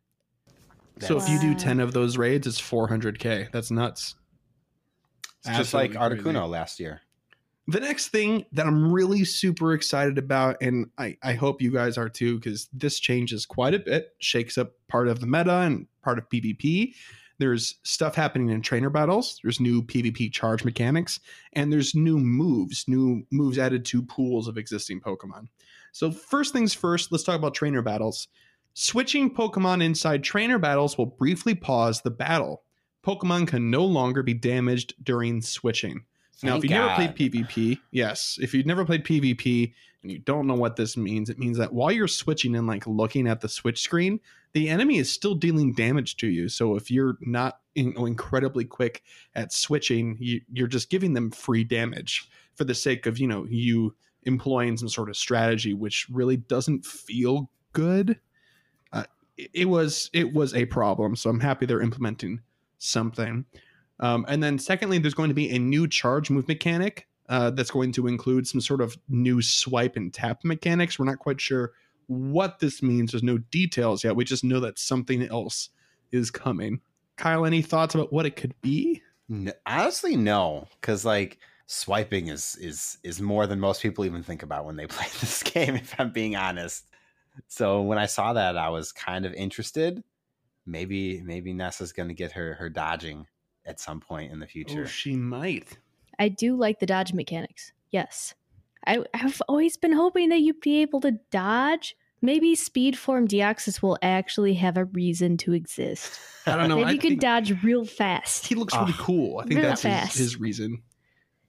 So 1.00 1.16
if 1.16 1.28
you 1.28 1.40
do 1.40 1.54
10 1.54 1.80
of 1.80 1.92
those 1.92 2.16
raids, 2.16 2.46
it's 2.46 2.60
400k. 2.60 3.50
That's 3.50 3.70
nuts. 3.70 4.14
It's 5.44 5.56
just 5.56 5.74
like 5.74 5.96
Absolutely 5.96 6.22
crazy. 6.22 6.38
Articuno 6.38 6.48
last 6.48 6.78
year. 6.78 7.00
The 7.68 7.80
next 7.80 8.08
thing 8.08 8.44
that 8.52 8.66
I'm 8.66 8.92
really 8.92 9.24
super 9.24 9.72
excited 9.72 10.18
about, 10.18 10.56
and 10.60 10.90
I, 10.98 11.16
I 11.22 11.34
hope 11.34 11.62
you 11.62 11.72
guys 11.72 11.96
are 11.96 12.08
too, 12.08 12.36
because 12.36 12.68
this 12.72 13.00
changes 13.00 13.46
quite 13.46 13.74
a 13.74 13.78
bit, 13.78 14.14
shakes 14.18 14.58
up 14.58 14.72
part 14.88 15.08
of 15.08 15.20
the 15.20 15.26
meta 15.26 15.58
and 15.58 15.86
part 16.02 16.18
of 16.18 16.28
PvP. 16.28 16.94
There's 17.42 17.74
stuff 17.82 18.14
happening 18.14 18.50
in 18.50 18.62
trainer 18.62 18.88
battles. 18.88 19.40
There's 19.42 19.58
new 19.58 19.82
PvP 19.82 20.30
charge 20.30 20.64
mechanics, 20.64 21.18
and 21.54 21.72
there's 21.72 21.92
new 21.92 22.16
moves, 22.16 22.84
new 22.86 23.26
moves 23.32 23.58
added 23.58 23.84
to 23.86 24.00
pools 24.00 24.46
of 24.46 24.56
existing 24.56 25.00
Pokemon. 25.00 25.48
So, 25.90 26.12
first 26.12 26.52
things 26.52 26.72
first, 26.72 27.10
let's 27.10 27.24
talk 27.24 27.34
about 27.34 27.52
trainer 27.52 27.82
battles. 27.82 28.28
Switching 28.74 29.28
Pokemon 29.28 29.82
inside 29.82 30.22
trainer 30.22 30.56
battles 30.56 30.96
will 30.96 31.06
briefly 31.06 31.56
pause 31.56 32.00
the 32.00 32.12
battle. 32.12 32.62
Pokemon 33.04 33.48
can 33.48 33.72
no 33.72 33.84
longer 33.84 34.22
be 34.22 34.34
damaged 34.34 34.94
during 35.02 35.42
switching. 35.42 36.04
Now, 36.44 36.58
if 36.58 36.62
Thank 36.62 36.64
you 36.64 36.70
never 36.70 36.86
God. 36.86 36.96
played 36.96 37.32
PvP, 37.32 37.78
yes, 37.90 38.38
if 38.40 38.54
you've 38.54 38.66
never 38.66 38.84
played 38.84 39.02
PvP 39.02 39.72
and 40.02 40.12
you 40.12 40.20
don't 40.20 40.46
know 40.46 40.54
what 40.54 40.76
this 40.76 40.96
means, 40.96 41.28
it 41.28 41.40
means 41.40 41.58
that 41.58 41.72
while 41.72 41.90
you're 41.90 42.06
switching 42.06 42.54
and 42.54 42.68
like 42.68 42.86
looking 42.86 43.26
at 43.26 43.40
the 43.40 43.48
switch 43.48 43.80
screen, 43.80 44.20
the 44.52 44.68
enemy 44.68 44.98
is 44.98 45.10
still 45.10 45.34
dealing 45.34 45.72
damage 45.72 46.16
to 46.18 46.26
you. 46.26 46.48
So 46.48 46.76
if 46.76 46.90
you're 46.90 47.16
not 47.20 47.60
know, 47.74 48.06
incredibly 48.06 48.64
quick 48.64 49.02
at 49.34 49.52
switching, 49.52 50.16
you, 50.20 50.40
you're 50.52 50.68
just 50.68 50.90
giving 50.90 51.14
them 51.14 51.30
free 51.30 51.64
damage 51.64 52.28
for 52.54 52.64
the 52.64 52.74
sake 52.74 53.06
of 53.06 53.18
you 53.18 53.26
know 53.26 53.46
you 53.48 53.94
employing 54.24 54.76
some 54.76 54.88
sort 54.88 55.08
of 55.08 55.16
strategy, 55.16 55.74
which 55.74 56.06
really 56.10 56.36
doesn't 56.36 56.84
feel 56.84 57.50
good. 57.72 58.18
Uh, 58.92 59.04
it, 59.36 59.50
it 59.54 59.64
was 59.66 60.10
it 60.12 60.32
was 60.32 60.54
a 60.54 60.66
problem, 60.66 61.16
so 61.16 61.30
I'm 61.30 61.40
happy 61.40 61.66
they're 61.66 61.80
implementing 61.80 62.40
something. 62.78 63.46
Um, 64.00 64.24
and 64.28 64.42
then, 64.42 64.58
secondly, 64.58 64.98
there's 64.98 65.14
going 65.14 65.28
to 65.28 65.34
be 65.34 65.50
a 65.50 65.58
new 65.58 65.86
charge 65.86 66.28
move 66.28 66.48
mechanic 66.48 67.06
uh, 67.28 67.50
that's 67.50 67.70
going 67.70 67.92
to 67.92 68.08
include 68.08 68.48
some 68.48 68.60
sort 68.60 68.80
of 68.80 68.98
new 69.08 69.40
swipe 69.40 69.96
and 69.96 70.12
tap 70.12 70.44
mechanics. 70.44 70.98
We're 70.98 71.04
not 71.04 71.20
quite 71.20 71.40
sure 71.40 71.72
what 72.12 72.58
this 72.58 72.82
means. 72.82 73.12
There's 73.12 73.22
no 73.22 73.38
details 73.38 74.04
yet. 74.04 74.16
We 74.16 74.24
just 74.24 74.44
know 74.44 74.60
that 74.60 74.78
something 74.78 75.28
else 75.28 75.70
is 76.10 76.30
coming. 76.30 76.80
Kyle, 77.16 77.44
any 77.44 77.62
thoughts 77.62 77.94
about 77.94 78.12
what 78.12 78.26
it 78.26 78.36
could 78.36 78.54
be? 78.60 79.02
N- 79.30 79.52
honestly, 79.66 80.16
no, 80.16 80.68
because 80.80 81.04
like 81.04 81.38
swiping 81.66 82.28
is 82.28 82.56
is 82.60 82.98
is 83.02 83.20
more 83.20 83.46
than 83.46 83.60
most 83.60 83.82
people 83.82 84.04
even 84.04 84.22
think 84.22 84.42
about 84.42 84.64
when 84.64 84.76
they 84.76 84.86
play 84.88 85.06
this 85.20 85.42
game. 85.42 85.76
If 85.76 85.94
I'm 85.98 86.12
being 86.12 86.36
honest, 86.36 86.86
so 87.48 87.82
when 87.82 87.98
I 87.98 88.06
saw 88.06 88.32
that, 88.32 88.56
I 88.56 88.68
was 88.68 88.92
kind 88.92 89.26
of 89.26 89.32
interested. 89.34 90.02
Maybe 90.66 91.20
maybe 91.22 91.52
Nessa's 91.52 91.92
going 91.92 92.08
to 92.08 92.14
get 92.14 92.32
her 92.32 92.54
her 92.54 92.68
dodging 92.68 93.26
at 93.64 93.80
some 93.80 94.00
point 94.00 94.32
in 94.32 94.38
the 94.38 94.46
oh, 94.46 94.48
future. 94.48 94.82
Oh, 94.82 94.86
she 94.86 95.16
might. 95.16 95.78
I 96.18 96.28
do 96.28 96.56
like 96.56 96.78
the 96.78 96.86
dodge 96.86 97.12
mechanics. 97.12 97.72
Yes. 97.90 98.34
I, 98.86 99.04
I've 99.14 99.40
always 99.48 99.76
been 99.76 99.92
hoping 99.92 100.28
that 100.30 100.40
you'd 100.40 100.60
be 100.60 100.82
able 100.82 101.00
to 101.00 101.12
dodge. 101.30 101.96
Maybe 102.22 102.54
speed 102.54 102.96
form 102.96 103.26
Deoxys 103.26 103.82
will 103.82 103.98
actually 104.00 104.54
have 104.54 104.76
a 104.76 104.84
reason 104.84 105.36
to 105.38 105.52
exist. 105.52 106.18
I 106.46 106.56
don't 106.56 106.68
know. 106.68 106.76
Maybe 106.76 106.88
I 106.88 106.92
you 106.92 106.98
could 106.98 107.08
think 107.10 107.20
dodge 107.20 107.62
real 107.64 107.84
fast. 107.84 108.46
He 108.46 108.54
looks 108.54 108.74
really 108.74 108.94
Ah, 108.96 109.02
cool. 109.02 109.38
I 109.40 109.42
think 109.42 109.58
real 109.60 109.68
that's 109.68 109.82
his, 109.82 109.92
fast. 109.92 110.18
his 110.18 110.40
reason. 110.40 110.82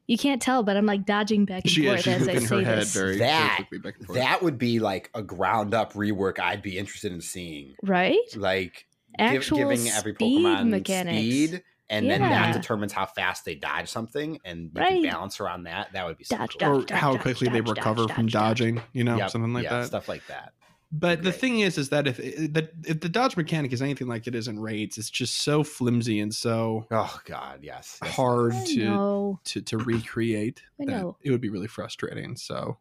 You 0.07 0.17
can't 0.17 0.41
tell, 0.41 0.63
but 0.63 0.75
I'm 0.75 0.85
like 0.85 1.05
dodging 1.05 1.45
back 1.45 1.61
and 1.63 1.71
She 1.71 1.85
forth 1.85 2.01
She's 2.01 2.07
as 2.07 2.27
I 2.27 2.39
say 2.39 2.63
this. 2.63 2.93
very, 2.93 3.17
very 3.17 3.17
That- 3.19 3.55
quickly 3.57 3.77
back 3.79 3.97
and 3.97 4.05
forth. 4.07 4.17
That 4.19 4.41
would 4.43 4.57
be 4.57 4.79
like 4.79 5.09
a 5.13 5.21
ground 5.21 5.73
up 5.73 5.93
rework 5.93 6.39
I'd 6.39 6.61
be 6.61 6.77
interested 6.77 7.11
in 7.13 7.21
seeing. 7.21 7.75
right? 7.83 8.17
Like 8.35 8.85
give, 9.17 9.27
Actual 9.37 9.57
giving 9.59 9.87
every 9.89 10.13
speed 10.15 10.39
Pokemon 10.41 10.69
mechanics. 10.69 11.17
speed, 11.17 11.63
and 11.89 12.09
then 12.09 12.21
that 12.21 12.53
determines 12.53 12.91
how 12.91 13.05
fast 13.05 13.45
they 13.45 13.55
dodge 13.55 13.87
something, 13.89 14.39
and 14.43 14.71
you 14.75 14.81
Right. 14.81 15.01
can 15.03 15.11
balance 15.11 15.39
around 15.39 15.63
that. 15.63 15.93
That 15.93 16.05
would 16.07 16.17
be 16.17 16.23
so 16.25 16.35
Dodge, 16.37 16.57
cool. 16.59 16.69
or 16.69 16.81
dodge, 16.83 16.89
how 16.99 17.11
dodge, 17.13 17.21
quickly 17.21 17.47
they 17.49 17.61
recover 17.61 18.05
dodge, 18.07 18.11
from 18.15 18.25
dodge, 18.25 18.33
dodge. 18.33 18.59
dodging, 18.59 18.81
you 18.91 19.03
know, 19.05 19.17
Yep, 19.17 19.29
something 19.29 19.53
like 19.53 19.63
yeah, 19.65 19.79
that. 19.81 19.85
Stuff 19.87 20.09
like 20.09 20.25
that. 20.27 20.53
But 20.95 21.23
the 21.23 21.31
thing 21.31 21.59
is, 21.61 21.79
is 21.79 21.89
that 21.89 22.05
if, 22.05 22.19
eh, 22.19 22.31
eh, 22.37 22.47
that 22.51 22.69
if 22.85 22.99
the 22.99 23.09
dodge 23.09 23.35
mechanic 23.35 23.73
is 23.73 23.81
anything 23.81 24.05
like 24.07 24.27
it 24.27 24.35
is 24.35 24.47
in 24.47 24.59
raids, 24.59 24.99
it's 24.99 25.09
just 25.09 25.37
so 25.41 25.63
flimsy 25.63 26.19
and 26.19 26.33
so 26.33 26.85
Oh 26.91 27.19
God, 27.25 27.59
yes. 27.63 27.97
yes. 28.03 28.13
hard 28.15 28.53
I 28.53 28.63
to, 28.65 28.85
know. 28.85 29.39
to 29.45 29.61
to 29.61 29.77
recreate 29.79 30.61
I 30.79 30.85
that 30.85 30.91
know. 30.91 31.17
it 31.21 31.31
would 31.31 31.41
be 31.41 31.49
really 31.49 31.65
frustrating. 31.67 32.35
So 32.35 32.77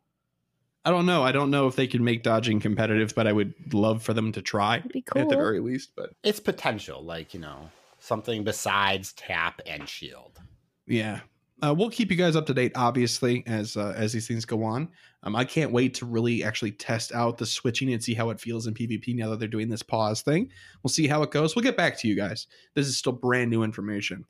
I 0.85 0.91
don't 0.91 1.07
know. 1.07 1.23
I 1.23 1.33
don't 1.33 1.51
know 1.51 1.69
if 1.69 1.77
they 1.77 1.87
could 1.87 2.03
make 2.03 2.23
dodging 2.23 2.61
competitive, 2.61 3.15
but 3.15 3.27
I 3.27 3.33
would 3.33 3.55
love 3.73 4.03
for 4.03 4.13
them 4.13 4.31
to 4.33 4.43
try 4.43 4.79
It'd 4.79 4.93
be 4.93 5.05
at 5.17 5.29
the 5.31 5.37
very 5.37 5.61
least. 5.61 5.93
But 5.97 6.11
It's 6.23 6.41
potential, 6.41 7.03
like 7.03 7.33
you 7.33 7.41
know, 7.41 7.71
something 7.99 8.45
besides 8.45 9.15
tap 9.15 9.61
and 9.67 9.89
shield. 9.89 10.39
yeah. 10.87 11.21
Uh, 11.65 11.73
we'll 11.73 11.91
keep 11.91 12.11
you 12.11 12.17
guys 12.17 12.35
up 12.35 12.45
to 12.47 12.55
date, 12.55 12.73
obviously, 12.75 13.45
as 13.47 13.77
uh, 13.77 13.95
as 13.97 14.13
these 14.13 14.27
things 14.27 14.45
go 14.45 14.65
on. 14.65 14.89
Um, 15.23 15.37
I 15.37 15.45
can't 15.45 15.71
wait 15.71 15.95
to 15.95 16.07
really 16.07 16.43
actually 16.43 16.73
test 16.73 17.13
out 17.13 17.39
the 17.39 17.47
switching 17.47 17.93
and 17.93 18.03
see 18.03 18.15
how 18.15 18.31
it 18.31 18.41
feels 18.41 18.67
in 18.67 18.75
PvP 18.75 19.15
now 19.15 19.31
that 19.31 19.39
they're 19.39 19.49
doing 19.49 19.69
this 19.69 19.83
pause 19.83 20.23
thing. 20.23 20.51
We'll 20.83 20.89
see 20.91 21.07
how 21.07 21.23
it 21.23 21.31
goes. 21.31 21.55
We'll 21.55 21.63
get 21.63 21.77
back 21.77 21.97
to 21.99 22.09
you 22.09 22.17
guys. 22.17 22.49
This 22.75 22.89
is 22.89 22.97
still 22.97 23.13
brand 23.13 23.51
new 23.51 23.63
information. 23.63 24.25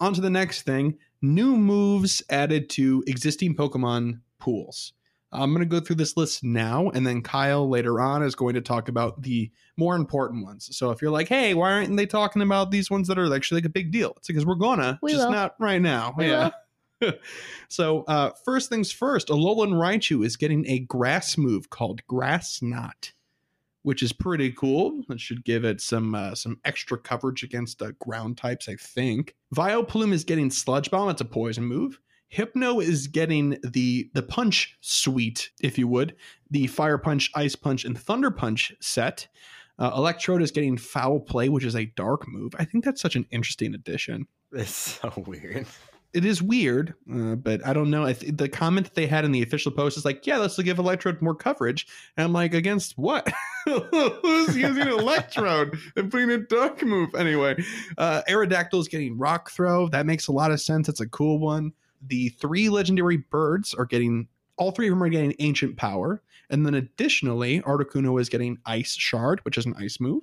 On 0.00 0.12
to 0.12 0.20
the 0.20 0.30
next 0.30 0.62
thing 0.62 0.98
new 1.22 1.56
moves 1.56 2.22
added 2.28 2.68
to 2.68 3.02
existing 3.06 3.56
Pokemon 3.56 4.20
pools. 4.38 4.92
I'm 5.32 5.52
going 5.52 5.68
to 5.68 5.80
go 5.80 5.84
through 5.84 5.96
this 5.96 6.16
list 6.16 6.44
now, 6.44 6.90
and 6.90 7.04
then 7.04 7.20
Kyle 7.20 7.68
later 7.68 8.00
on 8.00 8.22
is 8.22 8.36
going 8.36 8.54
to 8.54 8.60
talk 8.60 8.88
about 8.88 9.20
the 9.22 9.50
more 9.76 9.96
important 9.96 10.44
ones. 10.44 10.68
So 10.76 10.90
if 10.90 11.02
you're 11.02 11.10
like, 11.10 11.28
hey, 11.28 11.54
why 11.54 11.72
aren't 11.72 11.96
they 11.96 12.06
talking 12.06 12.40
about 12.42 12.70
these 12.70 12.88
ones 12.88 13.08
that 13.08 13.18
are 13.18 13.34
actually 13.34 13.62
like 13.62 13.66
a 13.66 13.70
big 13.70 13.90
deal? 13.90 14.12
It's 14.18 14.28
because 14.28 14.46
we're 14.46 14.54
gonna, 14.54 14.98
We 15.02 15.12
just 15.12 15.24
will. 15.24 15.32
not 15.32 15.56
right 15.58 15.82
now. 15.82 16.14
We 16.16 16.28
yeah. 16.28 16.50
so 17.68 18.02
uh, 18.04 18.30
first 18.44 18.68
things 18.68 18.92
first, 18.92 19.28
Alolan 19.28 19.72
Raichu 19.74 20.24
is 20.24 20.36
getting 20.36 20.66
a 20.66 20.80
grass 20.80 21.36
move 21.36 21.70
called 21.70 22.06
Grass 22.06 22.60
Knot, 22.62 23.12
which 23.82 24.02
is 24.02 24.12
pretty 24.12 24.52
cool. 24.52 25.02
It 25.08 25.20
should 25.20 25.44
give 25.44 25.64
it 25.64 25.80
some 25.80 26.14
uh, 26.14 26.34
some 26.34 26.60
extra 26.64 26.98
coverage 26.98 27.42
against 27.42 27.82
uh, 27.82 27.92
ground 27.98 28.38
types, 28.38 28.68
I 28.68 28.76
think. 28.76 29.34
Vileplume 29.54 30.12
is 30.12 30.24
getting 30.24 30.50
Sludge 30.50 30.90
Bomb. 30.90 31.10
It's 31.10 31.20
a 31.20 31.26
poison 31.26 31.64
move. 31.64 32.00
Hypno 32.28 32.80
is 32.80 33.06
getting 33.06 33.58
the 33.62 34.10
the 34.14 34.22
punch 34.22 34.76
suite, 34.80 35.50
if 35.60 35.78
you 35.78 35.86
would, 35.88 36.16
the 36.50 36.66
Fire 36.66 36.98
Punch, 36.98 37.30
Ice 37.34 37.54
Punch, 37.54 37.84
and 37.84 37.98
Thunder 37.98 38.30
Punch 38.30 38.72
set. 38.80 39.28
Uh, 39.78 39.90
Electrode 39.96 40.42
is 40.42 40.52
getting 40.52 40.76
Foul 40.76 41.18
Play, 41.18 41.48
which 41.48 41.64
is 41.64 41.74
a 41.74 41.86
dark 41.96 42.28
move. 42.28 42.52
I 42.58 42.64
think 42.64 42.84
that's 42.84 43.00
such 43.00 43.16
an 43.16 43.26
interesting 43.32 43.74
addition 43.74 44.28
It's 44.52 44.70
so 45.00 45.12
weird. 45.26 45.66
It 46.14 46.24
is 46.24 46.40
weird, 46.40 46.94
uh, 47.12 47.34
but 47.34 47.66
I 47.66 47.72
don't 47.72 47.90
know. 47.90 48.10
Th- 48.12 48.34
the 48.34 48.48
comment 48.48 48.86
that 48.86 48.94
they 48.94 49.06
had 49.06 49.24
in 49.24 49.32
the 49.32 49.42
official 49.42 49.72
post 49.72 49.96
is 49.96 50.04
like, 50.04 50.26
"Yeah, 50.26 50.38
let's 50.38 50.58
give 50.60 50.78
Electrode 50.78 51.20
more 51.20 51.34
coverage." 51.34 51.86
And 52.16 52.24
I'm 52.24 52.32
like, 52.32 52.54
"Against 52.54 52.96
what? 52.96 53.30
Who's 53.66 54.56
using 54.56 54.88
Electrode 54.88 55.78
and 55.96 56.10
putting 56.10 56.30
a 56.30 56.38
dark 56.38 56.82
move?" 56.82 57.14
Anyway, 57.14 57.62
uh, 57.98 58.22
Aerodactyl 58.28 58.80
is 58.80 58.88
getting 58.88 59.18
Rock 59.18 59.50
Throw. 59.50 59.88
That 59.88 60.06
makes 60.06 60.28
a 60.28 60.32
lot 60.32 60.50
of 60.52 60.60
sense. 60.60 60.88
It's 60.88 61.00
a 61.00 61.08
cool 61.08 61.38
one. 61.38 61.72
the 62.06 62.28
three 62.30 62.68
legendary 62.68 63.16
birds 63.16 63.74
are 63.74 63.86
getting 63.86 64.28
all 64.56 64.70
three 64.70 64.86
of 64.88 64.92
them 64.92 65.02
are 65.02 65.08
getting 65.08 65.34
ancient 65.40 65.76
power. 65.76 66.22
And 66.50 66.64
then 66.64 66.74
additionally, 66.74 67.60
Articuno 67.62 68.20
is 68.20 68.28
getting 68.28 68.58
Ice 68.66 68.94
Shard, 68.94 69.40
which 69.44 69.58
is 69.58 69.66
an 69.66 69.74
ice 69.78 69.98
move. 70.00 70.22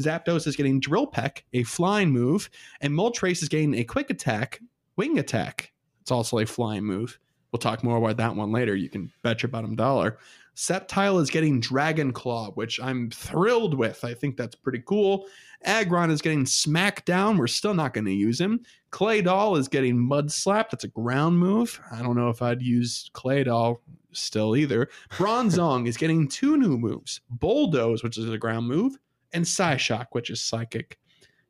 Zapdos 0.00 0.46
is 0.46 0.56
getting 0.56 0.80
Drill 0.80 1.06
Peck, 1.06 1.44
a 1.52 1.64
flying 1.64 2.10
move, 2.10 2.48
and 2.80 2.92
Moltres 2.92 3.42
is 3.42 3.48
getting 3.48 3.74
a 3.74 3.84
quick 3.84 4.10
attack, 4.10 4.60
wing 4.98 5.18
attack. 5.18 5.72
It's 6.02 6.10
also 6.10 6.38
a 6.40 6.44
flying 6.46 6.84
move. 6.84 7.18
We'll 7.50 7.58
talk 7.58 7.82
more 7.82 7.96
about 7.96 8.18
that 8.18 8.36
one 8.36 8.52
later. 8.52 8.76
You 8.76 8.90
can 8.90 9.10
bet 9.22 9.42
your 9.42 9.48
bottom 9.48 9.74
dollar. 9.74 10.18
Sceptile 10.54 11.22
is 11.22 11.30
getting 11.30 11.60
Dragon 11.60 12.12
Claw, 12.12 12.50
which 12.50 12.80
I'm 12.80 13.10
thrilled 13.10 13.74
with. 13.74 14.04
I 14.04 14.12
think 14.12 14.36
that's 14.36 14.56
pretty 14.56 14.82
cool. 14.84 15.26
Aggron 15.62 16.10
is 16.10 16.20
getting 16.20 16.44
Smack 16.44 17.04
Down. 17.04 17.38
We're 17.38 17.46
still 17.46 17.74
not 17.74 17.94
going 17.94 18.04
to 18.06 18.12
use 18.12 18.40
him. 18.40 18.60
Claydol 18.90 19.56
is 19.56 19.68
getting 19.68 19.98
Mud 19.98 20.30
Slap. 20.30 20.70
That's 20.70 20.84
a 20.84 20.88
ground 20.88 21.38
move. 21.38 21.80
I 21.92 22.02
don't 22.02 22.16
know 22.16 22.28
if 22.28 22.42
I'd 22.42 22.60
use 22.60 23.08
Claydol 23.14 23.78
still 24.12 24.56
either. 24.56 24.88
Bronzong 25.10 25.86
is 25.86 25.96
getting 25.96 26.28
two 26.28 26.56
new 26.56 26.76
moves 26.76 27.20
Bulldoze, 27.30 28.02
which 28.02 28.18
is 28.18 28.28
a 28.28 28.38
ground 28.38 28.66
move, 28.66 28.98
and 29.32 29.44
Psyshock, 29.44 30.06
which 30.10 30.28
is 30.28 30.42
psychic. 30.42 30.98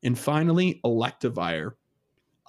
And 0.03 0.19
finally, 0.19 0.81
Electivire, 0.85 1.73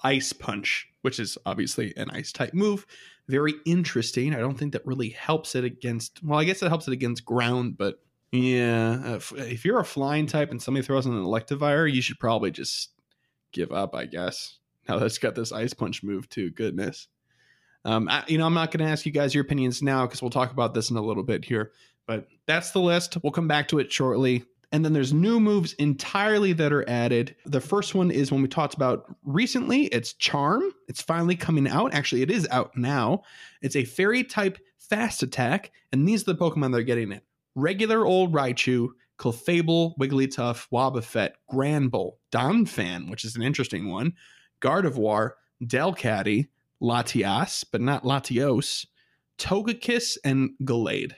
Ice 0.02 0.32
Punch, 0.32 0.88
which 1.02 1.18
is 1.18 1.36
obviously 1.46 1.94
an 1.96 2.10
ice 2.10 2.32
type 2.32 2.54
move. 2.54 2.86
Very 3.28 3.54
interesting. 3.64 4.34
I 4.34 4.38
don't 4.38 4.58
think 4.58 4.72
that 4.72 4.86
really 4.86 5.10
helps 5.10 5.54
it 5.54 5.64
against, 5.64 6.22
well, 6.22 6.38
I 6.38 6.44
guess 6.44 6.62
it 6.62 6.68
helps 6.68 6.88
it 6.88 6.92
against 6.92 7.24
ground, 7.24 7.78
but 7.78 8.00
yeah, 8.32 9.02
uh, 9.04 9.14
if, 9.16 9.32
if 9.32 9.64
you're 9.64 9.80
a 9.80 9.84
flying 9.84 10.26
type 10.26 10.50
and 10.50 10.62
somebody 10.62 10.86
throws 10.86 11.06
an 11.06 11.12
Electivire, 11.12 11.92
you 11.92 12.00
should 12.00 12.18
probably 12.20 12.50
just 12.50 12.90
give 13.52 13.72
up, 13.72 13.94
I 13.94 14.06
guess. 14.06 14.58
Now 14.88 14.98
that's 14.98 15.18
got 15.18 15.34
this 15.34 15.52
Ice 15.52 15.74
Punch 15.74 16.02
move 16.02 16.28
too. 16.28 16.50
Goodness. 16.50 17.08
Um, 17.84 18.08
I, 18.08 18.24
you 18.26 18.38
know, 18.38 18.46
I'm 18.46 18.54
not 18.54 18.70
going 18.70 18.84
to 18.84 18.90
ask 18.90 19.06
you 19.06 19.12
guys 19.12 19.34
your 19.34 19.42
opinions 19.42 19.82
now 19.82 20.06
because 20.06 20.22
we'll 20.22 20.30
talk 20.30 20.52
about 20.52 20.74
this 20.74 20.90
in 20.90 20.96
a 20.96 21.02
little 21.02 21.22
bit 21.22 21.44
here. 21.44 21.72
But 22.06 22.28
that's 22.46 22.72
the 22.72 22.80
list. 22.80 23.16
We'll 23.22 23.32
come 23.32 23.48
back 23.48 23.68
to 23.68 23.78
it 23.78 23.92
shortly. 23.92 24.44
And 24.72 24.84
then 24.84 24.92
there's 24.92 25.12
new 25.12 25.40
moves 25.40 25.72
entirely 25.74 26.52
that 26.52 26.72
are 26.72 26.88
added. 26.88 27.34
The 27.44 27.60
first 27.60 27.94
one 27.94 28.10
is 28.10 28.30
when 28.30 28.42
we 28.42 28.48
talked 28.48 28.74
about 28.74 29.04
recently. 29.24 29.86
It's 29.86 30.12
Charm. 30.12 30.62
It's 30.86 31.02
finally 31.02 31.34
coming 31.34 31.66
out. 31.66 31.92
Actually, 31.92 32.22
it 32.22 32.30
is 32.30 32.46
out 32.50 32.76
now. 32.76 33.22
It's 33.62 33.74
a 33.74 33.84
fairy 33.84 34.22
type 34.22 34.58
fast 34.78 35.22
attack. 35.22 35.72
And 35.92 36.06
these 36.06 36.22
are 36.22 36.32
the 36.32 36.38
Pokemon 36.38 36.72
that 36.72 36.78
are 36.78 36.84
getting 36.84 37.10
it 37.10 37.24
regular 37.56 38.06
old 38.06 38.32
Raichu, 38.32 38.88
Clefable, 39.18 39.96
Wigglytuff, 39.98 40.68
Wobbuffet, 40.72 41.32
Granbull, 41.52 42.12
Donphan, 42.32 43.10
which 43.10 43.24
is 43.24 43.36
an 43.36 43.42
interesting 43.42 43.90
one, 43.90 44.14
Gardevoir, 44.60 45.32
Delcatty, 45.64 46.48
Latias, 46.80 47.64
but 47.70 47.80
not 47.80 48.04
Latios, 48.04 48.86
Togekiss, 49.36 50.16
and 50.24 50.50
Gallade. 50.62 51.12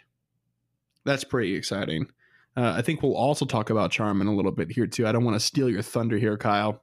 That's 1.04 1.24
pretty 1.24 1.54
exciting. 1.54 2.08
Uh, 2.56 2.74
I 2.76 2.82
think 2.82 3.02
we'll 3.02 3.16
also 3.16 3.44
talk 3.46 3.70
about 3.70 3.90
Charm 3.90 4.20
in 4.20 4.26
a 4.26 4.34
little 4.34 4.52
bit 4.52 4.70
here 4.70 4.86
too. 4.86 5.06
I 5.06 5.12
don't 5.12 5.24
want 5.24 5.36
to 5.36 5.40
steal 5.40 5.68
your 5.70 5.82
thunder 5.82 6.18
here, 6.18 6.36
Kyle. 6.36 6.82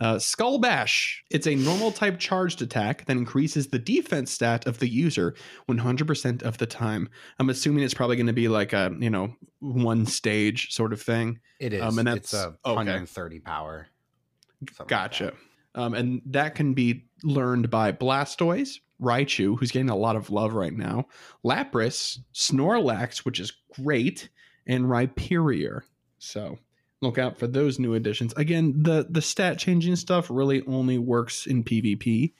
Uh, 0.00 0.18
Skull 0.18 0.58
Bash. 0.58 1.22
It's 1.30 1.46
a 1.46 1.54
normal 1.54 1.92
type 1.92 2.18
charged 2.18 2.62
attack 2.62 3.04
that 3.04 3.16
increases 3.18 3.68
the 3.68 3.78
defense 3.78 4.32
stat 4.32 4.66
of 4.66 4.78
the 4.78 4.88
user 4.88 5.34
100% 5.68 6.42
of 6.42 6.56
the 6.56 6.66
time. 6.66 7.10
I'm 7.38 7.50
assuming 7.50 7.84
it's 7.84 7.92
probably 7.92 8.16
going 8.16 8.26
to 8.26 8.32
be 8.32 8.48
like 8.48 8.72
a, 8.72 8.94
you 8.98 9.10
know, 9.10 9.34
one 9.58 10.06
stage 10.06 10.72
sort 10.72 10.94
of 10.94 11.02
thing. 11.02 11.40
It 11.58 11.74
is. 11.74 11.82
Um, 11.82 11.98
and 11.98 12.08
it's 12.08 12.30
that's- 12.30 12.56
a 12.64 12.68
okay. 12.70 12.76
130 12.76 13.40
power. 13.40 13.88
something 14.60 14.76
like 14.80 14.88
Gotcha. 14.88 15.24
that. 15.74 15.80
Um, 15.82 15.92
and 15.94 16.22
that 16.26 16.54
can 16.54 16.72
be 16.72 17.04
learned 17.22 17.68
by 17.68 17.92
Blastoise, 17.92 18.78
Raichu, 19.02 19.58
who's 19.58 19.70
getting 19.70 19.90
a 19.90 19.96
lot 19.96 20.16
of 20.16 20.30
love 20.30 20.54
right 20.54 20.72
now, 20.72 21.06
Lapras, 21.44 22.18
Snorlax, 22.34 23.18
which 23.18 23.38
is 23.38 23.52
great, 23.82 24.30
and 24.66 24.84
Rhyperior. 24.84 25.82
So 26.18 26.58
look 27.00 27.18
out 27.18 27.38
for 27.38 27.46
those 27.46 27.78
new 27.78 27.94
additions. 27.94 28.32
Again, 28.36 28.74
the 28.82 29.06
the 29.08 29.22
stat 29.22 29.58
changing 29.58 29.96
stuff 29.96 30.28
really 30.30 30.62
only 30.66 30.98
works 30.98 31.46
in 31.46 31.64
PvP. 31.64 32.32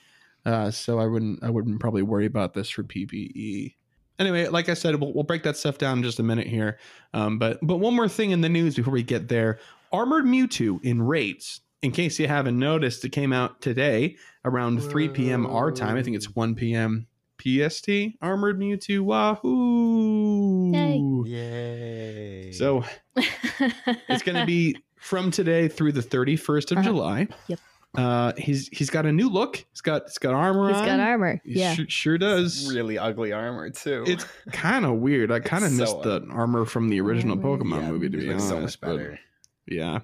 Uh, 0.45 0.71
so 0.71 0.99
I 0.99 1.07
wouldn't 1.07 1.43
I 1.43 1.51
wouldn't 1.51 1.81
probably 1.81 2.03
worry 2.03 2.27
about 2.27 2.55
this 2.55 2.71
for 2.71 2.83
PvE. 2.83 3.75
Anyway, 4.19 4.47
like 4.49 4.69
I 4.69 4.75
said, 4.75 5.01
we'll, 5.01 5.15
we'll 5.15 5.25
break 5.25 5.45
that 5.45 5.57
stuff 5.57 5.79
down 5.79 5.99
in 5.99 6.05
just 6.05 6.19
a 6.19 6.23
minute 6.23 6.47
here. 6.47 6.79
Um, 7.15 7.39
but 7.39 7.59
but 7.63 7.79
one 7.79 7.95
more 7.95 8.09
thing 8.09 8.31
in 8.31 8.43
the 8.43 8.49
news 8.49 8.75
before 8.75 8.93
we 8.93 9.03
get 9.03 9.29
there: 9.29 9.59
Armored 9.93 10.25
Mewtwo 10.25 10.83
in 10.85 11.03
raids. 11.03 11.61
In 11.83 11.93
case 11.93 12.19
you 12.19 12.29
haven't 12.29 12.59
noticed, 12.59 13.03
it 13.07 13.09
came 13.09 13.33
out 13.33 13.63
today 13.63 14.17
around 14.45 14.83
3 14.83 15.09
p.m. 15.09 15.47
our 15.47 15.73
time. 15.73 15.97
I 15.97 16.03
think 16.03 16.15
it's 16.15 16.37
1 16.37 16.55
p.m. 16.55 17.07
PST. 17.41 17.89
Armored 18.23 18.59
Mewtwo, 18.59 19.01
wahoo! 19.01 20.73
Yay. 20.73 21.31
Yay. 21.31 22.53
So 22.53 22.85
it's 23.17 24.23
going 24.23 24.39
to 24.39 24.47
be 24.47 24.77
from 24.97 25.31
today 25.31 25.69
through 25.69 25.93
the 25.93 26.03
31st 26.03 26.73
of 26.73 26.79
Uh-huh. 26.79 26.89
July. 26.89 27.29
Yep. 27.49 27.59
Uh, 27.97 28.33
he's 28.39 28.69
he's 28.69 28.89
got 28.89 29.05
a 29.05 29.11
new 29.11 29.29
look. 29.29 29.57
He's 29.73 29.81
got 29.81 30.05
he's 30.05 30.19
got 30.19 30.33
armor 30.33 30.69
He's 30.69 30.77
on. 30.77 30.87
got 30.87 31.01
armor. 31.01 31.41
He 31.45 31.59
Yeah. 31.59 31.75
sure, 31.75 31.87
sure 31.89 32.19
does. 32.19 32.73
really 32.73 32.97
ugly 32.99 33.33
armor 33.33 33.69
too. 33.71 34.05
It's 34.07 34.25
kind 34.53 34.85
of 34.87 34.99
weird. 34.99 35.33
I 35.33 35.41
kind 35.41 35.65
of 35.65 35.73
missed 35.73 36.01
so 36.03 36.21
the 36.21 36.27
armor 36.31 36.65
from 36.65 36.89
the 36.89 37.01
original 37.01 37.37
Pokemon 37.37 37.81
Yeah, 37.83 37.91
movie, 37.91 38.09
to 38.11 38.17
be 38.17 38.31
honest. 38.31 38.49
so 38.49 38.61
much 38.61 38.81
but 38.81 38.87
better. 38.97 39.19
yeah. 39.67 40.01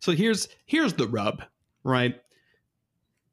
So 0.00 0.10
here's 0.10 0.48
here's 0.66 0.94
the 0.94 1.06
rub, 1.06 1.42
right? 1.84 2.20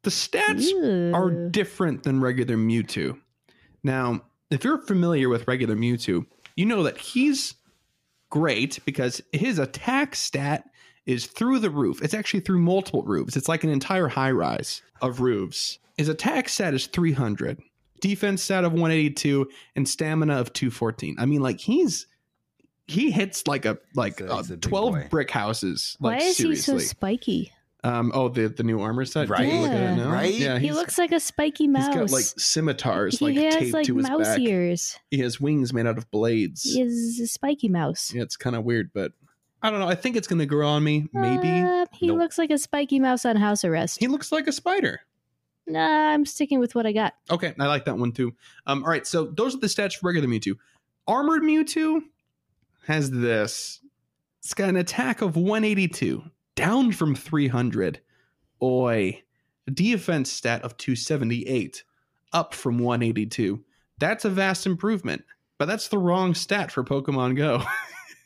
The 0.06 0.12
stats 0.12 1.12
are 1.14 1.48
different 1.50 2.04
than 2.04 2.20
regular 2.20 2.54
Mewtwo. 2.56 3.18
Now, 3.82 4.20
if 4.52 4.62
you're 4.62 4.78
familiar 4.86 5.28
with 5.28 5.48
regular 5.48 5.74
Mewtwo, 5.74 6.24
you 6.54 6.64
know 6.64 6.84
that 6.84 6.96
he's 6.96 7.54
great 8.30 8.78
because 8.84 9.20
his 9.32 9.58
attack 9.58 10.14
stat 10.14 10.62
is 11.06 11.26
through 11.26 11.58
the 11.58 11.70
roof. 11.70 12.00
It's 12.04 12.14
actually 12.14 12.38
through 12.40 12.60
multiple 12.60 13.02
roofs. 13.02 13.36
It's 13.36 13.48
like 13.48 13.64
an 13.64 13.70
entire 13.70 14.06
high 14.06 14.30
rise 14.30 14.80
of 15.02 15.18
roofs. 15.20 15.80
His 15.96 16.08
attack 16.08 16.48
stat 16.48 16.72
is 16.72 16.86
300, 16.86 17.60
defense 18.00 18.42
stat 18.44 18.62
of 18.62 18.72
182, 18.74 19.48
and 19.74 19.88
stamina 19.88 20.34
of 20.38 20.52
214. 20.52 21.16
I 21.18 21.26
mean, 21.26 21.40
like 21.40 21.58
he's 21.58 22.06
he 22.86 23.10
hits 23.10 23.48
like 23.48 23.64
a 23.64 23.76
like 23.96 24.20
He's 24.20 24.50
a- 24.50 24.54
a 24.54 24.56
12 24.56 24.92
boy. 24.92 25.06
brick 25.10 25.32
houses. 25.32 25.96
Why 25.98 26.10
Like 26.14 26.22
is 26.22 26.36
seriously. 26.36 26.74
he 26.74 26.80
so 26.80 26.86
spiky? 26.86 27.52
Um 27.86 28.10
oh 28.14 28.28
the 28.28 28.48
the 28.48 28.62
new 28.62 28.80
armor 28.80 29.04
set. 29.04 29.28
Right? 29.28 29.48
Did 29.48 29.60
look 29.62 29.70
at 29.70 29.76
it 29.76 29.80
Yeah. 29.80 29.94
now? 29.96 30.10
Right? 30.12 30.34
Yeah, 30.34 30.58
He 30.58 30.72
looks 30.72 30.98
like 30.98 31.12
a 31.12 31.20
spiky 31.20 31.68
mouse. 31.68 31.86
He's 31.86 31.94
got 31.94 32.10
like 32.10 32.24
scimitars 32.24 33.18
he 33.18 33.24
like 33.26 33.36
has 33.36 33.54
taped 33.56 33.74
like 33.74 33.86
to 33.86 33.96
his 33.96 34.08
mouse 34.08 34.20
back. 34.22 34.40
ears. 34.40 34.98
He 35.10 35.18
has 35.20 35.40
wings 35.40 35.72
made 35.72 35.86
out 35.86 35.98
of 35.98 36.10
blades. 36.10 36.62
He 36.64 36.80
is 36.80 37.20
a 37.20 37.26
spiky 37.26 37.68
mouse. 37.68 38.12
Yeah, 38.14 38.22
it's 38.22 38.36
kind 38.36 38.56
of 38.56 38.64
weird, 38.64 38.90
but 38.94 39.12
I 39.62 39.70
don't 39.70 39.80
know. 39.80 39.88
I 39.88 39.94
think 39.94 40.16
it's 40.16 40.28
going 40.28 40.38
to 40.40 40.46
grow 40.46 40.68
on 40.68 40.84
me. 40.84 41.08
Maybe 41.12 41.62
Uh, 41.62 41.86
he 41.92 42.08
Nope. 42.08 42.18
looks 42.18 42.38
like 42.38 42.50
a 42.50 42.58
spiky 42.58 43.00
mouse 43.00 43.24
on 43.24 43.36
house 43.36 43.64
arrest. 43.64 43.98
he 43.98 44.06
looks 44.06 44.30
like 44.32 44.46
a 44.46 44.52
spider. 44.52 45.00
Nah, 45.66 45.80
I'm 46.12 46.24
sticking 46.26 46.60
with 46.60 46.74
what 46.76 46.86
I 46.86 46.92
got. 46.92 47.14
Okay, 47.30 47.52
I 47.58 47.66
like 47.66 47.86
that 47.86 47.98
one 47.98 48.12
too. 48.12 48.34
Um, 48.66 48.84
all 48.84 48.90
right, 48.90 49.04
so 49.06 49.24
those 49.24 49.54
are 49.56 49.58
the 49.58 49.66
stats 49.66 49.94
for 49.96 50.06
regular 50.06 50.28
Mewtwo. 50.28 50.56
Armored 51.08 51.42
Mewtwo 51.42 52.00
has 52.86 53.10
this. 53.10 53.80
It's 54.44 54.54
got 54.54 54.68
an 54.68 54.76
attack 54.76 55.22
of 55.22 55.36
182, 55.36 56.22
down 56.56 56.90
from 56.90 57.14
300. 57.14 58.00
Oi, 58.60 59.22
defense 59.72 60.32
stat 60.32 60.62
of 60.62 60.76
278, 60.76 61.84
up 62.32 62.54
from 62.54 62.78
182. 62.78 63.62
That's 63.98 64.24
a 64.24 64.30
vast 64.30 64.66
improvement, 64.66 65.24
but 65.58 65.66
that's 65.66 65.88
the 65.88 65.98
wrong 65.98 66.34
stat 66.34 66.72
for 66.72 66.82
Pokemon 66.82 67.36
Go. 67.36 67.62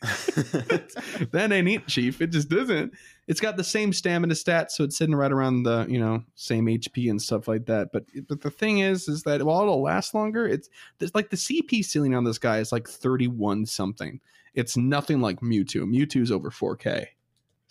that 0.02 1.50
ain't 1.52 1.68
it, 1.68 1.86
Chief. 1.86 2.22
It 2.22 2.28
just 2.28 2.48
doesn't. 2.48 2.94
It's 3.28 3.40
got 3.40 3.58
the 3.58 3.64
same 3.64 3.92
stamina 3.92 4.34
stat, 4.34 4.72
so 4.72 4.84
it's 4.84 4.96
sitting 4.96 5.14
right 5.14 5.30
around 5.30 5.64
the 5.64 5.84
you 5.90 6.00
know 6.00 6.24
same 6.36 6.66
HP 6.66 7.10
and 7.10 7.20
stuff 7.20 7.46
like 7.46 7.66
that. 7.66 7.92
But 7.92 8.06
but 8.26 8.40
the 8.40 8.50
thing 8.50 8.78
is, 8.78 9.08
is 9.08 9.24
that 9.24 9.42
while 9.42 9.60
it'll 9.60 9.82
last 9.82 10.14
longer, 10.14 10.46
it's 10.46 10.70
there's 10.98 11.14
like 11.14 11.28
the 11.28 11.36
CP 11.36 11.84
ceiling 11.84 12.14
on 12.14 12.24
this 12.24 12.38
guy 12.38 12.60
is 12.60 12.72
like 12.72 12.88
31 12.88 13.66
something. 13.66 14.20
It's 14.54 14.74
nothing 14.74 15.20
like 15.20 15.40
Mewtwo. 15.40 15.84
Mewtwo's 15.84 16.32
over 16.32 16.50
4K. 16.50 17.06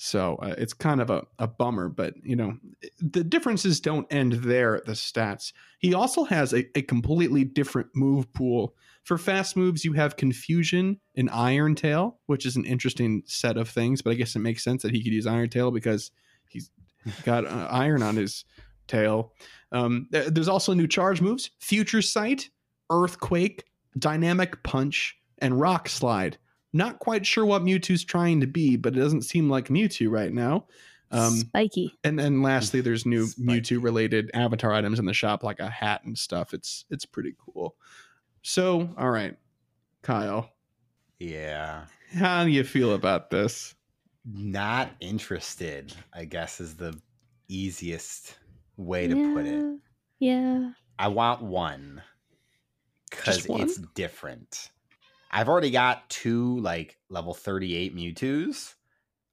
So 0.01 0.37
uh, 0.37 0.55
it's 0.57 0.73
kind 0.73 1.01
of 1.01 1.09
a, 1.09 1.25
a 1.39 1.47
bummer, 1.47 1.89
but 1.89 2.13
you 2.23 2.37
know 2.37 2.55
the 3.01 3.21
differences 3.21 3.81
don't 3.81 4.07
end 4.09 4.31
there 4.31 4.77
at 4.77 4.85
the 4.85 4.93
stats. 4.93 5.51
He 5.79 5.93
also 5.93 6.23
has 6.23 6.53
a, 6.53 6.65
a 6.77 6.83
completely 6.83 7.43
different 7.43 7.89
move 7.93 8.31
pool. 8.31 8.75
For 9.03 9.17
fast 9.17 9.57
moves, 9.57 9.83
you 9.83 9.91
have 9.93 10.15
Confusion 10.15 11.01
and 11.17 11.29
Iron 11.31 11.75
Tail, 11.75 12.17
which 12.27 12.45
is 12.45 12.55
an 12.55 12.63
interesting 12.63 13.23
set 13.25 13.57
of 13.57 13.67
things. 13.67 14.01
But 14.01 14.11
I 14.11 14.13
guess 14.13 14.37
it 14.37 14.39
makes 14.39 14.63
sense 14.63 14.83
that 14.83 14.93
he 14.93 15.03
could 15.03 15.11
use 15.11 15.27
Iron 15.27 15.49
Tail 15.49 15.69
because 15.69 16.11
he's 16.47 16.71
got 17.25 17.45
uh, 17.45 17.67
iron 17.69 18.01
on 18.01 18.15
his 18.15 18.45
tail. 18.87 19.33
Um, 19.73 20.07
there's 20.11 20.47
also 20.47 20.73
new 20.73 20.87
charge 20.87 21.19
moves: 21.19 21.51
Future 21.59 22.01
Sight, 22.01 22.49
Earthquake, 22.89 23.65
Dynamic 23.97 24.63
Punch, 24.63 25.17
and 25.39 25.59
Rock 25.59 25.89
Slide. 25.89 26.37
Not 26.73 26.99
quite 26.99 27.25
sure 27.25 27.45
what 27.45 27.63
Mewtwo's 27.63 28.03
trying 28.03 28.41
to 28.41 28.47
be, 28.47 28.75
but 28.77 28.95
it 28.95 28.99
doesn't 28.99 29.23
seem 29.23 29.49
like 29.49 29.69
Mewtwo 29.69 30.09
right 30.11 30.31
now. 30.31 30.65
Um, 31.11 31.31
Spiky. 31.37 31.97
and 32.03 32.19
then 32.19 32.43
lastly, 32.43 32.81
there's 32.81 33.05
new 33.05 33.25
Spiky. 33.25 33.47
Mewtwo 33.61 33.83
related 33.83 34.29
avatar 34.35 34.73
items 34.73 34.99
in 34.99 35.05
the 35.05 35.13
shop, 35.13 35.43
like 35.43 35.59
a 35.59 35.69
hat 35.69 36.03
and 36.05 36.15
stuff. 36.17 36.53
It's 36.53 36.85
it's 36.91 37.05
pretty 37.05 37.33
cool. 37.43 37.75
So, 38.43 38.89
all 38.97 39.09
right, 39.09 39.35
Kyle, 40.03 40.51
Yeah. 41.17 41.85
how 42.13 42.43
do 42.43 42.51
you 42.51 42.63
feel 42.63 42.93
about 42.93 43.31
this? 43.31 43.73
Not 44.25 44.91
interested, 44.99 45.93
I 46.13 46.25
guess 46.25 46.61
is 46.61 46.75
the 46.75 46.95
easiest 47.47 48.35
way 48.77 49.07
to 49.07 49.33
put 49.33 49.45
it. 49.45 49.65
Yeah. 50.19 50.71
I 50.99 51.07
want 51.07 51.41
one 51.41 52.03
because 53.09 53.45
it's 53.49 53.77
different. 53.95 54.69
I've 55.31 55.49
already 55.49 55.71
got 55.71 56.09
two 56.09 56.59
like 56.59 56.97
level 57.09 57.33
38 57.33 57.95
Mewtwo's. 57.95 58.75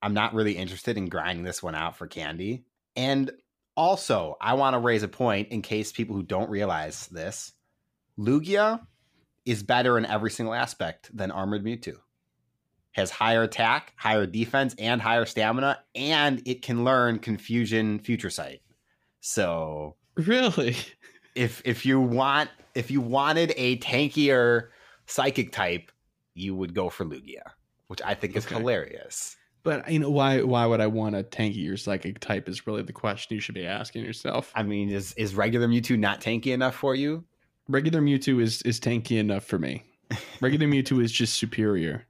I'm 0.03 0.15
not 0.15 0.35
really 0.35 0.57
interested 0.57 0.97
in 0.97 1.09
grinding 1.09 1.45
this 1.45 1.63
one 1.63 1.75
out 1.75 1.97
for 1.97 2.07
candy. 2.07 2.65
And 2.95 3.31
also, 3.77 4.37
I 4.41 4.55
want 4.55 4.75
to 4.75 4.79
raise 4.79 5.03
a 5.03 5.09
point 5.09 5.49
in 5.49 5.63
case 5.63 5.93
people 5.93 6.15
who 6.17 6.23
don't 6.23 6.51
realize 6.51 7.07
this 7.09 7.53
Lugia 8.19 8.81
is 9.45 9.63
better 9.63 9.99
in 9.99 10.07
every 10.07 10.31
single 10.31 10.55
aspect 10.55 11.15
than 11.17 11.31
Armored 11.31 11.65
Mewtwo. 11.65 11.97
Has 12.93 13.11
higher 13.11 13.43
attack, 13.43 13.93
higher 13.97 14.27
defense, 14.27 14.75
and 14.79 15.03
higher 15.03 15.27
stamina, 15.27 15.79
and 15.95 16.43
it 16.47 16.63
can 16.63 16.85
learn 16.85 17.19
Confusion 17.19 17.99
Future 17.99 18.31
Sight. 18.31 18.63
So 19.21 19.97
Really? 20.17 20.77
if 21.35 21.63
if 21.65 21.87
you 21.87 22.01
want 22.01 22.51
if 22.75 22.91
you 22.91 23.01
wanted 23.01 23.53
a 23.57 23.79
tankier 23.79 24.69
psychic 25.07 25.53
type, 25.53 25.91
you 26.35 26.55
would 26.55 26.75
go 26.75 26.89
for 26.91 27.05
Lugia, 27.05 27.43
which 27.89 28.01
I 28.05 28.15
think 28.15 28.37
is 28.37 28.47
Okay. 28.47 28.57
hilarious. 28.57 29.37
But 29.63 29.91
you 29.91 29.99
know 29.99 30.11
why? 30.11 30.43
Why 30.43 30.65
would 30.67 30.81
I 30.81 30.87
want 30.87 31.17
a 31.17 31.25
tanky 31.25 31.69
or 31.71 31.77
psychic 31.77 32.21
type? 32.21 32.49
Is 32.49 32.67
really 32.69 32.83
the 32.83 32.93
question 32.93 33.35
you 33.35 33.41
should 33.41 33.57
be 33.57 33.67
asking 33.67 34.05
yourself. 34.05 34.53
I 34.55 34.63
mean, 34.63 34.91
is 34.91 35.13
is 35.15 35.35
regular 35.35 35.67
Mewtwo 35.67 35.99
not 35.99 36.21
tanky 36.21 36.53
enough 36.53 36.77
for 36.77 36.95
you? 36.95 37.25
Regular 37.69 38.01
Mewtwo 38.01 38.41
is 38.41 38.63
is 38.63 38.79
tanky 38.79 39.19
enough 39.19 39.45
for 39.45 39.59
me. 39.59 39.83
Regular 40.41 40.69
Mewtwo 40.69 41.03
is 41.03 41.11
just 41.11 41.35
superior. 41.35 42.07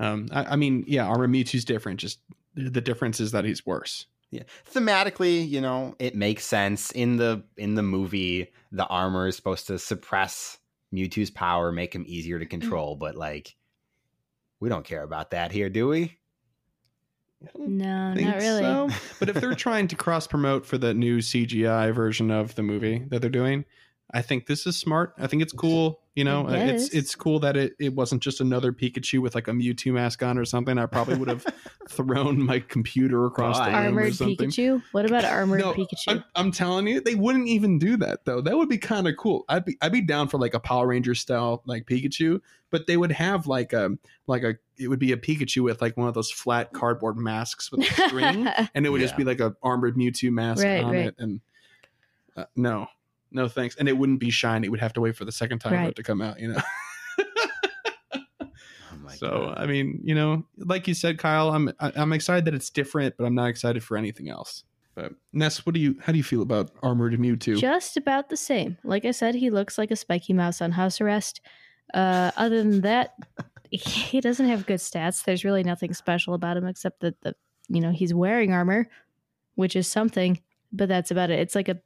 Um, 0.00 0.28
I, 0.32 0.44
I 0.44 0.56
mean, 0.56 0.84
yeah, 0.86 1.04
Armor 1.06 1.28
Mewtwo's 1.28 1.64
different. 1.66 2.00
Just 2.00 2.20
the 2.54 2.80
difference 2.80 3.20
is 3.20 3.32
that 3.32 3.44
he's 3.44 3.66
worse. 3.66 4.06
Yeah. 4.30 4.44
Thematically, 4.72 5.46
you 5.46 5.60
know, 5.60 5.94
it 5.98 6.14
makes 6.14 6.44
sense. 6.46 6.90
In 6.92 7.16
the 7.16 7.42
in 7.58 7.74
the 7.74 7.82
movie, 7.82 8.50
the 8.72 8.86
armor 8.86 9.26
is 9.26 9.36
supposed 9.36 9.66
to 9.66 9.78
suppress 9.78 10.56
Mewtwo's 10.94 11.30
power, 11.30 11.70
make 11.72 11.94
him 11.94 12.04
easier 12.06 12.38
to 12.38 12.44
mm-hmm. 12.44 12.60
control, 12.60 12.96
but 12.96 13.14
like 13.14 13.56
we 14.60 14.68
don't 14.68 14.84
care 14.84 15.02
about 15.02 15.30
that 15.30 15.52
here, 15.52 15.70
do 15.70 15.88
we? 15.88 16.18
No, 17.56 18.14
not 18.14 18.36
really. 18.36 18.62
so. 18.62 18.88
But 19.20 19.28
if 19.28 19.36
they're 19.36 19.54
trying 19.56 19.88
to 19.88 19.96
cross 19.96 20.26
promote 20.26 20.66
for 20.66 20.76
the 20.76 20.92
new 20.94 21.18
CGI 21.18 21.94
version 21.94 22.30
of 22.30 22.54
the 22.56 22.62
movie 22.62 23.04
that 23.08 23.20
they're 23.20 23.30
doing, 23.30 23.64
I 24.10 24.22
think 24.22 24.46
this 24.46 24.66
is 24.66 24.74
smart. 24.76 25.12
I 25.18 25.26
think 25.26 25.42
it's 25.42 25.52
cool. 25.52 26.00
You 26.14 26.24
know, 26.24 26.46
I 26.48 26.54
Uh, 26.62 26.66
it's 26.72 26.88
it's 26.94 27.14
cool 27.14 27.38
that 27.40 27.56
it, 27.58 27.74
it 27.78 27.94
wasn't 27.94 28.22
just 28.22 28.40
another 28.40 28.72
Pikachu 28.72 29.20
with 29.20 29.34
like 29.34 29.48
a 29.48 29.50
Mewtwo 29.52 29.92
mask 29.92 30.22
on 30.22 30.38
or 30.38 30.44
something. 30.46 30.78
I 30.78 30.86
probably 30.86 31.16
would 31.16 31.28
have 31.28 31.44
thrown 31.90 32.42
my 32.44 32.58
computer 32.60 33.26
across 33.26 33.58
the 33.58 33.66
God. 33.66 33.72
room 33.84 33.98
or 33.98 34.00
Armored 34.00 34.14
something. 34.14 34.48
Pikachu? 34.50 34.82
What 34.92 35.04
about 35.04 35.24
armored 35.26 35.60
No, 35.60 35.74
Pikachu? 35.74 36.08
I'm, 36.08 36.24
I'm 36.34 36.50
telling 36.52 36.86
you, 36.88 37.00
they 37.00 37.14
wouldn't 37.14 37.48
even 37.48 37.78
do 37.78 37.96
that 37.98 38.24
though. 38.24 38.40
That 38.40 38.56
would 38.56 38.68
be 38.70 38.78
kind 38.78 39.06
of 39.06 39.16
cool. 39.18 39.44
I'd 39.48 39.64
be 39.66 39.76
I'd 39.82 39.92
be 39.92 40.00
down 40.00 40.28
for 40.28 40.38
like 40.38 40.54
a 40.54 40.60
Power 40.60 40.86
Ranger 40.88 41.14
style 41.14 41.62
like 41.66 41.84
Pikachu, 41.84 42.40
but 42.70 42.86
they 42.86 42.96
would 42.96 43.12
have 43.12 43.46
like 43.46 43.72
a 43.74 43.90
like 44.26 44.42
a 44.42 44.56
it 44.78 44.88
would 44.88 44.98
be 44.98 45.12
a 45.12 45.16
Pikachu 45.18 45.62
with 45.62 45.82
like 45.82 45.96
one 45.98 46.08
of 46.08 46.14
those 46.14 46.30
flat 46.30 46.72
cardboard 46.72 47.18
masks 47.18 47.70
with 47.70 47.82
a 47.82 48.08
string, 48.08 48.46
and 48.74 48.86
it 48.86 48.88
would 48.88 49.02
just 49.02 49.16
be 49.18 49.24
like 49.24 49.40
a 49.40 49.54
armored 49.62 49.96
Mewtwo 49.96 50.30
mask 50.32 50.64
Right, 50.64 50.82
on 50.82 50.92
right. 50.92 51.06
it. 51.08 51.14
And 51.18 51.40
uh, 52.36 52.46
no, 52.56 52.88
no 53.30 53.48
thanks. 53.48 53.76
And 53.76 53.88
it 53.88 53.96
wouldn't 53.98 54.20
be 54.20 54.30
shiny. 54.30 54.66
It 54.66 54.70
would 54.70 54.80
have 54.80 54.92
to 54.94 55.00
wait 55.00 55.16
for 55.16 55.24
the 55.24 55.32
second 55.32 55.58
time 55.60 55.72
for 55.72 55.76
Right. 55.76 55.88
it 55.88 55.96
to 55.96 56.02
come 56.02 56.20
out. 56.22 56.38
You 56.40 56.48
know. 56.54 56.60
Oh 58.40 58.96
my 59.02 59.14
so 59.14 59.28
God. 59.28 59.58
I 59.58 59.66
mean, 59.66 60.00
you 60.02 60.14
know, 60.14 60.44
like 60.58 60.88
you 60.88 60.94
said, 60.94 61.18
Kyle, 61.18 61.50
I'm 61.50 61.68
I- 61.80 61.92
I'm 61.96 62.12
excited 62.12 62.44
that 62.46 62.54
it's 62.54 62.70
different, 62.70 63.16
but 63.18 63.24
I'm 63.24 63.34
not 63.34 63.48
excited 63.48 63.82
for 63.82 63.96
anything 63.96 64.28
else. 64.28 64.64
But 64.94 65.12
Ness, 65.32 65.64
what 65.66 65.74
do 65.74 65.80
you 65.80 65.96
how 66.02 66.12
do 66.12 66.18
you 66.18 66.24
feel 66.24 66.42
about 66.42 66.70
armored 66.82 67.12
Mewtwo? 67.14 67.58
Just 67.58 67.96
about 67.96 68.28
the 68.30 68.36
same. 68.36 68.76
Like 68.84 69.04
I 69.04 69.10
said, 69.12 69.34
he 69.34 69.50
looks 69.50 69.78
like 69.78 69.90
a 69.90 69.96
spiky 69.96 70.32
mouse 70.32 70.60
on 70.60 70.72
house 70.72 71.00
arrest. 71.00 71.40
Uh, 71.94 72.30
other 72.36 72.58
than 72.62 72.80
that, 72.82 73.14
he 73.70 74.20
doesn't 74.20 74.48
have 74.48 74.66
good 74.66 74.80
stats. 74.80 75.24
There's 75.24 75.44
really 75.44 75.62
nothing 75.64 75.92
special 75.94 76.34
about 76.34 76.56
him 76.56 76.66
except 76.66 77.00
that 77.00 77.20
the 77.22 77.34
you 77.68 77.80
know 77.80 77.90
he's 77.90 78.14
wearing 78.14 78.52
armor, 78.52 78.88
which 79.54 79.76
is 79.76 79.86
something. 79.86 80.40
But 80.72 80.88
that's 80.88 81.10
about 81.10 81.30
it. 81.30 81.38
It's 81.38 81.54
like 81.54 81.68
a 81.68 81.78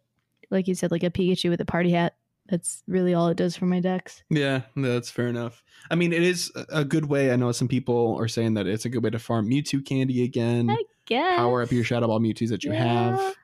like 0.53 0.69
you 0.69 0.75
said, 0.75 0.91
like 0.93 1.03
a 1.03 1.11
Pikachu 1.11 1.51
with 1.51 1.61
a 1.61 1.65
party 1.65 1.91
hat. 1.91 2.15
That's 2.49 2.83
really 2.89 3.15
all 3.15 3.29
it 3.29 3.37
does 3.37 3.57
for 3.57 3.67
my 3.67 3.79
dex. 3.81 4.23
Yeah, 4.29 4.63
that's 4.77 5.11
fair 5.11 5.29
enough. 5.29 5.63
I 5.91 5.95
mean, 5.95 6.13
it 6.13 6.23
is 6.23 6.51
a- 6.71 6.85
good 6.85 7.07
way. 7.07 7.33
I 7.33 7.37
know 7.37 7.53
some 7.53 7.69
people 7.69 8.17
are 8.19 8.27
saying 8.29 8.55
that 8.55 8.67
it's 8.67 8.85
a 8.85 8.89
good 8.89 9.03
way 9.05 9.11
to 9.11 9.19
farm 9.21 9.49
Mewtwo 9.49 9.85
candy 9.87 10.25
again, 10.25 10.69
I 10.69 10.83
guess. 11.07 11.37
power 11.37 11.63
up 11.63 11.71
your 11.71 11.85
Shadow 11.85 12.09
Ball 12.09 12.19
Mewtwo's 12.21 12.51
that 12.51 12.65
you 12.65 12.73
Yeah. 12.73 12.85
have. 13.17 13.35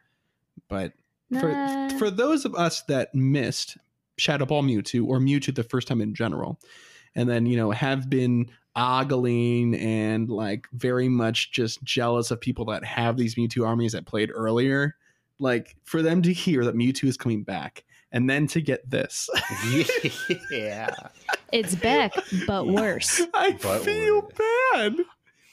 But 0.68 0.92
for 1.38 1.88
for 1.98 2.10
those 2.10 2.44
of 2.44 2.54
us 2.56 2.82
that 2.82 3.14
missed 3.14 3.76
Shadow 4.18 4.46
Ball 4.46 4.62
Mewtwo 4.64 5.06
or 5.06 5.20
Mewtwo 5.20 5.54
the 5.54 5.62
first 5.62 5.86
time 5.88 6.00
in 6.00 6.12
general, 6.14 6.58
and 7.14 7.28
then 7.28 7.46
you 7.46 7.56
know 7.56 7.70
have 7.70 8.10
been 8.10 8.50
ogling 8.74 9.74
and 9.76 10.28
like 10.28 10.66
very 10.72 11.08
much 11.08 11.52
just 11.52 11.82
jealous 11.84 12.30
of 12.30 12.40
people 12.40 12.64
that 12.66 12.84
have 12.84 13.16
these 13.16 13.36
Mewtwo 13.36 13.66
armies 13.66 13.92
that 13.92 14.06
played 14.06 14.30
earlier, 14.34 14.96
like 15.38 15.76
for 15.84 16.02
them 16.02 16.22
to 16.22 16.32
hear 16.32 16.64
that 16.64 16.74
Mewtwo 16.74 17.04
is 17.04 17.16
coming 17.16 17.42
back 17.44 17.84
and 18.12 18.28
then 18.28 18.46
to 18.48 18.60
get 18.60 18.88
this, 18.90 19.28
yeah. 20.50 20.88
it's 21.52 21.74
back, 21.74 22.14
but 22.46 22.64
Yeah. 22.66 22.72
worse. 22.72 23.20
I 23.34 23.52
But 23.62 23.84
feel 23.84 24.22
worse. 24.22 24.32
bad. 24.72 24.96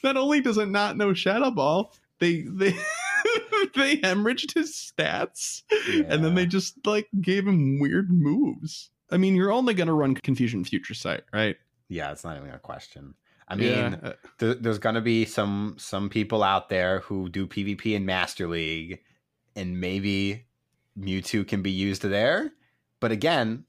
Not 0.02 0.16
only 0.16 0.40
does 0.40 0.58
it 0.58 0.68
not 0.68 0.96
know 0.96 1.12
Shadow 1.14 1.50
Ball, 1.50 1.92
they 2.20 2.42
they 2.42 2.70
they 3.74 3.96
hemorrhaged 3.98 4.54
his 4.54 4.72
stats, 4.72 5.62
and 6.08 6.24
then 6.24 6.34
they 6.34 6.46
just 6.46 6.86
like 6.86 7.08
gave 7.20 7.46
him 7.46 7.78
weird 7.80 8.10
moves. 8.10 8.90
I 9.10 9.16
mean, 9.18 9.34
you're 9.36 9.52
only 9.52 9.74
gonna 9.74 9.94
run 9.94 10.14
Confusion 10.14 10.64
Future 10.64 10.94
Sight, 10.94 11.22
right? 11.32 11.56
Yeah, 11.88 12.10
it's 12.12 12.24
not 12.24 12.36
even 12.36 12.50
a 12.50 12.58
question. 12.58 13.14
I 13.48 13.54
mean, 13.54 13.68
Yeah. 14.02 14.12
Th- 14.40 14.58
there's 14.60 14.78
going 14.80 14.96
to 14.96 15.00
be 15.00 15.24
some 15.24 15.76
some 15.78 16.08
people 16.08 16.42
out 16.42 16.68
there 16.68 16.98
who 17.00 17.28
do 17.28 17.46
PvP 17.46 17.94
in 17.94 18.04
Master 18.04 18.48
League, 18.48 18.98
and 19.56 19.80
maybe 19.80 20.46
Mewtwo 20.98 21.46
can 21.48 21.62
be 21.62 21.70
used 21.70 22.02
there. 22.02 22.52
But 23.00 23.10
again, 23.10 23.64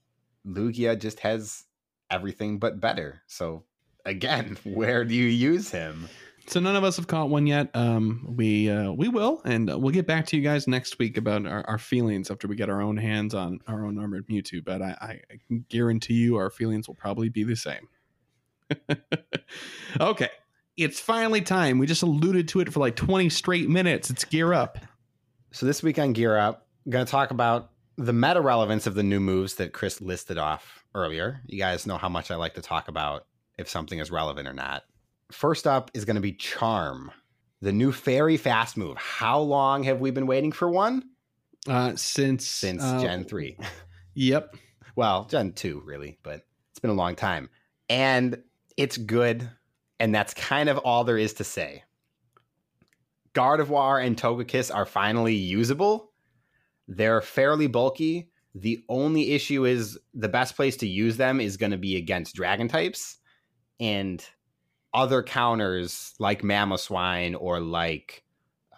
Lugia 0.45 1.00
just 1.00 1.21
has 1.21 1.63
everything 2.12 2.60
but 2.60 2.80
better. 2.80 3.21
So 3.28 3.63
again, 4.06 4.58
where 4.63 5.04
do 5.04 5.15
you 5.15 5.26
use 5.26 5.71
him? 5.71 6.08
So 6.47 6.62
none 6.62 6.78
of 6.78 6.86
us 6.86 6.95
have 6.95 7.08
caught 7.08 7.30
one 7.30 7.45
yet. 7.45 7.69
Um, 7.73 8.26
we 8.38 8.69
uh, 8.69 8.93
we 8.93 9.10
will, 9.10 9.41
and 9.43 9.67
we'll 9.67 9.91
get 9.91 10.08
back 10.08 10.26
to 10.28 10.38
you 10.38 10.41
guys 10.41 10.65
next 10.65 10.97
week 10.97 11.17
about 11.17 11.45
our, 11.45 11.62
our 11.67 11.78
feelings 11.78 12.32
after 12.32 12.47
we 12.47 12.56
get 12.56 12.69
our 12.69 12.82
own 12.82 12.95
hands 12.95 13.34
on 13.34 13.60
our 13.67 13.86
own 13.86 14.00
armored 14.00 14.28
Mewtwo. 14.28 14.63
But 14.63 14.82
I, 14.82 14.97
I, 15.02 15.21
I 15.30 15.56
guarantee 15.67 16.13
you, 16.13 16.38
our 16.38 16.50
feelings 16.50 16.88
will 16.88 16.95
probably 16.95 17.28
be 17.28 17.43
the 17.43 17.58
same. 17.58 17.89
okay, 20.00 20.30
it's 20.78 21.02
finally 21.02 21.41
time. 21.41 21.80
We 21.80 21.86
just 21.86 22.02
alluded 22.02 22.47
to 22.50 22.62
it 22.62 22.71
for 22.71 22.80
like 22.80 22.95
twenty 22.95 23.28
straight 23.28 23.67
minutes. 23.67 24.10
It's 24.10 24.23
gear 24.23 24.54
up. 24.54 24.78
So 25.58 25.65
this 25.65 25.82
week 25.82 25.98
on 25.98 26.13
Gear 26.13 26.38
Up, 26.38 26.67
I'm 26.86 26.91
going 26.91 27.04
to 27.04 27.10
talk 27.10 27.32
about 27.32 27.72
the 27.98 28.13
meta 28.13 28.41
relevance 28.41 28.86
of 28.86 28.93
the 28.93 29.02
new 29.02 29.20
moves 29.20 29.56
that 29.56 29.74
Chris 29.74 30.00
listed 30.00 30.38
off 30.38 30.86
earlier. 30.93 31.41
You 31.48 31.58
guys 31.58 31.88
know 31.88 31.98
how 31.98 32.10
much 32.10 32.30
I 32.30 32.36
like 32.36 32.54
to 32.54 32.62
talk 32.62 32.89
about 32.89 33.26
if 33.58 33.67
something 33.67 33.98
is 33.98 34.12
relevant 34.12 34.48
or 34.48 34.54
not. 34.54 34.84
First 35.32 35.65
up 35.65 35.89
is 35.96 36.06
going 36.06 36.13
to 36.13 36.22
be 36.22 36.34
Charm, 36.34 37.10
the 37.60 37.72
new 37.72 37.91
fairy 37.91 38.38
fast 38.38 38.78
move. 38.78 38.98
How 38.98 39.39
long 39.39 39.82
have 39.82 40.00
we 40.00 40.12
been 40.12 40.28
waiting 40.28 40.52
for 40.52 40.70
one? 40.70 41.02
Uh, 41.67 41.96
since 41.96 42.46
Since 42.46 42.84
uh, 42.84 43.02
Gen 43.02 43.26
3. 43.26 43.58
Yep. 44.13 44.56
Well, 44.96 45.26
Gen 45.26 45.54
2, 45.54 45.82
really, 45.86 46.20
but 46.22 46.46
it's 46.70 46.80
been 46.80 46.91
a 46.91 46.96
long 46.96 47.15
time. 47.15 47.50
And 47.89 48.43
it's 48.78 48.98
good. 48.98 49.50
And 50.00 50.13
that's 50.13 50.36
kind 50.36 50.70
of 50.70 50.78
all 50.80 51.04
there 51.04 51.17
is 51.17 51.34
to 51.34 51.43
say. 51.43 51.84
Gardevoir 53.38 54.04
and 54.04 54.17
Togekiss 54.17 54.73
are 54.73 54.86
finally 54.86 55.36
usable. 55.36 56.12
They're 56.88 57.21
fairly 57.21 57.67
bulky. 57.67 58.32
The 58.56 58.84
only 58.89 59.34
issue 59.34 59.65
is 59.65 60.00
the 60.15 60.28
best 60.28 60.56
place 60.56 60.76
to 60.78 60.88
use 60.88 61.17
them 61.17 61.39
is 61.39 61.56
going 61.56 61.71
to 61.71 61.78
be 61.78 61.97
against 61.97 62.36
dragon 62.36 62.67
types. 62.67 63.19
And 63.80 64.26
other 64.91 65.21
counters 65.21 66.15
like 66.17 66.41
Mamoswine 66.41 67.36
or 67.39 67.60
like 67.60 68.23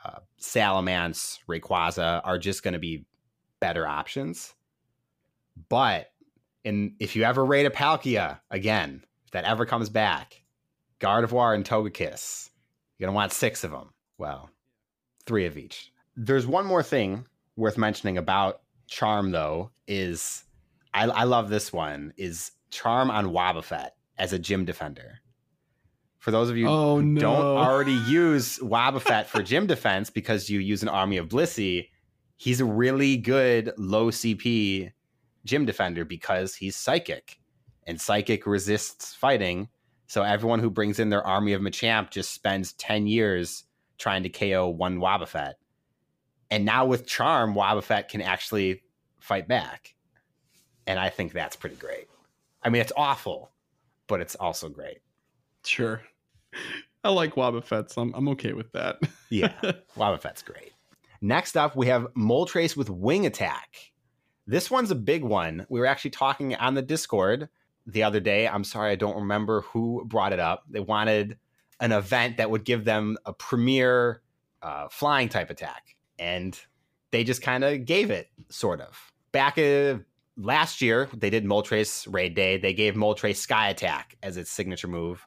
uh, 0.03 0.19
Salamence, 0.41 1.39
Rayquaza 1.47 2.19
are 2.25 2.37
just 2.37 2.61
going 2.61 2.73
to 2.73 2.79
be 2.79 3.05
better 3.61 3.87
options. 3.87 4.53
But 5.69 6.11
and 6.65 6.93
if 6.99 7.15
you 7.15 7.23
ever 7.23 7.45
raid 7.45 7.65
a 7.65 7.69
Palkia 7.69 8.39
again, 8.51 9.05
if 9.23 9.31
that 9.31 9.45
ever 9.45 9.65
comes 9.65 9.87
back, 9.89 10.43
Gardevoir 10.99 11.55
and 11.55 11.63
Togekiss, 11.63 12.49
you're 12.97 13.07
gonna 13.07 13.15
want 13.15 13.31
six 13.31 13.63
of 13.63 13.71
them. 13.71 13.91
Well, 14.19 14.51
Three 15.25 15.45
of 15.45 15.57
each. 15.57 15.91
There's 16.15 16.47
one 16.47 16.65
more 16.65 16.81
thing 16.81 17.25
worth 17.55 17.77
mentioning 17.77 18.17
about 18.17 18.61
Charm, 18.87 19.31
though, 19.31 19.69
is 19.87 20.43
I, 20.93 21.03
I 21.05 21.23
love 21.25 21.49
this 21.49 21.71
one, 21.71 22.13
is 22.17 22.51
Charm 22.71 23.11
on 23.11 23.27
Wobbuffet 23.27 23.89
as 24.17 24.33
a 24.33 24.39
gym 24.39 24.65
defender. 24.65 25.19
For 26.17 26.31
those 26.31 26.49
of 26.49 26.57
you 26.57 26.67
Oh, 26.67 26.95
who 26.97 27.03
no. 27.03 27.19
don't 27.21 27.45
already 27.57 27.93
use 27.93 28.57
Wobbuffet 28.59 29.25
for 29.25 29.43
gym 29.43 29.67
defense 29.67 30.09
because 30.09 30.49
you 30.49 30.59
use 30.59 30.81
an 30.81 30.89
army 30.89 31.17
of 31.17 31.29
Blissey, 31.29 31.89
he's 32.37 32.59
a 32.59 32.65
really 32.65 33.15
good 33.17 33.71
low 33.77 34.09
CP 34.09 34.91
gym 35.45 35.65
defender 35.65 36.05
because 36.05 36.55
he's 36.55 36.75
psychic. 36.75 37.39
And 37.85 38.01
psychic 38.01 38.45
resists 38.47 39.13
fighting. 39.15 39.69
So 40.07 40.23
everyone 40.23 40.59
who 40.59 40.69
brings 40.71 40.99
in 40.99 41.09
their 41.09 41.25
army 41.25 41.53
of 41.53 41.61
Machamp 41.61 42.09
just 42.09 42.31
spends 42.33 42.73
10 42.73 43.05
years 43.07 43.63
trying 43.99 44.23
to 44.23 44.29
KO 44.29 44.69
one 44.69 44.97
Wobbuffet. 44.97 45.53
And 46.49 46.65
now 46.65 46.85
with 46.85 47.05
Charm, 47.05 47.53
Wobbuffet 47.53 48.07
can 48.09 48.21
actually 48.21 48.81
fight 49.19 49.47
back. 49.47 49.93
And 50.87 50.99
I 50.99 51.09
think 51.09 51.33
that's 51.33 51.55
pretty 51.55 51.75
great. 51.75 52.07
I 52.63 52.69
mean, 52.69 52.81
it's 52.81 52.93
awful, 52.97 53.51
but 54.07 54.21
it's 54.21 54.35
also 54.35 54.69
great. 54.69 54.99
Sure. 55.63 56.01
I 57.03 57.09
like 57.09 57.35
Wobbuffet, 57.35 57.91
so 57.91 58.01
I'm, 58.01 58.13
I'm 58.15 58.27
okay 58.29 58.53
with 58.53 58.71
that. 58.71 58.99
Yeah, 59.31 59.53
Wobbuffet's 59.95 60.41
great. 60.41 60.71
Next 61.21 61.55
up, 61.55 61.75
we 61.75 61.85
have 61.85 62.07
Moltres 62.17 62.75
with 62.75 62.89
Wing 62.89 63.27
Attack. 63.27 63.91
This 64.47 64.71
one's 64.71 64.89
a 64.89 64.95
big 64.95 65.23
one. 65.23 65.67
We 65.69 65.79
were 65.79 65.85
actually 65.85 66.09
talking 66.09 66.55
on 66.55 66.73
the 66.73 66.81
Discord 66.81 67.47
the 67.85 68.01
other 68.01 68.19
day. 68.19 68.47
I'm 68.47 68.63
sorry, 68.63 68.89
I 68.89 68.95
don't 68.95 69.15
remember 69.15 69.61
who 69.61 70.03
brought 70.07 70.33
it 70.33 70.39
up. 70.39 70.63
They 70.67 70.79
wanted 70.79 71.37
an 71.79 71.91
event 71.91 72.37
that 72.37 72.49
would 72.51 72.65
give 72.65 72.85
them 72.85 73.17
a 73.25 73.33
premier 73.33 74.21
uh, 74.61 74.87
flying 74.89 75.29
type 75.29 75.49
attack. 75.49 75.95
And 76.17 76.59
they 77.11 77.23
just 77.23 77.41
kind 77.41 77.63
of 77.63 77.85
gave 77.85 78.11
it, 78.11 78.27
sort 78.49 78.81
of. 78.81 79.11
Back 79.31 79.57
uh, 79.57 79.99
last 80.37 80.81
year, 80.81 81.07
they 81.13 81.29
did 81.29 81.45
Moltres 81.45 82.11
Raid 82.11 82.35
Day. 82.35 82.57
They 82.57 82.73
gave 82.73 82.95
Moltres 82.95 83.37
Sky 83.37 83.69
Attack 83.69 84.17
as 84.21 84.37
its 84.37 84.51
signature 84.51 84.87
move. 84.87 85.25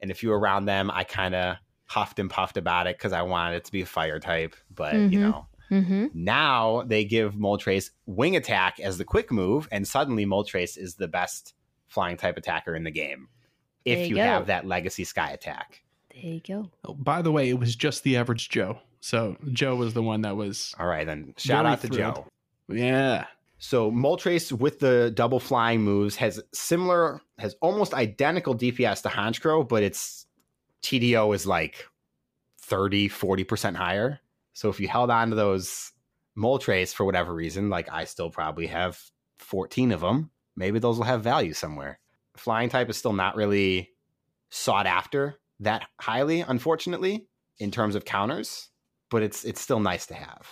And 0.00 0.10
if 0.10 0.22
you 0.22 0.28
were 0.28 0.38
around 0.38 0.66
them, 0.66 0.90
I 0.92 1.04
kind 1.04 1.34
of 1.34 1.56
huffed 1.86 2.18
and 2.18 2.28
puffed 2.28 2.56
about 2.58 2.86
it 2.86 2.98
because 2.98 3.12
I 3.12 3.22
wanted 3.22 3.56
it 3.56 3.64
to 3.64 3.72
be 3.72 3.80
a 3.80 3.86
fire 3.86 4.20
type. 4.20 4.54
But, 4.74 4.94
you 4.94 5.18
Mhm. 5.18 5.20
know, 5.20 5.46
Mm-hmm. 5.70 6.06
now 6.14 6.82
they 6.86 7.04
give 7.04 7.34
Moltres 7.34 7.90
Wing 8.06 8.36
Attack 8.36 8.80
as 8.80 8.96
the 8.96 9.04
quick 9.04 9.30
move, 9.30 9.68
and 9.70 9.86
suddenly 9.86 10.24
Moltres 10.24 10.78
is 10.78 10.94
the 10.94 11.08
best 11.08 11.54
flying 11.88 12.16
type 12.16 12.36
attacker 12.38 12.74
in 12.74 12.84
the 12.84 12.90
game. 12.90 13.28
There 13.88 13.98
If 13.98 14.10
you 14.10 14.16
you 14.16 14.22
have 14.22 14.46
that 14.46 14.66
Legacy 14.66 15.04
Sky 15.04 15.30
Attack. 15.30 15.82
There 16.12 16.32
you 16.32 16.40
go. 16.40 16.70
Oh, 16.84 16.94
by 16.94 17.22
the 17.22 17.32
way, 17.32 17.48
it 17.48 17.58
was 17.58 17.76
just 17.76 18.02
the 18.02 18.16
average 18.16 18.48
Joe. 18.48 18.78
So 19.00 19.36
Joe 19.52 19.76
was 19.76 19.94
the 19.94 20.02
one 20.02 20.22
that 20.22 20.36
was, 20.36 20.74
All 20.78 20.86
right, 20.86 21.06
then 21.06 21.34
shout 21.36 21.66
out 21.66 21.80
to 21.82 21.88
thrilled. 21.88 22.16
Joe. 22.16 22.26
yeah. 22.68 23.26
So 23.58 23.90
Moltres 23.90 24.52
with 24.52 24.78
the 24.78 25.12
double 25.14 25.40
flying 25.40 25.82
moves 25.82 26.16
has 26.16 26.40
similar, 26.52 27.20
has 27.38 27.56
almost 27.60 27.94
identical 27.94 28.54
DPS 28.54 29.02
to 29.02 29.08
Honchkrow, 29.08 29.68
but 29.68 29.82
its 29.82 30.26
TDO 30.82 31.34
is 31.34 31.46
like 31.46 31.86
30, 32.62 33.08
40% 33.08 33.74
higher. 33.74 34.20
So 34.52 34.68
if 34.68 34.80
you 34.80 34.88
held 34.88 35.10
on 35.10 35.30
to 35.30 35.36
those 35.36 35.92
Moltres 36.36 36.94
for 36.94 37.04
whatever 37.04 37.34
reason, 37.34 37.68
like 37.68 37.88
I 37.90 38.04
still 38.04 38.30
probably 38.30 38.68
have 38.68 39.00
14 39.38 39.92
of 39.92 40.00
them, 40.00 40.30
maybe 40.56 40.78
those 40.78 40.98
will 40.98 41.04
have 41.04 41.22
value 41.22 41.52
somewhere. 41.52 41.98
Flying 42.38 42.68
type 42.68 42.88
is 42.88 42.96
still 42.96 43.12
not 43.12 43.36
really 43.36 43.90
sought 44.50 44.86
after 44.86 45.38
that 45.60 45.86
highly, 46.00 46.40
unfortunately, 46.40 47.26
in 47.58 47.70
terms 47.70 47.94
of 47.94 48.04
counters, 48.04 48.68
but 49.10 49.22
it's 49.22 49.44
it's 49.44 49.60
still 49.60 49.80
nice 49.80 50.06
to 50.06 50.14
have. 50.14 50.46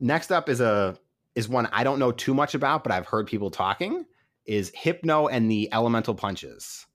Next 0.00 0.32
up 0.32 0.48
is 0.48 0.60
a 0.60 0.98
is 1.34 1.48
one 1.48 1.68
I 1.72 1.84
don't 1.84 1.98
know 1.98 2.12
too 2.12 2.34
much 2.34 2.54
about, 2.54 2.82
but 2.84 2.92
I've 2.92 3.06
heard 3.06 3.26
people 3.26 3.50
talking, 3.50 4.04
is 4.46 4.72
Hypno 4.74 5.28
and 5.28 5.50
the 5.50 5.68
Elemental 5.72 6.14
Punches. 6.14 6.86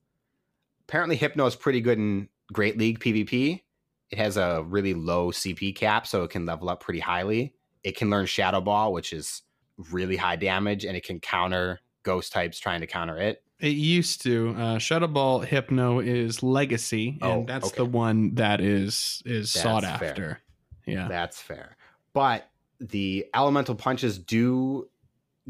Apparently, 0.88 1.16
Hypno 1.16 1.46
is 1.46 1.56
pretty 1.56 1.80
good 1.80 1.98
in 1.98 2.28
Great 2.52 2.78
League 2.78 3.00
PvP. 3.00 3.62
It 4.10 4.18
has 4.18 4.36
a 4.36 4.64
really 4.66 4.94
low 4.94 5.30
CP 5.30 5.74
cap, 5.76 6.06
so 6.06 6.24
it 6.24 6.30
can 6.30 6.46
level 6.46 6.68
up 6.68 6.80
pretty 6.80 7.00
highly. 7.00 7.54
It 7.84 7.96
can 7.96 8.10
learn 8.10 8.26
Shadow 8.26 8.60
Ball, 8.60 8.92
which 8.92 9.12
is 9.12 9.42
really 9.90 10.16
high 10.16 10.36
damage, 10.36 10.84
and 10.84 10.96
it 10.96 11.04
can 11.04 11.20
counter 11.20 11.80
ghost 12.02 12.32
types 12.32 12.58
trying 12.58 12.80
to 12.80 12.86
counter 12.86 13.18
it. 13.18 13.42
It 13.60 13.76
used 13.76 14.22
to. 14.22 14.54
Uh, 14.56 14.78
Shadow 14.78 15.06
Ball 15.06 15.40
Hypno 15.40 16.00
is 16.00 16.42
Legacy, 16.42 17.18
and 17.20 17.42
Oh, 17.42 17.44
that's 17.46 17.66
okay. 17.68 17.76
the 17.76 17.84
one 17.84 18.34
that 18.36 18.60
is 18.60 19.22
is 19.26 19.52
That's 19.52 19.62
sought 19.62 19.82
fair. 19.82 19.92
after. 19.92 20.40
Yeah. 20.86 21.08
That's 21.08 21.40
fair. 21.40 21.76
But 22.12 22.48
the 22.80 23.26
elemental 23.34 23.74
punches 23.74 24.18
do 24.18 24.88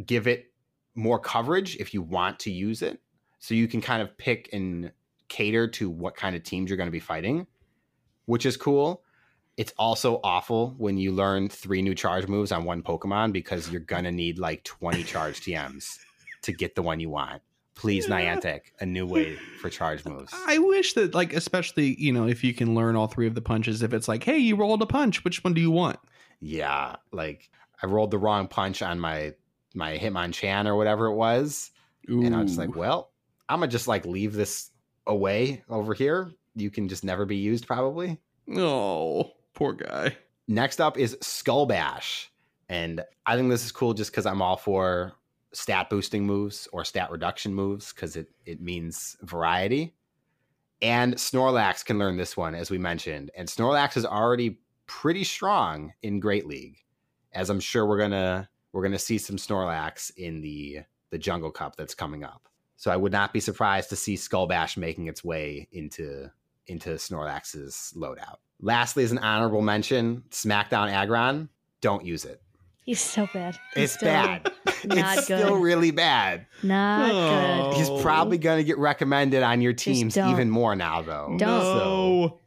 give 0.04 0.26
it 0.26 0.52
more 0.94 1.18
coverage 1.20 1.76
if 1.76 1.94
you 1.94 2.02
want 2.02 2.40
to 2.40 2.50
use 2.50 2.82
it. 2.82 3.00
So 3.38 3.54
you 3.54 3.68
can 3.68 3.80
kind 3.80 4.02
of 4.02 4.18
pick 4.18 4.50
and 4.52 4.92
cater 5.28 5.68
to 5.68 5.88
what 5.88 6.16
kind 6.16 6.34
of 6.34 6.42
teams 6.42 6.68
you're 6.68 6.76
going 6.76 6.88
to 6.88 6.92
be 6.92 6.98
fighting, 7.00 7.46
which 8.26 8.44
is 8.44 8.56
cool. 8.56 9.02
It's 9.56 9.72
also 9.78 10.20
awful 10.24 10.74
when 10.78 10.98
you 10.98 11.12
learn 11.12 11.48
three 11.48 11.80
new 11.82 11.94
charge 11.94 12.26
moves 12.26 12.50
on 12.50 12.64
one 12.64 12.82
Pokemon 12.82 13.32
because 13.32 13.70
you're 13.70 13.80
going 13.80 14.04
to 14.04 14.12
need 14.12 14.38
like 14.38 14.64
20 14.64 15.04
charge 15.04 15.40
TMs 15.42 15.98
to 16.42 16.52
get 16.52 16.74
the 16.74 16.82
one 16.82 16.98
you 16.98 17.10
want. 17.10 17.42
Please. 17.80 18.08
Niantic, 18.08 18.60
a 18.78 18.84
new 18.84 19.06
way 19.06 19.36
for 19.36 19.70
charge 19.70 20.04
moves. 20.04 20.34
I 20.46 20.58
wish 20.58 20.92
that, 20.92 21.14
like, 21.14 21.32
especially 21.32 21.98
you 21.98 22.12
know, 22.12 22.28
if 22.28 22.44
you 22.44 22.52
can 22.52 22.74
learn 22.74 22.94
all 22.94 23.06
three 23.06 23.26
of 23.26 23.34
the 23.34 23.40
punches. 23.40 23.82
If 23.82 23.94
it's 23.94 24.06
like, 24.06 24.22
hey, 24.22 24.36
you 24.36 24.54
rolled 24.54 24.82
a 24.82 24.86
punch, 24.86 25.24
which 25.24 25.42
one 25.42 25.54
do 25.54 25.62
you 25.62 25.70
want? 25.70 25.98
Yeah, 26.40 26.96
like 27.10 27.48
I 27.82 27.86
rolled 27.86 28.10
the 28.10 28.18
wrong 28.18 28.48
punch 28.48 28.82
on 28.82 29.00
my 29.00 29.32
my 29.74 29.96
Hitmonchan 29.96 30.66
or 30.66 30.76
whatever 30.76 31.06
it 31.06 31.14
was, 31.14 31.70
and 32.06 32.36
I 32.36 32.42
was 32.42 32.58
like, 32.58 32.76
well, 32.76 33.12
I'm 33.48 33.60
gonna 33.60 33.72
just 33.72 33.88
like 33.88 34.04
leave 34.04 34.34
this 34.34 34.68
away 35.06 35.62
over 35.70 35.94
here. 35.94 36.32
You 36.54 36.70
can 36.70 36.86
just 36.86 37.02
never 37.02 37.24
be 37.24 37.36
used, 37.36 37.66
probably. 37.66 38.18
oh, 38.54 39.32
poor 39.54 39.72
guy. 39.72 40.18
Next 40.46 40.82
up 40.82 40.98
is 40.98 41.16
Skull 41.22 41.64
Bash, 41.64 42.30
and 42.68 43.02
I 43.24 43.36
think 43.36 43.48
this 43.48 43.64
is 43.64 43.72
cool 43.72 43.94
just 43.94 44.10
because 44.10 44.26
I'm 44.26 44.42
all 44.42 44.58
for 44.58 45.14
stat 45.52 45.90
boosting 45.90 46.26
moves 46.26 46.68
or 46.72 46.84
stat 46.84 47.10
reduction 47.10 47.54
moves 47.54 47.92
because 47.92 48.16
it 48.16 48.28
it 48.46 48.60
means 48.60 49.16
variety. 49.22 49.94
And 50.82 51.14
Snorlax 51.16 51.84
can 51.84 51.98
learn 51.98 52.16
this 52.16 52.36
one, 52.36 52.54
as 52.54 52.70
we 52.70 52.78
mentioned, 52.78 53.30
and 53.36 53.48
Snorlax 53.48 53.96
is 53.96 54.06
already 54.06 54.60
pretty 54.86 55.24
strong 55.24 55.92
in 56.02 56.20
Great 56.20 56.46
League, 56.46 56.78
as 57.32 57.50
I'm 57.50 57.60
sure 57.60 57.86
we're 57.86 57.98
gonna 57.98 58.48
we're 58.72 58.82
gonna 58.82 58.98
see 58.98 59.18
some 59.18 59.36
Snorlax 59.36 60.10
in 60.16 60.40
the 60.40 60.80
the 61.10 61.18
Jungle 61.18 61.50
Cup 61.50 61.76
that's 61.76 61.94
coming 61.94 62.24
up. 62.24 62.48
So 62.76 62.90
I 62.90 62.96
would 62.96 63.12
not 63.12 63.32
be 63.32 63.40
surprised 63.40 63.90
to 63.90 63.96
see 63.96 64.16
Skull 64.16 64.46
Bash 64.46 64.76
making 64.76 65.06
its 65.06 65.22
way 65.22 65.68
into 65.72 66.30
into 66.66 66.90
Snorlax's 66.90 67.92
loadout. 67.96 68.36
Lastly, 68.60 69.04
as 69.04 69.12
an 69.12 69.18
honorable 69.18 69.62
mention, 69.62 70.22
SmackDown 70.30 70.90
Aggron, 70.90 71.48
don't 71.80 72.04
use 72.04 72.24
it. 72.24 72.42
He's 72.90 73.00
so 73.00 73.28
bad. 73.32 73.56
He's 73.74 73.84
It's 73.84 73.92
still 73.92 74.08
bad. 74.08 74.42
not 74.84 75.14
it's 75.18 75.24
still 75.26 75.54
good. 75.54 75.62
really 75.62 75.92
bad. 75.92 76.46
Not 76.64 77.08
Oh. 77.12 77.70
good. 77.70 77.76
He's 77.78 78.02
probably 78.02 78.36
going 78.36 78.58
to 78.58 78.64
get 78.64 78.78
recommended 78.78 79.44
on 79.44 79.60
your 79.60 79.72
teams 79.74 80.16
even 80.18 80.50
more 80.50 80.74
now, 80.74 81.00
though. 81.02 81.36
Don't. 81.38 81.40
No. 81.40 82.40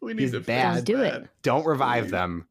we 0.00 0.14
need 0.14 0.22
He's 0.22 0.30
to 0.30 0.40
bad. 0.40 0.74
Don't 0.74 0.84
do 0.84 0.96
that. 0.98 1.22
it. 1.22 1.28
Don't 1.42 1.66
revive 1.66 2.10
them. 2.10 2.46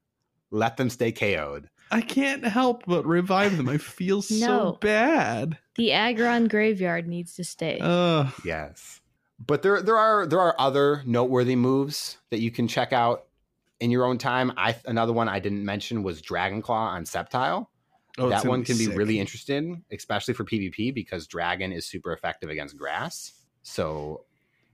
Let 0.52 0.76
them 0.76 0.90
stay 0.90 1.14
KO'd. 1.14 1.70
I 1.90 2.02
can't 2.02 2.44
help 2.44 2.84
but 2.86 3.06
revive 3.06 3.56
them. 3.56 3.70
I 3.70 3.78
feel 3.78 4.22
so 4.22 4.78
bad. 4.82 5.58
The 5.78 5.94
Aggron 5.94 6.50
graveyard 6.50 7.08
needs 7.08 7.36
to 7.36 7.46
stay. 7.46 7.80
Uh, 7.82 8.30
Yes. 8.44 9.00
But 9.40 9.62
there 9.62 9.82
there 9.82 9.98
are 9.98 10.26
there 10.28 10.42
are 10.42 10.56
other 10.60 11.02
noteworthy 11.06 11.56
moves 11.56 12.18
that 12.30 12.42
you 12.42 12.52
can 12.52 12.68
check 12.68 12.92
out 12.92 13.24
in 13.80 13.92
your 13.92 14.06
own 14.06 14.18
time. 14.18 14.52
I 14.58 14.76
another 14.86 15.14
one 15.14 15.28
I 15.28 15.40
didn't 15.40 15.64
mention 15.64 16.04
was 16.04 16.22
Dragon 16.22 16.62
Claw 16.62 16.88
on 16.88 17.04
Sceptile. 17.04 17.68
oh, 18.18 18.30
that 18.30 18.46
one 18.46 18.64
can 18.64 18.78
be 18.78 18.86
sick. 18.86 18.98
really 18.98 19.20
interesting, 19.20 19.84
especially 19.92 20.34
for 20.34 20.46
PvP 20.46 20.94
because 20.94 21.28
Dragon 21.28 21.72
is 21.72 21.86
super 21.86 22.14
effective 22.14 22.50
against 22.50 22.78
grass. 22.78 23.34
So 23.64 24.26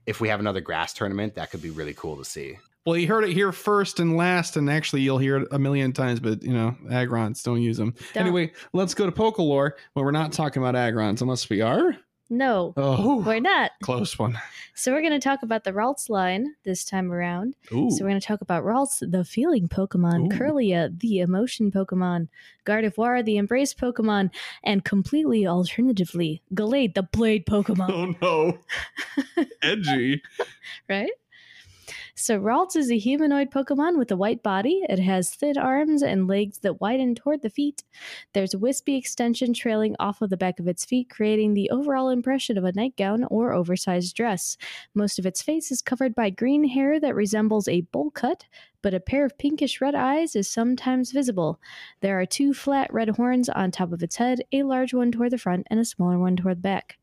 if 0.06 0.20
we 0.20 0.28
have 0.28 0.40
another 0.40 0.60
grass 0.60 0.92
tournament, 0.92 1.34
that 1.34 1.50
could 1.50 1.62
be 1.62 1.70
really 1.70 1.94
cool 1.94 2.16
to 2.16 2.24
see. 2.24 2.58
Well, 2.84 2.96
you 2.96 3.06
heard 3.06 3.24
it 3.24 3.32
here 3.32 3.52
first 3.52 4.00
and 4.00 4.16
last, 4.16 4.56
and 4.56 4.68
actually 4.68 5.02
you'll 5.02 5.18
hear 5.18 5.36
it 5.36 5.48
a 5.52 5.58
million 5.58 5.92
times, 5.92 6.18
but 6.18 6.42
you 6.42 6.52
know, 6.52 6.76
Aggrons, 6.86 7.42
don't 7.44 7.62
use 7.62 7.76
them. 7.76 7.94
Don't. 8.12 8.22
Anyway, 8.22 8.52
let's 8.72 8.94
go 8.94 9.06
to 9.06 9.12
Pokalore, 9.12 9.72
but 9.94 10.02
we're 10.02 10.10
not 10.10 10.32
talking 10.32 10.62
about 10.62 10.74
Aggrons 10.74 11.22
unless 11.22 11.48
we 11.48 11.60
are. 11.60 11.96
No, 12.34 12.72
Oh, 12.78 13.22
we're 13.26 13.40
not. 13.40 13.72
close 13.82 14.18
one. 14.18 14.38
So 14.74 14.90
we're 14.90 15.02
going 15.02 15.12
to 15.12 15.18
talk 15.20 15.42
about 15.42 15.64
the 15.64 15.72
Ralts 15.72 16.08
line 16.08 16.54
this 16.64 16.82
time 16.82 17.12
around. 17.12 17.56
Ooh. 17.72 17.90
So 17.90 18.02
we're 18.04 18.08
going 18.10 18.20
to 18.20 18.26
talk 18.26 18.40
about 18.40 18.64
Ralts, 18.64 19.00
the 19.08 19.22
feeling 19.22 19.68
Pokemon, 19.68 20.32
Ooh. 20.32 20.36
Kirlia, 20.38 20.98
the 20.98 21.18
emotion 21.18 21.70
Pokemon, 21.70 22.28
Gardevoir, 22.64 23.22
the 23.22 23.36
embrace 23.36 23.74
Pokemon, 23.74 24.30
and 24.64 24.82
completely 24.82 25.46
alternatively, 25.46 26.40
Gallade, 26.54 26.94
the 26.94 27.02
blade 27.02 27.44
Pokemon. 27.44 27.90
oh 28.22 28.58
no. 29.36 29.44
Edgy. 29.62 30.22
right? 30.88 31.10
So 32.14 32.38
Ralts 32.38 32.76
is 32.76 32.90
a 32.90 32.98
humanoid 32.98 33.50
Pokemon 33.50 33.96
with 33.96 34.10
a 34.10 34.16
white 34.18 34.42
body. 34.42 34.82
It 34.86 34.98
has 34.98 35.30
thin 35.30 35.56
arms 35.56 36.02
and 36.02 36.28
legs 36.28 36.58
that 36.58 36.78
widen 36.78 37.14
toward 37.14 37.40
the 37.40 37.48
feet. 37.48 37.84
There's 38.34 38.52
a 38.52 38.58
wispy 38.58 38.96
extension 38.96 39.54
trailing 39.54 39.96
off 39.98 40.20
of 40.20 40.28
the 40.28 40.36
back 40.36 40.60
of 40.60 40.68
its 40.68 40.84
feet, 40.84 41.08
creating 41.08 41.54
the 41.54 41.70
overall 41.70 42.10
impression 42.10 42.58
of 42.58 42.64
a 42.64 42.72
nightgown 42.72 43.24
or 43.24 43.54
oversized 43.54 44.14
dress. 44.14 44.58
Most 44.94 45.18
of 45.18 45.24
its 45.24 45.40
face 45.40 45.72
is 45.72 45.80
covered 45.80 46.14
by 46.14 46.28
green 46.28 46.68
hair 46.68 47.00
that 47.00 47.14
resembles 47.14 47.66
a 47.66 47.80
bowl 47.80 48.10
cut, 48.10 48.44
but 48.82 48.92
a 48.92 49.00
pair 49.00 49.24
of 49.24 49.38
pinkish 49.38 49.80
red 49.80 49.94
eyes 49.94 50.36
is 50.36 50.46
sometimes 50.46 51.12
visible. 51.12 51.60
There 52.02 52.20
are 52.20 52.26
two 52.26 52.52
flat 52.52 52.92
red 52.92 53.08
horns 53.08 53.48
on 53.48 53.70
top 53.70 53.90
of 53.90 54.02
its 54.02 54.16
head, 54.16 54.42
a 54.52 54.64
large 54.64 54.92
one 54.92 55.12
toward 55.12 55.30
the 55.30 55.38
front 55.38 55.66
and 55.70 55.80
a 55.80 55.84
smaller 55.84 56.18
one 56.18 56.36
toward 56.36 56.58
the 56.58 56.62
back. 56.62 56.98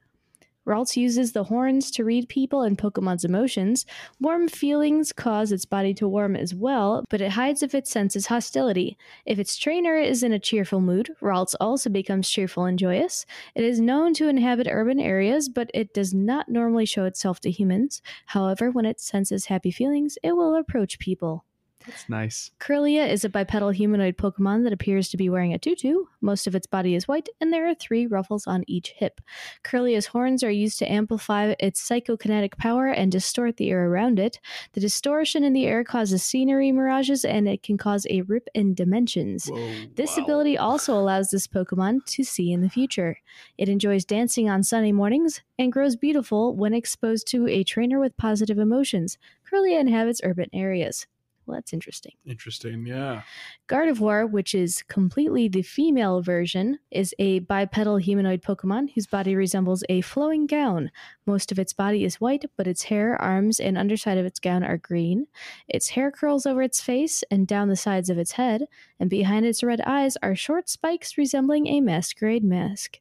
Ralts 0.69 0.95
uses 0.95 1.31
the 1.31 1.45
horns 1.45 1.89
to 1.91 2.03
read 2.03 2.29
people 2.29 2.61
and 2.61 2.77
Pokemon's 2.77 3.25
emotions. 3.25 3.87
Warm 4.19 4.47
feelings 4.47 5.11
cause 5.11 5.51
its 5.51 5.65
body 5.65 5.95
to 5.95 6.07
warm 6.07 6.35
as 6.35 6.53
well, 6.53 7.03
but 7.09 7.21
it 7.21 7.31
hides 7.31 7.63
if 7.63 7.73
it 7.73 7.87
senses 7.87 8.27
hostility. 8.27 8.95
If 9.25 9.39
its 9.39 9.57
trainer 9.57 9.95
is 9.95 10.21
in 10.21 10.31
a 10.31 10.37
cheerful 10.37 10.79
mood, 10.79 11.09
Ralts 11.23 11.55
also 11.59 11.89
becomes 11.89 12.29
cheerful 12.29 12.65
and 12.65 12.77
joyous. 12.77 13.25
It 13.55 13.63
is 13.63 13.79
known 13.79 14.13
to 14.13 14.29
inhabit 14.29 14.67
urban 14.69 14.99
areas, 14.99 15.49
but 15.49 15.71
it 15.73 15.91
does 15.91 16.13
not 16.13 16.49
normally 16.49 16.85
show 16.85 17.05
itself 17.05 17.39
to 17.39 17.49
humans. 17.49 18.03
However, 18.27 18.69
when 18.69 18.85
it 18.85 18.99
senses 18.99 19.45
happy 19.45 19.71
feelings, 19.71 20.19
it 20.21 20.33
will 20.33 20.53
approach 20.53 20.99
people. 20.99 21.45
That's 21.85 22.09
nice. 22.09 22.51
Kirlia 22.59 23.07
is 23.07 23.23
a 23.23 23.29
bipedal 23.29 23.69
humanoid 23.69 24.17
Pokemon 24.17 24.63
that 24.65 24.73
appears 24.73 25.07
to 25.09 25.17
be 25.17 25.29
wearing 25.29 25.53
a 25.53 25.57
tutu. 25.57 26.03
Most 26.19 26.45
of 26.45 26.53
its 26.53 26.67
body 26.67 26.93
is 26.93 27.07
white, 27.07 27.29
and 27.39 27.53
there 27.53 27.67
are 27.69 27.73
three 27.73 28.05
ruffles 28.05 28.45
on 28.45 28.65
each 28.67 28.89
hip. 28.97 29.21
Kirlia's 29.63 30.07
horns 30.07 30.43
are 30.43 30.51
used 30.51 30.77
to 30.79 30.91
amplify 30.91 31.55
its 31.59 31.81
psychokinetic 31.87 32.57
power 32.57 32.87
and 32.87 33.11
distort 33.11 33.55
the 33.57 33.69
air 33.69 33.87
around 33.89 34.19
it. 34.19 34.39
The 34.73 34.81
distortion 34.81 35.43
in 35.43 35.53
the 35.53 35.65
air 35.65 35.85
causes 35.85 36.21
scenery 36.21 36.71
mirages, 36.73 37.23
and 37.23 37.47
it 37.47 37.63
can 37.63 37.77
cause 37.77 38.05
a 38.09 38.21
rip 38.23 38.49
in 38.53 38.73
dimensions. 38.73 39.47
Whoa, 39.47 39.85
This 39.95 40.17
wow. 40.17 40.23
ability 40.23 40.57
also 40.57 40.93
allows 40.93 41.29
this 41.29 41.47
Pokemon 41.47 42.05
to 42.07 42.23
see 42.25 42.51
in 42.51 42.61
the 42.61 42.69
future. 42.69 43.17
It 43.57 43.69
enjoys 43.69 44.03
dancing 44.03 44.49
on 44.49 44.63
sunny 44.63 44.91
mornings 44.91 45.41
and 45.57 45.71
grows 45.71 45.95
beautiful 45.95 46.55
when 46.55 46.73
exposed 46.73 47.25
to 47.27 47.47
a 47.47 47.63
trainer 47.63 47.99
with 48.01 48.17
positive 48.17 48.57
emotions. 48.59 49.17
Kirlia 49.49 49.79
inhabits 49.79 50.19
urban 50.23 50.49
areas. 50.51 51.07
Well, 51.49 51.57
that's 51.57 51.73
interesting. 51.73 52.11
Interesting. 52.27 52.85
Yeah. 52.85 53.23
Gardevoir, 53.67 54.29
which 54.29 54.53
is 54.53 54.83
completely 54.83 55.47
the 55.47 55.63
female 55.63 56.21
version, 56.21 56.77
is 56.91 57.15
a 57.17 57.39
bipedal 57.39 57.97
humanoid 57.97 58.43
Pokemon 58.43 58.91
whose 58.93 59.07
body 59.07 59.35
resembles 59.35 59.83
a 59.89 60.01
flowing 60.01 60.45
gown. 60.45 60.91
Most 61.25 61.51
of 61.51 61.57
its 61.57 61.73
body 61.73 62.05
is 62.05 62.21
white, 62.21 62.45
but 62.55 62.67
its 62.67 62.83
hair, 62.83 63.19
arms, 63.19 63.59
and 63.59 63.79
underside 63.79 64.19
of 64.19 64.27
its 64.27 64.39
gown 64.39 64.63
are 64.63 64.77
green. 64.77 65.25
Its 65.67 65.89
hair 65.89 66.11
curls 66.11 66.45
over 66.45 66.61
its 66.61 66.81
face 66.81 67.23
and 67.31 67.47
down 67.47 67.67
the 67.67 67.75
sides 67.75 68.11
of 68.11 68.19
its 68.19 68.33
head, 68.33 68.65
and 68.99 69.09
behind 69.09 69.43
its 69.43 69.63
red 69.63 69.81
eyes 69.87 70.17
are 70.21 70.35
short 70.35 70.69
spikes 70.69 71.17
resembling 71.17 71.65
a 71.65 71.81
masquerade 71.81 72.43
mask. 72.43 72.99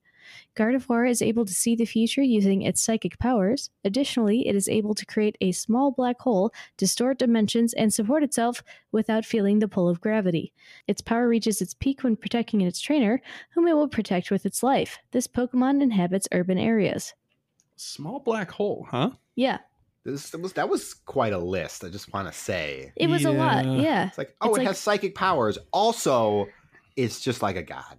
Gardevoir 0.57 1.09
is 1.09 1.23
able 1.23 1.45
to 1.45 1.53
see 1.55 1.77
the 1.77 1.85
future 1.85 2.23
using 2.23 2.63
its 2.63 2.81
psychic 2.83 3.19
powers. 3.19 3.71
Additionally, 3.85 4.47
it 4.49 4.55
is 4.57 4.69
able 4.69 4.95
to 4.95 5.07
create 5.07 5.37
a 5.41 5.53
small 5.53 5.91
black 5.91 6.21
hole, 6.21 6.53
distort 6.77 7.19
dimensions, 7.19 7.73
and 7.75 7.93
support 7.93 8.23
itself 8.23 8.63
without 8.93 9.25
feeling 9.25 9.59
the 9.59 9.69
pull 9.69 9.89
of 9.89 10.01
gravity. 10.01 10.53
Its 10.87 11.01
power 11.01 11.29
reaches 11.29 11.61
its 11.63 11.75
peak 11.75 12.03
when 12.03 12.17
protecting 12.17 12.61
its 12.61 12.81
trainer, 12.81 13.21
whom 13.51 13.67
it 13.69 13.75
will 13.75 13.89
protect 13.89 14.31
with 14.31 14.45
its 14.47 14.63
life. 14.63 14.99
This 15.13 15.27
Pokemon 15.27 15.83
inhabits 15.83 16.29
urban 16.33 16.59
areas. 16.59 17.15
Small 17.77 18.19
black 18.21 18.51
hole, 18.51 18.87
huh? 18.91 19.11
Yeah, 19.37 19.59
This 20.05 20.33
was 20.33 20.55
that 20.55 20.69
was 20.69 20.95
quite 20.95 21.33
a 21.33 21.39
list. 21.39 21.85
I 21.85 21.89
just 21.91 22.13
want 22.13 22.27
to 22.27 22.37
say 22.37 22.93
it 22.97 23.09
was 23.09 23.25
a 23.25 23.31
lot. 23.31 23.65
Yeah. 23.67 23.73
Yeah. 23.81 24.07
it's 24.09 24.19
like 24.19 24.35
oh, 24.41 24.49
It's 24.49 24.57
it 24.57 24.61
like- 24.61 24.67
has 24.69 24.79
psychic 24.79 25.15
powers. 25.15 25.59
Also, 25.73 26.47
it's 26.97 27.21
just 27.21 27.41
like 27.43 27.55
a 27.57 27.63
god. 27.63 27.99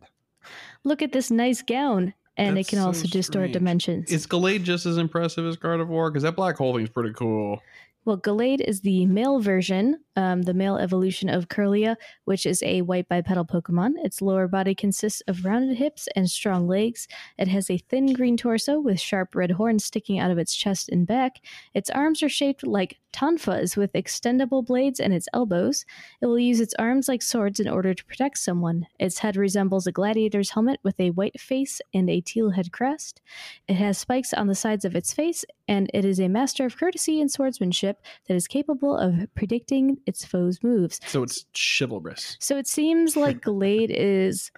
Look 0.84 1.02
at 1.02 1.12
this 1.14 1.32
nice 1.32 1.62
gown. 1.62 2.14
And 2.40 2.56
That's 2.56 2.68
it 2.68 2.70
can 2.72 2.80
so 2.80 2.86
also 2.88 3.04
distort 3.04 3.44
strange. 3.44 3.54
dimensions. 3.54 4.12
Is 4.12 4.26
Gallade 4.26 4.64
just 4.64 4.86
as 4.86 4.98
impressive 4.98 5.46
as 5.46 5.58
Gardevoir? 5.58 6.10
Because 6.10 6.24
that 6.24 6.36
black 6.36 6.56
hole 6.58 6.76
thing's 6.76 6.90
pretty 6.90 7.14
cool. 7.14 7.62
Well, 8.06 8.18
Gallade 8.18 8.62
is 8.62 8.80
the 8.82 9.06
male 9.06 9.40
version, 9.40 10.00
um, 10.16 10.44
the 10.44 10.54
male 10.54 10.78
evolution 10.78 11.28
of 11.30 11.50
Kirlia, 11.50 11.98
which 12.24 12.46
is 12.46 12.64
a 12.64 12.82
white 12.82 13.10
bipedal 13.10 13.46
Pokemon. 13.46 13.92
Its 13.98 14.22
lower 14.22 14.48
body 14.48 14.74
consists 14.74 15.22
of 15.28 15.44
rounded 15.44 15.78
hips 15.78 16.08
and 16.16 16.32
strong 16.32 16.66
legs. 16.66 17.08
It 17.38 17.50
has 17.50 17.70
a 17.70 17.78
thin 17.78 18.14
green 18.14 18.38
torso 18.38 18.80
with 18.80 19.02
sharp 19.02 19.36
red 19.36 19.52
horns 19.52 19.84
sticking 19.84 20.18
out 20.18 20.32
of 20.32 20.38
its 20.38 20.56
chest 20.56 20.90
and 20.90 21.06
back. 21.06 21.42
Its 21.74 21.90
arms 21.90 22.24
are 22.24 22.30
shaped 22.30 22.66
like 22.66 23.00
tonfas 23.12 23.76
with 23.76 23.94
extendable 23.94 24.66
blades 24.66 25.00
and 25.00 25.14
its 25.14 25.28
elbows. 25.34 25.86
It 26.22 26.26
will 26.26 26.40
use 26.40 26.60
its 26.60 26.74
arms 26.80 27.08
like 27.08 27.22
swords 27.22 27.60
in 27.60 27.68
order 27.68 27.94
to 27.94 28.06
protect 28.06 28.38
someone. 28.38 28.88
Its 29.00 29.20
head 29.20 29.36
resembles 29.36 29.88
a 29.88 29.92
gladiator's 29.92 30.52
helmet 30.52 30.80
with 30.84 31.00
a 31.00 31.12
white 31.12 31.40
face 31.40 31.82
and 31.94 32.10
a 32.10 32.22
teal 32.22 32.52
head 32.52 32.72
crest. 32.72 33.22
It 33.68 33.76
has 33.76 33.98
spikes 33.98 34.34
on 34.34 34.48
the 34.48 34.56
sides 34.56 34.86
of 34.86 34.96
its 34.96 35.14
face, 35.14 35.46
and 35.68 35.90
it 35.94 36.06
is 36.06 36.20
a 36.20 36.28
master 36.28 36.66
of 36.66 36.78
courtesy 36.78 37.22
and 37.22 37.32
swordsmanship 37.32 38.02
that 38.28 38.36
is 38.36 38.48
capable 38.48 38.98
of 38.98 39.28
predicting 39.36 39.98
its 40.06 40.26
foes' 40.26 40.64
moves. 40.64 41.00
So 41.06 41.24
it's 41.24 41.46
chivalrous. 41.54 42.38
So 42.40 42.58
it 42.58 42.68
seems 42.68 43.16
like 43.16 43.42
Gallade 43.44 43.92
is 43.92 44.52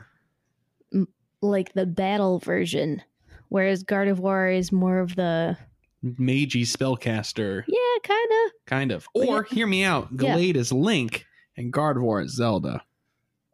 like 1.41 1.73
the 1.73 1.85
battle 1.85 2.39
version, 2.39 3.01
whereas 3.49 3.83
Gardevoir 3.83 4.55
is 4.55 4.71
more 4.71 4.99
of 4.99 5.15
the 5.15 5.57
Magey 6.03 6.63
spellcaster, 6.63 7.63
yeah, 7.67 7.97
kind 8.03 8.29
of. 8.45 8.51
kind 8.65 8.91
of. 8.91 9.07
Well, 9.13 9.29
Or 9.29 9.43
hear 9.43 9.67
me 9.67 9.83
out. 9.83 10.07
Yeah. 10.11 10.35
Gallade 10.35 10.55
is 10.55 10.71
Link, 10.71 11.25
and 11.57 11.71
Gardevoir 11.71 12.23
is 12.25 12.35
Zelda. 12.35 12.83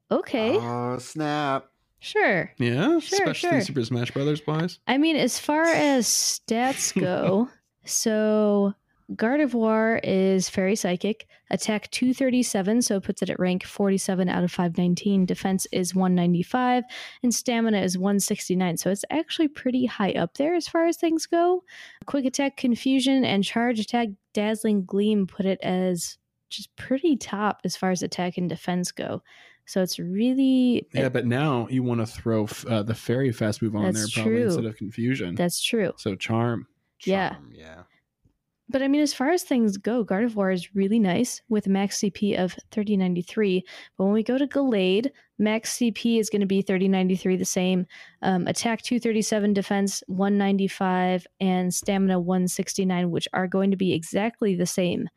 Okay, 0.09 0.55
Oh 0.57 0.97
snap! 0.99 1.65
sure. 1.99 2.51
Yeah, 2.57 2.99
Sure, 2.99 3.17
especially 3.29 3.49
sure. 3.49 3.61
Super 3.61 3.83
Smash 3.83 4.11
Brothers 4.11 4.41
wise. 4.47 4.79
I 4.87 4.97
mean, 4.97 5.17
as 5.17 5.37
far 5.39 5.63
as 5.63 6.07
stats 6.07 6.97
go, 6.97 7.49
so 7.85 8.73
Gardevoir 9.16 10.01
is 10.03 10.49
Fairy 10.49 10.76
Psychic, 10.76 11.28
attack 11.49 11.89
237, 11.91 12.82
so 12.82 12.97
it 12.97 13.03
puts 13.03 13.22
it 13.22 13.30
at 13.30 13.39
rank 13.39 13.64
47 13.66 14.28
out 14.28 14.43
of 14.43 14.51
519. 14.51 15.26
Defense 15.26 15.66
is 15.72 15.95
195, 15.95 16.84
and 17.24 17.34
stamina 17.34 17.80
is 17.80 17.97
169, 17.97 18.78
so 18.78 18.89
it's 18.89 19.05
actually 19.10 19.47
pretty 19.47 19.86
high 19.86 20.12
up 20.12 20.34
there 20.36 20.55
as 20.55 20.68
far 20.68 20.88
as 20.88 20.97
things 20.97 21.26
go. 21.26 21.64
Quick 22.05 22.26
attack, 22.26 22.58
confusion, 22.58 23.24
and 23.24 23.43
charge 23.45 23.80
attack, 23.80 24.10
dazzling 24.34 24.84
gleam 24.84 25.26
put 25.26 25.45
it 25.45 25.60
as 25.64 26.18
just 26.49 26.76
pretty 26.76 27.16
top 27.16 27.62
as 27.64 27.78
far 27.78 27.91
as 27.91 28.03
attack 28.03 28.38
and 28.38 28.49
defense 28.49 28.91
go. 28.91 29.22
So 29.66 29.82
it's 29.82 29.99
really 29.99 30.88
Yeah, 30.93 31.10
but 31.10 31.26
now 31.26 31.68
you 31.70 31.84
want 31.84 31.99
to 31.99 32.05
throw 32.05 32.43
f- 32.43 32.66
uh, 32.66 32.84
the 32.84 32.95
fairy 32.95 33.32
fast 33.34 33.62
move 33.62 33.76
on 33.76 33.93
there 33.93 34.05
probably 34.14 34.32
true. 34.34 34.45
instead 34.45 34.66
of 34.66 34.78
confusion. 34.78 35.36
that's 35.36 35.62
true. 35.62 35.93
so 35.97 36.16
charm. 36.16 36.68
Yeah. 37.05 37.32
Charm, 37.32 37.51
yeah. 37.53 37.84
But 38.70 38.82
I 38.82 38.88
mean, 38.89 39.01
as 39.01 39.13
far 39.13 39.30
as 39.30 39.43
things 39.43 39.78
go, 39.78 40.03
Gardevoir 40.03 40.53
is 40.53 40.76
really 40.76 40.99
nice 40.99 41.41
with 41.47 41.68
max 41.68 41.99
CP 41.99 42.38
of 42.38 42.53
3093. 42.72 43.63
But 43.97 44.03
when 44.03 44.13
we 44.13 44.24
go 44.24 44.38
to 44.38 44.45
Gallade, 44.45 45.11
max 45.39 45.78
CP 45.78 46.20
is 46.20 46.30
going 46.30 46.41
to 46.41 46.47
be 46.47 46.61
3093 46.61 47.38
the 47.38 47.45
same. 47.45 47.86
Um, 48.22 48.45
attack 48.45 48.82
237, 48.82 49.53
defense 49.53 50.03
195, 50.07 51.26
and 51.39 51.74
stamina 51.74 52.20
169, 52.20 53.09
which 53.09 53.28
are 53.32 53.47
going 53.47 53.72
to 53.72 53.78
be 53.78 53.93
exactly 53.93 54.55
the 54.55 54.65
same 54.65 55.09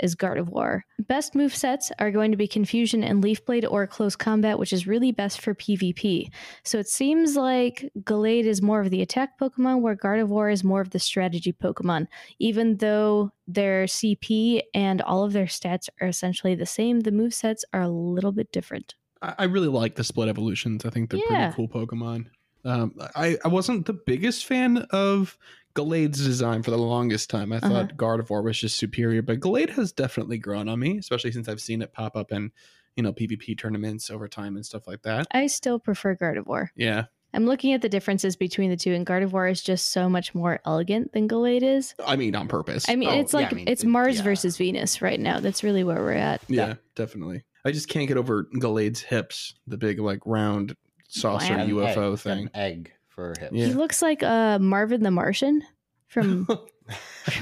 as 0.00 0.14
Gardevoir. 0.14 0.82
Best 1.00 1.34
move 1.34 1.54
sets 1.54 1.90
are 1.98 2.10
going 2.10 2.30
to 2.30 2.36
be 2.36 2.46
Confusion 2.46 3.02
and 3.04 3.22
Leaf 3.22 3.44
Blade 3.44 3.64
or 3.64 3.86
Close 3.86 4.16
Combat, 4.16 4.58
which 4.58 4.72
is 4.72 4.86
really 4.86 5.12
best 5.12 5.40
for 5.40 5.54
PvP. 5.54 6.28
So 6.64 6.78
it 6.78 6.88
seems 6.88 7.36
like 7.36 7.90
Gallade 8.00 8.44
is 8.44 8.62
more 8.62 8.80
of 8.80 8.90
the 8.90 9.02
attack 9.02 9.38
Pokemon, 9.38 9.80
where 9.80 9.96
Gardevoir 9.96 10.52
is 10.52 10.62
more 10.64 10.80
of 10.80 10.90
the 10.90 10.98
strategy 10.98 11.52
Pokemon 11.52 12.06
even 12.38 12.76
though 12.76 13.30
their 13.46 13.84
CP 13.84 14.60
and 14.74 15.00
all 15.02 15.24
of 15.24 15.32
their 15.32 15.46
stats 15.46 15.88
are 16.00 16.08
essentially 16.08 16.54
the 16.54 16.66
same, 16.66 17.00
the 17.00 17.12
move 17.12 17.34
sets 17.34 17.64
are 17.72 17.82
a 17.82 17.88
little 17.88 18.32
bit 18.32 18.50
different. 18.52 18.94
I, 19.22 19.34
I 19.38 19.44
really 19.44 19.68
like 19.68 19.94
the 19.96 20.04
split 20.04 20.28
evolutions. 20.28 20.84
I 20.84 20.90
think 20.90 21.10
they're 21.10 21.20
Yeah. 21.30 21.50
pretty 21.52 21.68
cool 21.68 21.86
Pokemon. 21.86 22.26
Um, 22.64 22.94
I, 23.14 23.36
I 23.44 23.48
wasn't 23.48 23.86
the 23.86 23.92
biggest 23.94 24.44
fan 24.46 24.78
of 24.90 25.38
Gallade's 25.78 26.24
design 26.24 26.62
for 26.62 26.72
the 26.72 26.78
longest 26.78 27.30
time. 27.30 27.52
I 27.52 27.58
uh-huh. 27.58 27.68
thought 27.68 27.96
Gardevoir 27.96 28.42
was 28.42 28.58
just 28.58 28.76
superior, 28.76 29.22
but 29.22 29.38
Gallade 29.38 29.70
has 29.70 29.92
definitely 29.92 30.38
grown 30.38 30.68
on 30.68 30.80
me, 30.80 30.98
especially 30.98 31.30
since 31.30 31.48
I've 31.48 31.60
seen 31.60 31.82
it 31.82 31.92
pop 31.92 32.16
up 32.16 32.32
in, 32.32 32.50
you 32.96 33.02
know, 33.02 33.12
PvP 33.12 33.56
tournaments 33.56 34.10
over 34.10 34.26
time 34.26 34.56
and 34.56 34.66
stuff 34.66 34.88
like 34.88 35.02
that. 35.02 35.28
I 35.30 35.46
still 35.46 35.78
prefer 35.78 36.16
Gardevoir. 36.16 36.68
Yeah. 36.74 37.04
I'm 37.34 37.44
looking 37.46 37.74
at 37.74 37.82
the 37.82 37.88
differences 37.88 38.36
between 38.36 38.70
the 38.70 38.76
two, 38.76 38.92
and 38.92 39.06
Gardevoir 39.06 39.50
is 39.50 39.62
just 39.62 39.92
so 39.92 40.08
much 40.08 40.34
more 40.34 40.60
elegant 40.64 41.12
than 41.12 41.28
Gallade 41.28 41.62
is. 41.62 41.94
I 42.04 42.16
mean, 42.16 42.34
on 42.34 42.48
purpose. 42.48 42.86
I 42.88 42.96
mean, 42.96 43.10
Oh, 43.10 43.20
it's 43.20 43.32
yeah, 43.32 43.40
like 43.40 43.52
I 43.52 43.56
mean, 43.56 43.68
it's 43.68 43.84
it- 43.84 43.88
Mars 43.88 44.16
yeah. 44.16 44.22
versus 44.22 44.56
Venus 44.56 45.00
right 45.02 45.20
now. 45.20 45.38
That's 45.38 45.62
really 45.62 45.84
where 45.84 45.98
we're 45.98 46.12
at. 46.12 46.40
yeah, 46.48 46.68
yeah. 46.68 46.74
definitely. 46.96 47.44
I 47.64 47.70
just 47.70 47.88
can't 47.88 48.08
get 48.08 48.16
over 48.16 48.44
Gallade's 48.54 49.02
hips, 49.02 49.54
the 49.66 49.76
big, 49.76 50.00
like, 50.00 50.20
round 50.24 50.74
saucer 51.08 51.56
Wow. 51.56 51.66
UFO 51.66 52.12
egg, 52.14 52.18
thing. 52.18 52.38
An 52.38 52.50
egg 52.54 52.92
for 53.18 53.34
hips. 53.40 53.52
Yeah. 53.52 53.66
He 53.66 53.72
looks 53.74 54.00
like 54.02 54.22
uh, 54.22 54.58
Marvin 54.60 55.02
the 55.02 55.10
Martian 55.10 55.62
from 56.06 56.46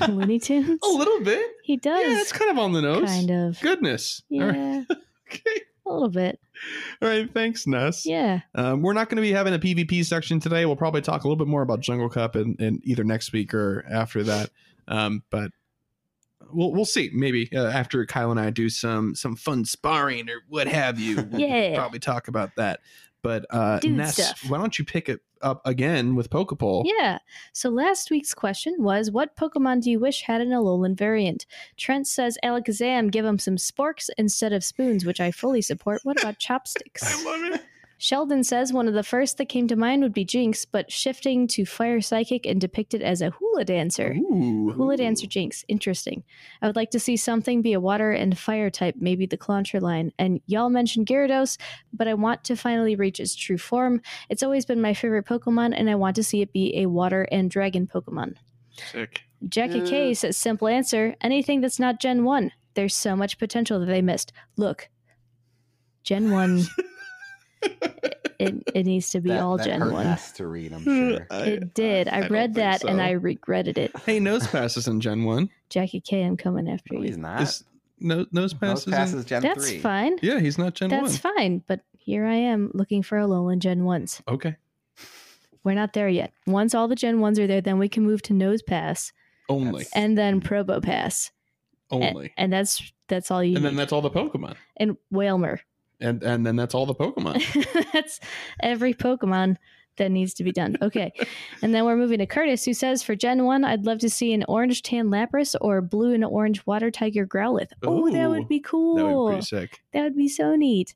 Looney 0.09 0.39
Tunes. 0.39 0.81
A 0.83 0.89
little 0.89 1.21
bit. 1.21 1.45
He 1.63 1.77
does. 1.77 2.01
Yeah, 2.07 2.21
it's 2.21 2.33
kind 2.33 2.51
of 2.51 2.59
on 2.59 2.73
the 2.73 2.83
nose. 2.83 3.05
kind 3.09 3.31
of. 3.31 3.61
Goodness. 3.61 4.23
All 4.33 4.41
right. 4.41 4.55
Yeah, 4.57 4.83
Okay. 5.33 5.61
a 5.87 5.93
little 5.93 6.09
bit. 6.09 6.39
All 7.03 7.09
right. 7.09 7.33
Thanks, 7.33 7.67
Ness. 7.67 8.07
Yeah. 8.07 8.41
Um, 8.55 8.81
we're 8.83 8.93
not 8.93 9.09
going 9.09 9.17
to 9.17 9.23
be 9.23 9.33
having 9.33 9.53
a 9.55 9.59
PvP 9.59 10.05
section 10.05 10.41
today. 10.41 10.65
We'll 10.65 10.77
probably 10.77 11.03
talk 11.03 11.25
a 11.25 11.29
little 11.29 11.37
bit 11.45 11.49
more 11.51 11.63
about 11.63 11.81
Jungle 11.81 12.09
Cup 12.09 12.35
and, 12.37 12.59
and 12.61 12.81
either 12.85 13.05
next 13.05 13.33
week 13.33 13.53
or 13.53 13.85
after 13.91 14.23
that. 14.25 14.51
Um, 14.89 15.23
but 15.31 15.51
we'll 16.53 16.73
we'll 16.73 16.85
see. 16.85 17.11
Maybe 17.13 17.49
uh, 17.55 17.67
after 17.67 18.07
Kyle 18.07 18.31
and 18.31 18.39
I 18.41 18.51
do 18.51 18.69
some 18.69 19.15
some 19.17 19.35
fun 19.37 19.65
sparring 19.65 20.31
or 20.31 20.41
what 20.49 20.69
have 20.69 20.99
you. 21.01 21.17
We'll 21.31 21.41
Yeah. 21.41 21.75
probably 21.75 21.99
talk 21.99 22.29
about 22.29 22.51
that. 22.57 22.81
But 23.23 23.45
uh, 23.51 23.81
Dude 23.81 23.97
Ness, 23.97 24.15
stuff. 24.17 24.45
why 24.49 24.59
don't 24.59 24.79
you 24.79 24.85
pick 24.85 25.09
it 25.09 25.21
up 25.47 25.63
again 25.65 26.17
with 26.17 26.29
Pokeball? 26.29 26.83
Yeah. 26.85 27.19
So 27.53 27.71
last 27.71 28.11
week's 28.11 28.35
question 28.35 28.75
was 28.79 29.11
what 29.11 29.37
Pokemon 29.37 29.83
do 29.83 29.91
you 29.91 30.01
wish 30.01 30.23
had 30.23 30.41
an 30.41 30.51
Alolan 30.51 30.97
variant? 30.97 31.47
Trent 31.77 32.07
says 32.07 32.37
Alakazam, 32.45 33.11
give 33.11 33.25
him 33.25 33.39
some 33.39 33.57
sporks 33.57 34.11
instead 34.19 34.53
of 34.53 34.65
spoons, 34.65 35.05
which 35.05 35.21
I 35.21 35.31
fully 35.31 35.63
support. 35.63 36.01
What 36.03 36.21
about 36.21 36.39
chopsticks? 36.41 37.03
I 37.03 37.25
love 37.25 37.55
it. 37.55 37.65
Sheldon 37.99 38.45
says 38.45 38.73
one 38.73 38.89
of 38.89 38.95
the 38.95 39.03
first 39.03 39.39
that 39.39 39.49
came 39.49 39.69
to 39.69 39.77
mind 39.77 40.03
would 40.03 40.13
be 40.13 40.25
Jynx, 40.25 40.65
but 40.65 40.93
shifting 40.93 41.47
to 41.49 41.65
Fire 41.65 42.01
Psychic 42.01 42.45
and 42.45 42.61
depicted 42.61 43.03
as 43.03 43.23
a 43.23 43.31
hula 43.31 43.65
dancer. 43.65 44.15
Ooh. 44.15 44.73
Hula 44.73 44.99
Dancer 44.99 45.27
Jynx. 45.27 45.65
Interesting. 45.69 46.23
I 46.61 46.67
would 46.67 46.77
like 46.77 46.91
to 46.91 47.01
see 47.01 47.17
something 47.17 47.63
be 47.63 47.73
a 47.73 47.81
water 47.81 48.13
and 48.13 48.39
fire 48.39 48.69
type, 48.69 48.97
maybe 48.99 49.25
the 49.25 49.39
Clauncher 49.39 49.81
line. 49.81 50.13
And 50.19 50.41
y'all 50.47 50.69
mentioned 50.69 51.07
Gyarados, 51.07 51.59
but 51.93 52.07
I 52.07 52.15
want 52.15 52.45
to 52.45 52.57
finally 52.57 52.97
reach 52.97 53.19
its 53.19 53.35
true 53.35 53.59
form. 53.59 54.03
It's 54.29 54.43
always 54.43 54.67
been 54.67 54.83
my 54.83 54.93
favorite 54.93 55.27
Pokemon, 55.27 55.73
and 55.77 55.89
I 55.89 55.95
want 55.95 56.17
to 56.17 56.25
see 56.25 56.43
it 56.43 56.53
be 56.53 56.77
a 56.77 56.87
water 56.87 57.27
and 57.33 57.51
dragon 57.51 57.87
Pokemon. 57.87 58.35
Sick. 58.93 59.23
Jackie 59.49 59.87
K 59.87 60.15
says 60.15 60.37
simple 60.37 60.69
answer 60.69 61.15
anything 61.21 61.61
that's 61.61 61.79
not 61.79 62.01
Gen 62.01 62.25
1. 62.25 62.53
There's 62.75 62.95
so 62.95 63.17
much 63.17 63.39
potential 63.39 63.81
that 63.81 63.87
they 63.87 64.03
missed. 64.03 64.33
Look, 64.57 64.89
Gen 66.05 66.31
1, 66.31 66.63
it, 68.39 68.63
it 68.75 68.85
needs 68.87 69.11
to 69.11 69.21
be 69.21 69.31
that, 69.31 69.41
all 69.41 69.57
that 69.57 69.65
Gen 69.67 69.93
1. 69.93 70.05
Ness 70.05 70.33
to 70.33 70.47
read, 70.47 70.73
I'm 70.73 70.83
sure. 70.85 71.27
I- 71.31 71.43
It 71.45 71.75
did. 71.75 72.09
I, 72.09 72.21
don't 72.23 72.31
read 72.33 72.55
think 72.55 72.57
that 72.57 72.85
and. 72.85 73.01
I 73.01 73.11
regretted 73.13 73.79
it. 73.79 73.93
Hey, 74.05 74.21
nose 74.21 74.47
passes 74.47 74.87
in 74.89 75.01
Gen 75.01 75.25
One. 75.25 75.49
Jackie 75.71 76.01
K, 76.01 76.23
I'm 76.23 76.37
coming 76.37 76.69
after 76.69 76.95
No, 76.95 77.01
you. 77.01 77.07
he's 77.07 77.17
not. 77.19 77.41
Is 77.43 77.65
no, 77.99 78.27
nose 78.33 78.55
Nose 78.61 78.85
passes. 78.85 79.15
in- 79.23 79.25
Gen 79.25 79.43
That's 79.43 79.69
3. 79.71 79.79
fine. 79.79 80.19
yeah, 80.23 80.39
he's 80.41 80.59
not 80.59 80.75
Gen 80.75 80.91
That's 80.91 81.03
One. 81.03 81.11
That's 81.11 81.19
fine. 81.19 81.63
But 81.67 81.81
here 81.99 82.27
I 82.27 82.35
am 82.35 82.71
looking 82.75 83.03
for 83.03 83.19
Alolan 83.19 83.59
Gen 83.59 83.83
1s. 83.83 84.21
Okay. 84.29 84.57
We're 85.65 85.75
not 85.75 85.95
there 85.95 86.09
yet. 86.09 86.33
Once 86.47 86.75
all 86.75 86.87
the 86.89 86.95
Gen 86.95 87.19
1s 87.19 87.39
are 87.39 87.47
there, 87.47 87.61
then 87.61 87.79
we 87.79 87.89
can 87.89 88.05
move 88.05 88.23
to 88.23 88.33
Nosepass 88.33 89.13
Only. 89.49 89.87
and 89.95 90.17
then 90.17 90.41
Probopass. 90.41 91.31
Only. 91.91 92.33
And, 92.37 92.53
that's 92.53 92.93
that's 93.09 93.31
all 93.31 93.43
you 93.43 93.57
And 93.57 93.65
then 93.65 93.77
that's 93.77 93.93
all 93.93 94.01
the 94.03 94.11
Pokemon. 94.11 94.55
and 94.77 94.97
Wailmer. 95.11 95.61
And 96.01 96.23
and 96.23 96.47
then 96.47 96.57
that's 96.57 96.75
all 96.75 96.87
the 96.87 96.95
Pokemon. 96.95 97.91
that's 97.93 98.21
every 98.63 98.95
Pokemon 98.95 99.57
that 99.97 100.11
needs 100.11 100.35
to 100.35 100.45
be 100.45 100.53
done. 100.53 100.77
Okay. 100.81 101.13
and 101.63 101.75
then 101.75 101.85
we're 101.85 101.97
moving 101.97 102.19
to 102.19 102.27
Curtis, 102.27 102.65
who 102.65 102.75
says 102.75 103.03
for 103.03 103.15
Gen 103.15 103.45
1, 103.45 103.65
I'd 103.65 103.87
love 103.87 103.99
to 104.01 104.11
see 104.11 104.33
an 104.33 104.45
orange 104.49 104.83
tan 104.83 105.09
Lapras 105.09 105.55
or 105.61 105.81
blue 105.81 106.13
and 106.15 106.25
orange 106.25 106.65
water 106.67 106.91
tiger 106.91 107.27
Growlithe. 107.27 107.73
Oh, 107.83 108.11
that 108.11 108.31
would 108.31 108.49
be 108.49 108.61
cool. 108.61 108.97
That 108.97 109.05
would 109.05 109.27
be 109.27 109.33
pretty 109.33 109.47
sick. 109.47 109.83
That 109.93 110.03
would 110.03 110.17
be 110.17 110.29
so 110.29 110.55
neat. 110.57 110.95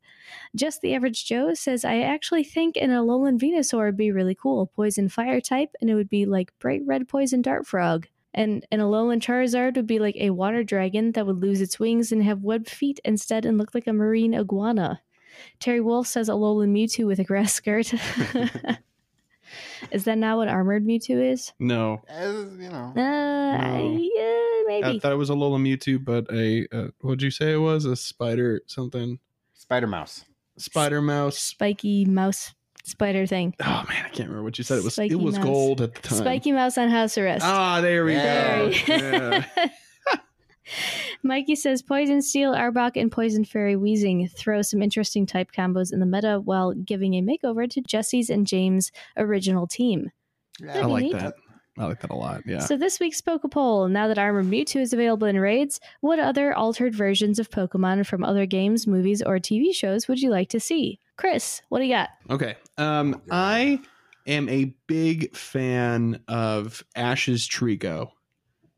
Just 0.54 0.80
the 0.80 0.94
average 0.94 1.24
Joe 1.26 1.54
says, 1.54 1.84
I 1.84 2.00
actually 2.00 2.44
think 2.44 2.76
an 2.76 2.90
Alolan 2.90 3.38
Venusaur 3.38 3.86
would 3.86 3.96
be 3.96 4.12
really 4.12 4.34
cool. 4.34 4.66
Poison 4.66 5.08
fire 5.08 5.40
type, 5.40 5.70
and 5.80 5.90
it 5.90 5.94
would 5.94 6.10
be 6.10 6.26
like 6.26 6.52
bright 6.58 6.82
red 6.84 7.08
poison 7.08 7.42
dart 7.42 7.66
frog. 7.66 8.06
And 8.32 8.64
an 8.70 8.78
Alolan 8.80 9.20
Charizard 9.20 9.76
would 9.76 9.86
be 9.86 9.98
like 9.98 10.16
a 10.16 10.30
water 10.30 10.62
dragon 10.62 11.12
that 11.12 11.26
would 11.26 11.40
lose 11.40 11.60
its 11.60 11.80
wings 11.80 12.12
and 12.12 12.22
have 12.22 12.42
webbed 12.42 12.70
feet 12.70 13.00
instead 13.04 13.44
and 13.44 13.58
look 13.58 13.74
like 13.74 13.86
a 13.86 13.92
marine 13.92 14.34
iguana. 14.34 15.00
Terry 15.58 15.80
Wolf 15.80 16.06
says 16.06 16.28
Alolan 16.28 16.72
Mewtwo 16.72 17.06
with 17.06 17.18
a 17.18 17.24
grass 17.24 17.52
skirt. 17.54 17.92
is 19.90 20.04
that 20.04 20.18
not 20.18 20.36
what 20.36 20.48
armored 20.48 20.86
Mewtwo 20.86 21.32
is? 21.32 21.52
No. 21.58 22.02
As, 22.08 22.34
you 22.58 22.68
know. 22.70 22.92
Uh, 22.96 23.56
I- 23.58 24.10
yeah, 24.70 24.86
I 24.86 24.98
thought 25.00 25.12
it 25.12 25.16
was 25.16 25.30
a 25.30 25.34
Lola 25.34 25.58
Mewtwo, 25.58 26.04
but 26.04 26.26
a 26.32 26.66
uh, 26.72 26.88
what'd 27.00 27.22
you 27.22 27.30
say 27.30 27.54
it 27.54 27.58
was? 27.58 27.84
A 27.84 27.96
spider 27.96 28.60
something? 28.66 29.18
Spider 29.54 29.86
Mouse. 29.88 30.24
Spider 30.56 31.00
mouse. 31.02 31.38
Spiky 31.38 32.04
mouse 32.04 32.52
spider 32.84 33.26
thing. 33.26 33.54
Oh 33.60 33.84
man, 33.88 34.04
I 34.04 34.08
can't 34.08 34.28
remember 34.28 34.42
what 34.42 34.58
you 34.58 34.64
said. 34.64 34.78
It 34.78 34.84
was 34.84 34.94
Spiky 34.94 35.12
it 35.14 35.20
was 35.20 35.36
mouse. 35.36 35.44
gold 35.44 35.80
at 35.80 35.94
the 35.94 36.00
time. 36.02 36.18
Spiky 36.18 36.52
mouse 36.52 36.78
on 36.78 36.88
house 36.88 37.16
arrest. 37.18 37.44
Ah, 37.44 37.80
there 37.80 38.04
we 38.04 38.14
go. 38.14 38.72
Yeah. 38.88 39.44
Mikey 41.22 41.56
says 41.56 41.82
Poison 41.82 42.22
Steel, 42.22 42.54
Arbok, 42.54 42.92
and 42.94 43.10
Poison 43.10 43.44
Fairy 43.44 43.76
Wheezing 43.76 44.28
throw 44.28 44.62
some 44.62 44.82
interesting 44.82 45.26
type 45.26 45.50
combos 45.52 45.92
in 45.92 46.00
the 46.00 46.06
meta 46.06 46.40
while 46.44 46.72
giving 46.72 47.14
a 47.14 47.22
makeover 47.22 47.68
to 47.68 47.80
Jessie's 47.80 48.30
and 48.30 48.46
James' 48.46 48.92
original 49.16 49.66
team. 49.66 50.10
Yeah, 50.60 50.78
I 50.78 50.86
like 50.86 51.02
neat. 51.02 51.12
that. 51.14 51.34
I 51.78 51.86
like 51.86 52.00
that 52.00 52.10
a 52.10 52.14
lot. 52.14 52.42
Yeah. 52.46 52.58
So 52.60 52.76
this 52.76 53.00
week's 53.00 53.20
Poke 53.20 53.50
Poll. 53.50 53.88
now 53.88 54.06
that 54.08 54.18
Armored 54.18 54.46
Mewtwo 54.46 54.80
is 54.80 54.92
available 54.92 55.26
in 55.26 55.38
raids, 55.40 55.80
what 56.00 56.18
other 56.18 56.54
altered 56.54 56.94
versions 56.94 57.38
of 57.38 57.50
Pokemon 57.50 58.06
from 58.06 58.22
other 58.22 58.44
games, 58.46 58.86
movies, 58.86 59.22
or 59.22 59.38
TV 59.38 59.74
shows 59.74 60.06
would 60.06 60.20
you 60.20 60.30
like 60.30 60.48
to 60.50 60.60
see? 60.60 61.00
Chris, 61.20 61.62
what 61.68 61.78
do 61.80 61.84
you 61.84 61.92
got? 61.94 62.08
Okay. 62.30 62.56
Um, 62.78 63.20
I 63.30 63.80
am 64.26 64.48
a 64.48 64.74
big 64.86 65.36
fan 65.36 66.22
of 66.28 66.82
Ash's 66.96 67.46
Treecko. 67.48 68.10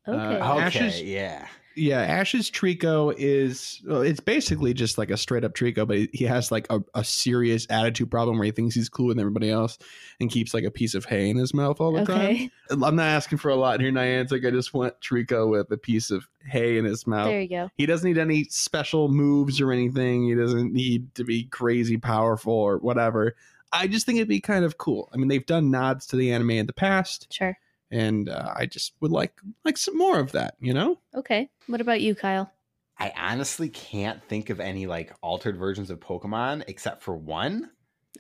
Okay. 0.09 0.41
Uh, 0.41 0.55
Okay, 0.57 0.65
Ashes- 0.65 1.03
yeah. 1.03 1.47
Yeah, 1.75 2.01
Ash's 2.01 2.51
Treecko 2.51 3.15
is 3.17 3.81
well, 3.87 4.03
it's 4.03 4.21
basically 4.21 4.75
just 4.75 4.99
like 4.99 5.11
a 5.11 5.17
straight 5.17 5.45
up 5.45 5.55
Treecko, 5.55 5.87
but 5.87 5.99
he 6.13 6.25
has 6.25 6.53
like 6.53 6.67
a, 6.71 6.83
a 6.95 7.05
serious 7.05 7.67
attitude 7.71 8.11
problem 8.11 8.39
where 8.39 8.47
he 8.47 8.51
thinks 8.51 8.75
he's 8.75 8.89
cooler 8.89 9.15
than 9.15 9.21
everybody 9.21 9.51
else 9.51 9.79
and 10.21 10.31
keeps 10.31 10.55
like 10.55 10.65
a 10.65 10.71
piece 10.71 10.95
of 10.95 11.05
hay 11.05 11.31
in 11.31 11.37
his 11.37 11.55
mouth 11.55 11.81
all 11.81 11.93
the 11.93 12.03
okay. 12.03 12.51
time. 12.71 12.83
I'm 12.85 12.97
not 12.97 13.09
asking 13.09 13.39
for 13.39 13.51
a 13.51 13.57
lot 13.57 13.81
here, 13.81 13.91
Niantic. 13.91 14.47
I 14.47 14.51
just 14.51 14.75
want 14.75 15.01
Treecko 15.01 15.51
with 15.51 15.71
a 15.71 15.77
piece 15.77 16.11
of 16.11 16.29
hay 16.47 16.79
in 16.79 16.85
his 16.85 17.07
mouth. 17.07 17.29
There 17.29 17.41
you 17.41 17.49
go. 17.49 17.71
He 17.77 17.87
doesn't 17.87 18.09
need 18.09 18.19
any 18.19 18.45
special 18.45 19.09
moves 19.09 19.61
or 19.61 19.73
anything. 19.73 20.29
He 20.29 20.35
doesn't 20.35 20.73
need 20.73 21.15
to 21.15 21.25
be 21.25 21.45
crazy 21.45 21.97
powerful 21.97 22.53
or 22.53 22.79
whatever. 22.79 23.35
I 23.73 23.87
just 23.87 24.05
think 24.05 24.17
it'd 24.17 24.29
be 24.29 24.41
kind 24.41 24.65
of 24.65 24.79
cool. 24.79 25.09
I 25.13 25.17
mean, 25.17 25.29
they've 25.29 25.47
done 25.47 25.71
nods 25.71 26.07
to 26.09 26.17
the 26.17 26.33
anime 26.33 26.51
in 26.51 26.67
the 26.67 26.73
past, 26.73 27.33
Sure. 27.33 27.57
And 27.93 28.29
uh, 28.29 28.53
I 28.57 28.67
just 28.67 28.95
would 29.01 29.13
like 29.13 29.35
like 29.65 29.77
some 29.77 29.97
more 29.97 30.19
of 30.19 30.33
that. 30.33 30.57
You 30.61 30.75
know? 30.75 30.99
Okay. 31.15 31.49
What 31.69 31.81
about 31.81 32.01
you, 32.01 32.15
Kyle? 32.17 32.51
I 32.99 33.13
honestly 33.17 33.69
can't 33.69 34.23
think 34.29 34.51
of 34.51 34.59
any 34.61 34.87
like 34.87 35.13
altered 35.23 35.57
versions 35.57 35.91
of 35.91 36.01
Pokemon 36.01 36.65
except 36.67 37.03
for 37.03 37.17
one 37.17 37.71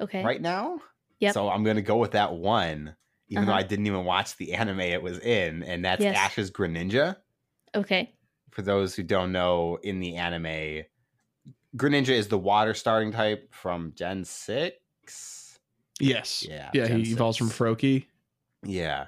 Okay. 0.00 0.22
right 0.24 0.40
now. 0.40 0.80
Yep. 1.20 1.34
So 1.34 1.48
I'm 1.48 1.62
gonna 1.64 1.82
go 1.82 1.96
with 1.98 2.12
that 2.12 2.32
one, 2.32 2.96
even 3.28 3.44
though 3.46 3.52
Uh-huh. 3.52 3.60
I 3.60 3.62
didn't 3.64 3.86
even 3.86 4.04
watch 4.04 4.36
the 4.36 4.54
anime 4.54 4.80
it 4.80 5.02
was 5.02 5.18
in, 5.20 5.62
and 5.62 5.84
that's 5.84 6.02
Yes. 6.02 6.16
Ash's 6.16 6.50
Greninja. 6.50 7.16
Okay. 7.74 8.14
For 8.50 8.62
those 8.62 8.94
who 8.96 9.02
don't 9.02 9.32
know, 9.32 9.76
in 9.82 10.00
the 10.00 10.16
anime, 10.16 10.84
Greninja 11.76 12.10
is 12.10 12.28
the 12.28 12.38
water 12.38 12.74
starting 12.74 13.12
type 13.12 13.52
from 13.54 13.92
Gen 13.94 14.24
six. 14.24 15.58
Yes. 16.00 16.44
Yeah, 16.46 16.70
Yeah. 16.74 16.88
Gen 16.88 17.04
He 17.04 17.12
evolves 17.12 17.36
from 17.38 17.46
six. 17.48 17.58
Froakie. 17.58 18.06
Yeah. 18.64 19.06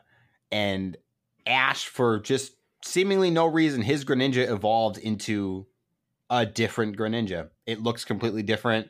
And 0.53 0.97
Ash, 1.47 1.87
for 1.87 2.21
just 2.21 2.53
seemingly 2.83 3.31
no 3.31 3.47
reason, 3.47 3.83
his 3.83 4.05
Greninja 4.05 4.49
evolved 4.51 4.99
into 4.99 5.67
a 6.31 6.47
different 6.47 6.97
Greninja. 6.97 7.51
It 7.67 7.81
looks 7.83 8.05
completely 8.05 8.43
different. 8.43 8.89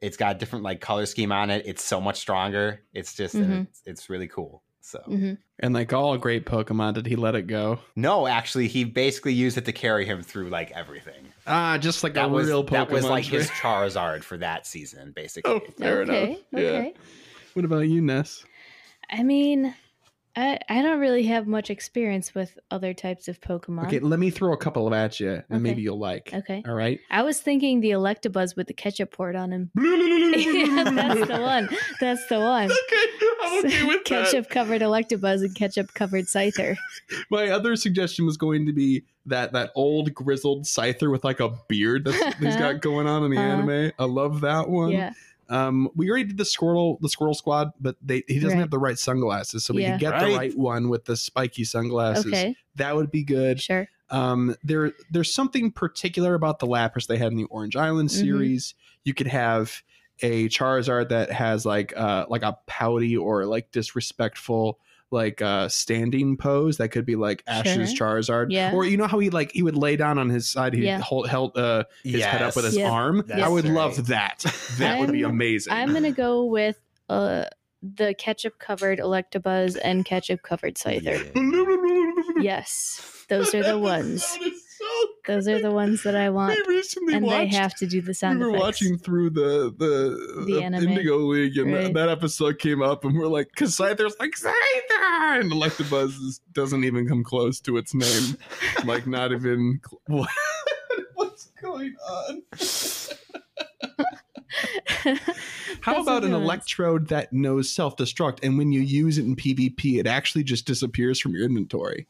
It's 0.00 0.16
got 0.16 0.36
a 0.36 0.38
different 0.38 0.64
like 0.64 0.80
color 0.80 1.06
scheme 1.06 1.32
on 1.32 1.50
it. 1.50 1.64
It's 1.66 1.84
so 1.84 2.00
much 2.00 2.18
stronger. 2.18 2.80
It's 2.94 3.14
just 3.14 3.34
Mhm. 3.34 3.66
it's, 3.68 3.82
it's 3.86 4.10
really 4.10 4.28
cool. 4.28 4.62
So 4.82 4.98
hmm 5.00 5.34
And 5.58 5.74
like 5.74 5.92
all 5.92 6.16
great 6.16 6.46
Pokemon, 6.46 6.94
did 6.94 7.06
he 7.06 7.16
let 7.16 7.34
it 7.34 7.46
go? 7.46 7.80
no, 7.96 8.26
actually, 8.26 8.66
he 8.68 8.84
basically 8.84 9.34
used 9.34 9.58
it 9.58 9.66
to 9.66 9.72
carry 9.72 10.06
him 10.06 10.22
through 10.22 10.48
like 10.48 10.70
everything. 10.70 11.26
Ah, 11.46 11.76
just 11.76 12.02
like 12.02 12.14
That 12.14 12.26
a 12.26 12.28
was 12.28 12.46
real 12.46 12.64
Pokemon. 12.64 12.70
that 12.70 12.90
was 12.90 13.04
like 13.04 13.24
his 13.24 13.50
Charizard 13.62 14.22
for 14.22 14.38
that 14.38 14.66
season, 14.66 15.12
basically. 15.14 15.52
oh, 15.52 15.60
fair 15.78 16.00
okay. 16.02 16.12
enough. 16.30 16.38
Yeah. 16.52 16.58
Okay. 16.60 16.94
What 17.52 17.64
about 17.66 17.80
you, 17.80 18.00
Ness? 18.00 18.42
I 19.10 19.22
mean, 19.22 19.74
I 20.40 20.58
I 20.68 20.82
don't 20.82 21.00
really 21.00 21.24
have 21.24 21.46
much 21.46 21.70
experience 21.70 22.34
with 22.34 22.58
other 22.70 22.94
types 22.94 23.28
of 23.28 23.40
Pokemon. 23.40 23.86
Okay, 23.86 23.98
let 24.00 24.18
me 24.18 24.30
throw 24.30 24.52
a 24.52 24.56
couple 24.56 24.86
of 24.86 24.92
at 24.92 25.20
you, 25.20 25.30
and 25.30 25.44
Okay. 25.50 25.58
maybe 25.58 25.82
you'll 25.82 25.98
like. 25.98 26.30
Okay. 26.32 26.62
All 26.66 26.74
right. 26.74 26.98
I 27.10 27.22
was 27.22 27.40
thinking 27.40 27.80
the 27.80 27.90
Electabuzz 27.90 28.56
with 28.56 28.66
the 28.68 28.72
ketchup 28.74 29.12
poured 29.12 29.36
on 29.36 29.50
him. 29.52 29.70
yeah, 29.76 30.84
that's 30.90 31.28
the 31.28 31.38
one. 31.40 31.68
That's 32.00 32.26
the 32.28 32.40
one. 32.40 32.70
Okay, 33.42 33.56
I'm 33.58 33.64
okay 33.66 33.84
with 33.84 33.96
that. 33.96 34.04
ketchup 34.04 34.48
covered 34.50 34.80
Electabuzz 34.82 35.40
and 35.44 35.54
ketchup 35.54 35.92
covered 35.94 36.26
Scyther. 36.26 36.76
My 37.30 37.48
other 37.48 37.74
suggestion 37.74 38.24
was 38.26 38.36
going 38.36 38.66
to 38.66 38.72
be 38.72 39.02
that 39.26 39.52
that 39.54 39.70
old 39.74 40.14
grizzled 40.14 40.64
Scyther 40.64 41.10
with 41.10 41.24
like 41.24 41.40
a 41.40 41.48
beard 41.68 42.04
that 42.04 42.34
he's 42.38 42.56
got 42.56 42.80
going 42.80 43.06
on 43.08 43.24
in 43.24 43.30
the 43.30 43.38
Uh-huh. 43.38 43.62
anime. 43.62 43.92
I 43.98 44.04
love 44.04 44.42
that 44.42 44.68
one. 44.68 44.92
Yeah. 44.92 45.12
Um, 45.50 45.88
we 45.96 46.08
already 46.08 46.24
did 46.24 46.38
the 46.38 46.44
squirrel, 46.44 46.98
the 47.02 47.08
squirrel 47.08 47.34
squad, 47.34 47.72
but 47.80 47.96
they 48.00 48.22
he 48.28 48.36
doesn't 48.38 48.50
Right. 48.56 48.60
have 48.60 48.70
the 48.70 48.78
right 48.78 48.98
sunglasses, 48.98 49.64
so 49.64 49.74
we 49.74 49.82
Yeah. 49.82 49.92
could 49.92 50.00
get 50.00 50.20
the 50.20 50.26
Right. 50.26 50.36
right 50.36 50.56
one 50.56 50.88
with 50.88 51.04
the 51.06 51.16
spiky 51.16 51.64
sunglasses. 51.64 52.26
Okay, 52.26 52.56
That 52.76 52.94
would 52.96 53.10
be 53.10 53.24
good. 53.24 53.60
sure. 53.60 53.88
Um, 54.10 54.56
there, 54.64 54.92
there's 55.10 55.32
something 55.34 55.70
particular 55.70 56.34
about 56.34 56.58
the 56.60 56.66
Lapras 56.66 57.06
they 57.06 57.16
had 57.18 57.32
in 57.32 57.36
the 57.38 57.44
Orange 57.44 57.76
Island 57.76 58.08
Mhm. 58.08 58.20
series. 58.20 58.74
You 59.04 59.12
could 59.14 59.26
have 59.28 59.82
a 60.22 60.48
Charizard 60.48 61.08
that 61.08 61.32
has 61.32 61.64
like 61.66 61.96
uh 61.96 62.26
like 62.28 62.42
a 62.42 62.58
pouty 62.66 63.16
or 63.16 63.46
like 63.46 63.72
disrespectful 63.72 64.78
like 65.10 65.42
uh 65.42 65.68
standing 65.68 66.36
pose 66.36 66.76
that 66.78 66.88
could 66.90 67.04
be 67.04 67.16
like 67.16 67.42
Ash's 67.46 67.92
Charizard. 67.92 68.46
Yeah. 68.50 68.72
Or 68.72 68.84
you 68.84 68.96
know 68.96 69.06
how 69.06 69.18
he 69.18 69.30
like 69.30 69.52
he 69.52 69.62
would 69.62 69.76
lay 69.76 69.96
down 69.96 70.18
on 70.18 70.28
his 70.28 70.48
side, 70.48 70.74
he 70.74 70.84
Yeah. 70.84 71.00
hold 71.00 71.28
held 71.28 71.56
uh 71.58 71.84
his 72.04 72.24
head 72.24 72.42
up 72.42 72.54
with 72.56 72.64
his 72.64 72.76
Yeah. 72.76 72.90
arm. 72.90 73.24
That's 73.26 73.42
I 73.42 73.48
would 73.48 73.64
great. 73.64 73.74
love 73.74 74.06
that. 74.08 74.44
That 74.78 74.98
would 75.00 75.12
be 75.12 75.22
amazing. 75.22 75.72
I'm 75.72 75.92
gonna 75.92 76.12
go 76.12 76.44
with 76.44 76.78
uh 77.08 77.46
the 77.82 78.14
ketchup 78.14 78.58
covered 78.58 78.98
Electabuzz 78.98 79.78
and 79.82 80.04
ketchup 80.04 80.42
covered 80.42 80.74
Scyther. 80.76 81.18
Yes, 82.42 83.24
those 83.28 83.54
are 83.54 83.62
the 83.62 83.78
ones. 83.78 84.38
That 85.26 85.38
is 85.38 85.44
so 85.44 85.50
Those 85.52 85.58
are 85.60 85.62
the 85.62 85.70
ones 85.70 86.02
that 86.02 86.16
I 86.16 86.30
want, 86.38 86.58
We 86.66 86.74
recently 86.76 87.14
and 87.14 87.28
they 87.28 87.46
have 87.48 87.74
to 87.76 87.86
do 87.86 88.00
the 88.00 88.14
sound 88.14 88.38
we 88.40 88.44
were 88.46 88.50
effects. 88.52 88.62
watching 88.64 88.98
through 88.98 89.30
the 89.30 89.74
the, 89.76 90.44
The 90.46 90.62
anime. 90.62 90.88
Indigo 90.88 91.16
League, 91.18 91.56
and 91.58 91.72
Right. 91.72 91.94
that, 91.94 92.08
episode 92.08 92.58
came 92.58 92.82
up, 92.82 93.04
and 93.04 93.16
we're 93.18 93.26
like, 93.28 93.48
because 93.54 93.76
Scyther's 93.76 94.14
like 94.18 94.32
Scyther, 94.32 95.40
and 95.40 95.52
Electabuzz 95.52 96.08
is, 96.20 96.40
doesn't 96.52 96.84
even 96.84 97.06
come 97.08 97.22
close 97.24 97.60
to 97.60 97.76
its 97.76 97.94
name, 97.94 98.36
like 98.84 99.06
not 99.06 99.32
even. 99.32 99.80
Cl- 100.08 100.26
What's 101.14 101.46
going 101.62 101.94
on? 102.08 102.42
How 105.82 106.02
about 106.02 106.24
an 106.24 106.32
electrode 106.34 107.08
that 107.08 107.32
knows 107.32 107.70
self 107.70 107.96
destruct, 107.96 108.40
and 108.42 108.58
when 108.58 108.72
you 108.72 108.80
use 108.80 109.18
it 109.18 109.24
in 109.24 109.36
PvP, 109.36 109.98
it 109.98 110.06
actually 110.06 110.44
just 110.44 110.66
disappears 110.66 111.20
from 111.20 111.32
your 111.34 111.44
inventory? 111.44 112.06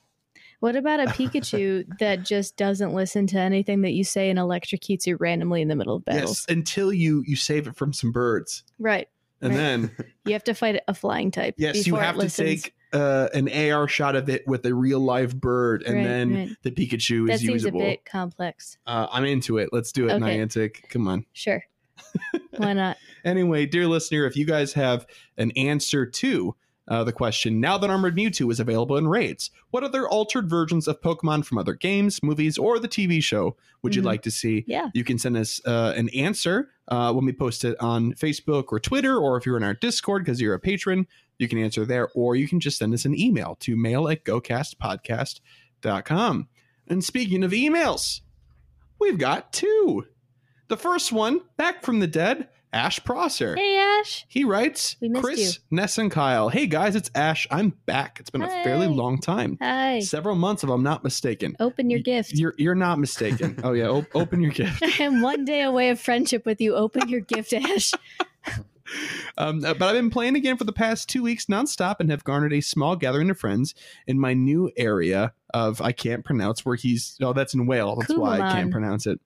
What 0.61 0.77
about 0.77 1.01
a 1.01 1.05
Pikachu 1.13 1.87
that 1.99 2.23
just 2.25 2.57
doesn't 2.57 2.95
listen 2.95 3.27
to 3.29 3.39
anything 3.39 3.83
that 3.83 3.93
you 3.93 4.05
say 4.05 4.31
and 4.31 4.39
electrocutes 4.39 5.07
you 5.07 5.17
randomly 5.17 5.63
in 5.63 5.69
the 5.69 5.77
middle 5.77 5.97
of 5.97 6.05
battles? 6.05 6.45
Yes, 6.49 6.57
until 6.57 6.93
you 6.93 7.23
you 7.27 7.37
save 7.37 7.67
it 7.67 7.77
from 7.77 7.93
some 7.93 8.13
birds, 8.13 8.63
Right. 8.79 9.09
and 9.41 9.51
Right. 9.51 9.57
then 9.59 9.91
You 10.25 10.33
have 10.35 10.45
to 10.45 10.55
fight 10.55 10.81
a 10.87 10.95
flying 10.95 11.31
type. 11.31 11.55
Yes, 11.59 11.87
you 11.87 11.97
have 11.97 12.19
to 12.19 12.29
take 12.31 12.75
uh, 12.93 13.29
an 13.33 13.49
AR 13.49 13.87
shot 13.89 14.17
of 14.17 14.29
it 14.29 14.43
with 14.47 14.67
a 14.67 14.75
real 14.75 15.01
live 15.01 15.41
bird, 15.41 15.83
and 15.85 15.97
Right, 15.97 16.05
then 16.05 16.35
right. 16.35 16.49
the 16.63 16.71
Pikachu 16.73 17.27
That 17.29 17.35
is 17.35 17.41
seems 17.41 17.53
usable. 17.63 17.81
a 17.83 17.91
bit 17.91 18.05
complex. 18.05 18.77
Uh, 18.87 19.07
I'm 19.11 19.25
into 19.25 19.59
it. 19.59 19.71
Let's 19.73 19.93
do 19.93 20.09
it, 20.09 20.13
Okay. 20.15 20.39
Niantic. 20.39 20.89
Come 20.91 21.07
on. 21.09 21.25
Sure. 21.33 21.63
Why 22.57 22.73
not? 22.73 22.97
Anyway, 23.25 23.67
dear 23.67 23.87
listener, 23.87 24.27
if 24.27 24.37
you 24.37 24.45
guys 24.45 24.73
have 24.73 25.07
an 25.39 25.53
answer 25.53 26.05
to 26.05 26.55
uh, 26.91 27.05
the 27.05 27.13
question, 27.13 27.61
now 27.61 27.79
that 27.79 27.89
Armored 27.89 28.17
Mewtwo 28.17 28.51
is 28.51 28.61
available 28.61 28.97
in 28.99 29.07
raids, 29.09 29.51
what 29.71 29.85
other 29.85 30.07
altered 30.09 30.51
versions 30.51 30.87
of 30.89 31.01
Pokemon 31.01 31.45
from 31.47 31.57
other 31.57 31.73
games, 31.75 32.23
movies, 32.23 32.59
or 32.59 32.79
the 32.79 32.89
TV 32.89 33.23
show 33.23 33.57
would 33.83 33.95
you 33.95 34.03
Mhm. 34.03 34.07
like 34.07 34.23
to 34.23 34.31
see? 34.31 34.65
Yeah. 34.67 34.91
You 34.93 35.05
can 35.05 35.17
send 35.17 35.37
us 35.37 35.61
uh, 35.65 35.95
an 35.97 36.09
answer 36.11 36.71
uh, 36.89 37.13
when 37.13 37.25
we 37.25 37.33
post 37.33 37.65
it 37.65 37.81
on 37.81 38.13
Facebook 38.15 38.65
or 38.73 38.81
Twitter, 38.81 39.17
or 39.17 39.37
if 39.39 39.47
you're 39.47 39.57
in 39.57 39.63
our 39.63 39.75
Discord 39.75 40.25
because 40.25 40.41
you're 40.41 40.55
a 40.55 40.59
patron, 40.61 41.07
you 41.39 41.47
can 41.49 41.59
answer 41.59 41.87
there, 41.87 42.09
or 42.15 42.35
you 42.37 42.49
can 42.49 42.61
just 42.61 42.79
send 42.79 42.93
us 42.93 43.05
an 43.05 43.19
email 43.19 43.57
to 43.61 43.77
mail 43.77 44.09
at 44.09 44.25
gocastpodcast.com. 44.25 46.49
And 46.89 47.05
speaking 47.05 47.45
of 47.45 47.53
emails, 47.53 48.21
we've 48.99 49.19
got 49.19 49.53
two. 49.53 50.07
The 50.69 50.77
first 50.77 51.13
one, 51.13 51.41
back 51.57 51.83
from 51.85 52.01
the 52.01 52.07
dead, 52.07 52.49
Ash 52.73 53.03
Prosser. 53.05 53.57
Hey, 53.57 53.77
Ash. 53.77 54.25
He 54.29 54.45
writes, 54.45 54.97
We 55.01 55.09
missed 55.09 55.25
Chris, 55.25 55.59
Ness, 55.71 55.99
and 55.99 56.11
Kyle. 56.11 56.49
Hey 56.49 56.67
guys, 56.67 56.95
it's 56.95 57.11
Ash. 57.15 57.47
I'm 57.51 57.71
back. 57.87 58.19
It's 58.21 58.31
been 58.31 58.43
a 58.43 58.49
fairly 58.63 58.87
long 58.87 59.19
time. 59.19 59.59
Hi. 59.61 59.99
Several 60.01 60.37
months, 60.37 60.63
if 60.63 60.71
I'm 60.71 60.83
not 60.83 61.03
mistaken. 61.03 61.57
Open 61.59 61.91
your 61.91 61.99
Y- 61.99 62.03
gift. 62.03 62.33
You're 62.35 62.55
you're 62.59 62.75
not 62.77 62.99
mistaken. 63.01 63.59
oh 63.65 63.73
yeah, 63.73 63.89
op- 63.89 64.15
open 64.15 64.41
your 64.41 64.53
gift. 64.53 64.83
I 65.01 65.03
am 65.03 65.21
one 65.21 65.45
day 65.45 65.63
away 65.63 65.91
of 65.91 66.01
friendship 66.01 66.47
with 66.47 66.61
you. 66.61 66.75
Open 66.77 67.09
your 67.09 67.21
gift, 67.21 67.53
Ash. 67.53 67.91
Um, 69.39 69.65
uh, 69.65 69.73
but 69.75 69.85
I've 69.87 69.95
been 69.95 70.11
playing 70.11 70.35
again 70.35 70.57
for 70.57 70.65
the 70.65 70.73
past 70.73 71.09
two 71.09 71.23
weeks 71.23 71.47
nonstop 71.47 71.97
and 72.01 72.11
have 72.11 72.25
garnered 72.25 72.53
a 72.53 72.61
small 72.61 72.97
gathering 72.97 73.31
of 73.31 73.39
friends 73.39 73.73
in 74.09 74.19
my 74.19 74.35
new 74.35 74.69
area 74.77 75.33
of 75.55 75.81
I 75.81 75.93
can't 75.93 76.25
pronounce 76.25 76.65
where 76.65 76.75
he's. 76.75 77.17
Oh, 77.23 77.33
that's 77.33 77.55
in 77.55 77.67
Wales. 77.67 78.01
That's 78.01 78.19
why 78.19 78.41
I 78.41 78.53
can't 78.53 78.73
pronounce 78.73 79.07
it. 79.07 79.21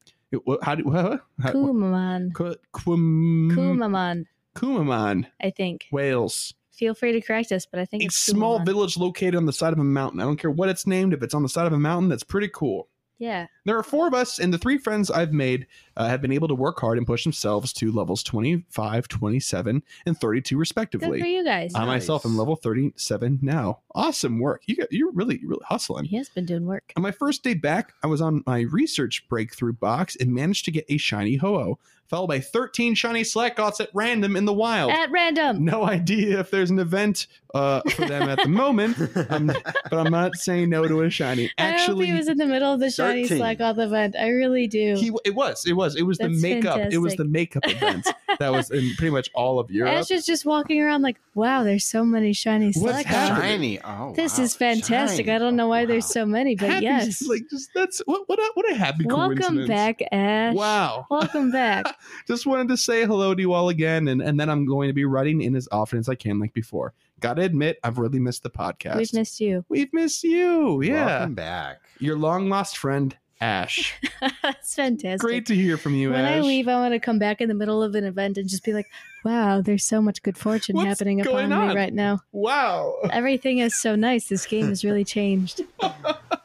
How 0.62 0.74
do 0.74 0.90
how, 0.92 1.20
how, 1.42 1.52
Kumaman. 1.52 2.32
Ku- 2.34 2.56
Kum- 2.72 3.50
Kumaman, 3.54 4.24
Kumaman, 4.56 5.26
I 5.42 5.50
think. 5.50 5.86
Wales. 5.92 6.54
Feel 6.72 6.94
free 6.94 7.12
to 7.12 7.20
correct 7.20 7.52
us, 7.52 7.66
but 7.66 7.78
I 7.78 7.84
think 7.84 8.02
A 8.02 8.06
it's 8.06 8.16
small 8.16 8.58
Kumaman. 8.58 8.66
village 8.66 8.96
located 8.98 9.36
on 9.36 9.46
the 9.46 9.52
side 9.52 9.72
of 9.72 9.78
a 9.78 9.84
mountain. 9.84 10.20
I 10.20 10.24
don't 10.24 10.36
care 10.36 10.50
what 10.50 10.68
it's 10.68 10.86
named. 10.86 11.12
If 11.14 11.22
it's 11.22 11.34
on 11.34 11.42
the 11.42 11.48
side 11.48 11.66
of 11.68 11.72
a 11.72 11.78
mountain, 11.78 12.08
that's 12.08 12.24
pretty 12.24 12.48
cool. 12.52 12.88
Yeah. 13.18 13.46
There 13.64 13.78
are 13.78 13.82
four 13.82 14.06
of 14.06 14.14
us, 14.14 14.38
and 14.38 14.52
the 14.52 14.58
three 14.58 14.78
friends 14.78 15.10
I've 15.10 15.32
made 15.32 15.66
uh, 15.96 16.08
have 16.08 16.20
been 16.20 16.32
able 16.32 16.48
to 16.48 16.54
work 16.54 16.80
hard 16.80 16.98
and 16.98 17.06
push 17.06 17.24
themselves 17.24 17.72
to 17.74 17.92
levels 17.92 18.22
25, 18.22 19.08
27, 19.08 19.82
and 20.06 20.20
32, 20.20 20.54
Good 20.54 20.58
respectively. 20.58 21.20
for 21.20 21.26
you 21.26 21.44
guys. 21.44 21.72
I 21.74 21.84
myself 21.84 22.26
am 22.26 22.36
level 22.36 22.56
37 22.56 23.38
now. 23.42 23.80
Awesome 23.94 24.40
work. 24.40 24.62
You 24.66 24.76
got, 24.76 24.92
you're 24.92 25.12
really, 25.12 25.40
really 25.44 25.64
hustling. 25.66 26.04
He 26.06 26.16
has 26.16 26.28
been 26.28 26.44
doing 26.44 26.66
work. 26.66 26.92
On 26.96 27.02
my 27.02 27.12
first 27.12 27.42
day 27.44 27.54
back, 27.54 27.92
I 28.02 28.08
was 28.08 28.20
on 28.20 28.42
my 28.46 28.60
research 28.62 29.26
breakthrough 29.28 29.74
box 29.74 30.16
and 30.16 30.32
managed 30.32 30.64
to 30.66 30.70
get 30.70 30.84
a 30.88 30.96
shiny 30.96 31.36
Ho-Oh, 31.36 31.78
followed 32.08 32.26
by 32.28 32.40
13 32.40 32.94
shiny 32.94 33.22
Slakoths 33.22 33.80
at 33.80 33.88
random 33.94 34.36
in 34.36 34.44
the 34.44 34.52
wild. 34.52 34.90
At 34.90 35.10
random. 35.10 35.64
no 35.64 35.84
idea 35.84 36.40
if 36.40 36.50
there's 36.50 36.70
an 36.70 36.78
event 36.78 37.26
uh, 37.54 37.80
for 37.90 38.04
them 38.06 38.28
at 38.28 38.42
the 38.42 38.48
moment, 38.48 38.98
um, 39.30 39.46
but 39.46 39.92
I'm 39.92 40.10
not 40.10 40.34
saying 40.34 40.70
no 40.70 40.86
to 40.88 41.02
a 41.02 41.10
shiny. 41.10 41.50
I 41.56 41.62
hope 41.70 41.72
Actually, 41.80 42.06
he 42.06 42.12
was 42.12 42.26
in 42.28 42.36
the 42.36 42.46
middle 42.46 42.72
of 42.72 42.80
the 42.80 42.90
shiny 42.90 43.22
13. 43.22 43.38
slack 43.38 43.60
off 43.60 43.78
event. 43.78 44.16
I 44.18 44.28
really 44.30 44.66
do. 44.66 44.96
he, 44.98 45.12
it 45.24 45.34
was, 45.36 45.64
it 45.64 45.74
was, 45.74 45.94
it 45.94 46.02
was 46.02 46.18
the 46.18 46.28
That's 46.28 46.42
makeup. 46.42 46.80
It 46.90 46.98
was 46.98 47.14
the 47.14 47.24
makeup 47.24 47.62
event 47.66 48.08
that 48.40 48.50
was 48.50 48.70
in 48.72 48.94
pretty 48.96 49.10
much 49.12 49.30
all 49.34 49.60
of 49.60 49.70
Europe. 49.70 49.92
Ash 49.92 50.10
is 50.10 50.26
just 50.26 50.44
walking 50.44 50.82
around 50.82 51.02
like, 51.02 51.16
wow, 51.34 51.62
there's 51.62 51.84
so 51.84 52.04
many 52.04 52.32
shiny 52.32 52.66
What's 52.72 52.78
slack 52.80 53.06
happening? 53.06 53.78
Shiny. 53.78 53.80
Oh, 53.84 54.12
This 54.16 54.36
wow. 54.38 54.44
is 54.44 54.56
fantastic. 54.56 55.26
Shiny. 55.26 55.36
I 55.36 55.38
don't 55.38 55.54
know 55.56 55.68
why 55.68 55.84
Oh, 55.84 55.86
there's 55.86 56.06
so 56.06 56.26
many, 56.26 56.56
but 56.56 56.68
Happy- 56.70 56.84
yes. 56.86 57.22
like 57.28 57.42
just 57.50 57.70
that's 57.74 58.00
what 58.06 58.22
what 58.28 58.38
a, 58.40 58.50
what 58.54 58.68
a 58.70 58.74
happy 58.74 59.04
Welcome 59.06 59.36
coincidence. 59.38 59.68
back, 59.68 60.02
Ash. 60.10 60.54
Wow. 60.54 61.06
Welcome 61.10 61.52
back. 61.52 61.93
Just 62.28 62.46
wanted 62.46 62.68
to 62.68 62.76
say 62.76 63.04
hello 63.04 63.34
to 63.34 63.40
you 63.40 63.52
all 63.52 63.68
again, 63.68 64.08
and, 64.08 64.20
and 64.22 64.38
then 64.38 64.48
I'm 64.48 64.66
going 64.66 64.88
to 64.88 64.94
be 64.94 65.04
writing 65.04 65.42
in 65.42 65.56
as 65.56 65.68
often 65.72 65.98
as 65.98 66.08
I 66.08 66.14
can, 66.14 66.38
like 66.38 66.52
before. 66.52 66.94
Gotta 67.20 67.42
admit, 67.42 67.78
I've 67.82 67.98
really 67.98 68.18
missed 68.18 68.42
the 68.42 68.50
podcast. 68.50 68.96
We've 68.96 69.14
missed 69.14 69.40
you. 69.40 69.64
We've 69.68 69.92
missed 69.92 70.24
you. 70.24 70.82
Yeah. 70.82 71.06
Welcome 71.06 71.34
back. 71.34 71.80
Your 71.98 72.18
long 72.18 72.48
lost 72.48 72.76
friend, 72.76 73.16
Ash. 73.40 73.94
That's 74.42 74.74
fantastic. 74.74 75.20
Great 75.20 75.46
to 75.46 75.54
hear 75.54 75.76
from 75.76 75.94
you, 75.94 76.10
when 76.10 76.24
I 76.24 76.40
leave, 76.40 76.68
I 76.68 76.74
want 76.74 76.94
to 76.94 77.00
come 77.00 77.18
back 77.18 77.40
in 77.40 77.48
the 77.48 77.54
middle 77.54 77.82
of 77.82 77.94
an 77.94 78.04
event 78.04 78.38
and 78.38 78.48
just 78.48 78.64
be 78.64 78.72
like, 78.72 78.86
wow, 79.24 79.60
there's 79.60 79.84
so 79.84 80.00
much 80.02 80.22
good 80.22 80.36
fortune 80.36 80.76
What's 80.76 80.88
happening 80.88 81.20
upon 81.20 81.52
on? 81.52 81.68
me 81.68 81.74
right 81.74 81.92
now. 81.92 82.20
Wow. 82.32 82.96
Everything 83.10 83.58
is 83.58 83.78
so 83.80 83.96
nice. 83.96 84.28
This 84.28 84.46
game 84.46 84.68
has 84.68 84.84
really 84.84 85.04
changed. 85.04 85.62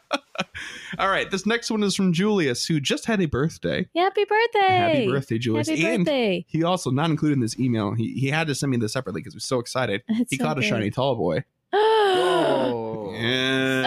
All 0.98 1.10
right. 1.10 1.30
This 1.30 1.46
next 1.46 1.70
one 1.72 1.84
is 1.84 1.96
from 1.96 2.14
Julius, 2.14 2.66
who 2.66 2.80
just 2.80 3.06
had 3.06 3.22
a 3.22 3.26
birthday. 3.28 3.88
Happy 3.96 4.26
birthday. 4.26 4.68
Happy 4.76 5.08
birthday, 5.08 5.38
Julius. 5.38 5.70
Happy 5.70 5.86
and 5.86 6.06
birthday. 6.06 6.46
he 6.48 6.64
also, 6.64 6.90
not 6.92 7.10
included 7.10 7.34
in 7.36 7.40
this 7.42 7.60
email, 7.60 7.94
he, 7.94 8.14
he 8.14 8.28
had 8.30 8.48
to 8.48 8.56
send 8.56 8.72
me 8.72 8.78
this 8.78 8.94
separately 8.94 9.22
because 9.22 9.34
he 9.34 9.38
was 9.38 9.46
so 9.46 9.60
excited. 9.60 10.04
That's 10.08 10.32
He 10.32 10.38
so 10.38 10.44
caught 10.46 10.60
a 10.60 10.62
shiny 10.62 10.90
tall 10.92 11.16
boy. 11.16 11.44
Oh. 12.12 13.14
Yeah. 13.14 13.82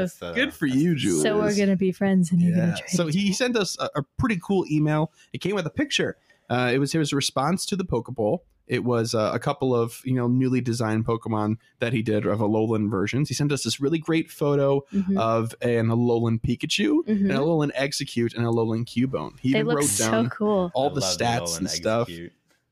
That's, 0.00 0.22
uh, 0.22 0.32
Good 0.32 0.52
for 0.52 0.66
you, 0.66 0.94
Julius. 0.94 1.22
So 1.22 1.38
we're 1.38 1.56
gonna 1.56 1.76
be 1.76 1.92
friends, 1.92 2.30
and 2.32 2.40
you're 2.40 2.50
Yeah. 2.56 2.66
gonna 2.66 2.76
trade. 2.76 2.90
So 2.90 3.06
he 3.06 3.32
sent 3.32 3.56
us 3.56 3.76
a, 3.78 3.88
a 3.96 4.02
pretty 4.18 4.38
cool 4.42 4.64
email. 4.70 5.12
It 5.32 5.38
came 5.40 5.54
with 5.54 5.66
a 5.66 5.70
picture. 5.70 6.16
Uh, 6.50 6.70
it 6.74 6.78
was 6.78 6.92
his 6.92 7.12
response 7.12 7.64
to 7.66 7.76
the 7.76 7.84
Pokeball. 7.84 8.40
It 8.66 8.84
was 8.84 9.14
uh, 9.14 9.30
a 9.34 9.38
couple 9.38 9.74
of 9.74 10.00
you 10.04 10.14
know 10.14 10.26
newly 10.28 10.60
designed 10.60 11.04
Pokemon 11.06 11.56
that 11.80 11.92
he 11.92 12.02
did 12.02 12.26
of 12.26 12.38
Alolan 12.40 12.90
versions. 12.90 13.28
He 13.28 13.34
sent 13.34 13.52
us 13.52 13.64
this 13.64 13.80
really 13.80 13.98
great 13.98 14.30
photo 14.30 14.82
Mhm. 14.92 15.18
of 15.18 15.54
an 15.60 15.88
Alolan 15.88 16.40
Pikachu, 16.40 17.04
Mhm. 17.06 17.30
an 17.30 17.36
Alolan 17.36 17.72
Exeggcute, 17.74 18.34
and 18.34 18.44
an 18.46 18.50
Alolan 18.52 18.84
Cubone. 18.84 19.38
He 19.40 19.52
they 19.52 19.58
even 19.60 19.68
look 19.68 19.76
wrote 19.80 19.86
so 19.88 20.10
down 20.10 20.30
cool. 20.30 20.70
all 20.74 20.90
I 20.90 20.94
the 20.94 21.00
stats 21.00 21.40
Alolan 21.40 21.58
and 21.58 21.70
stuff. 21.70 22.08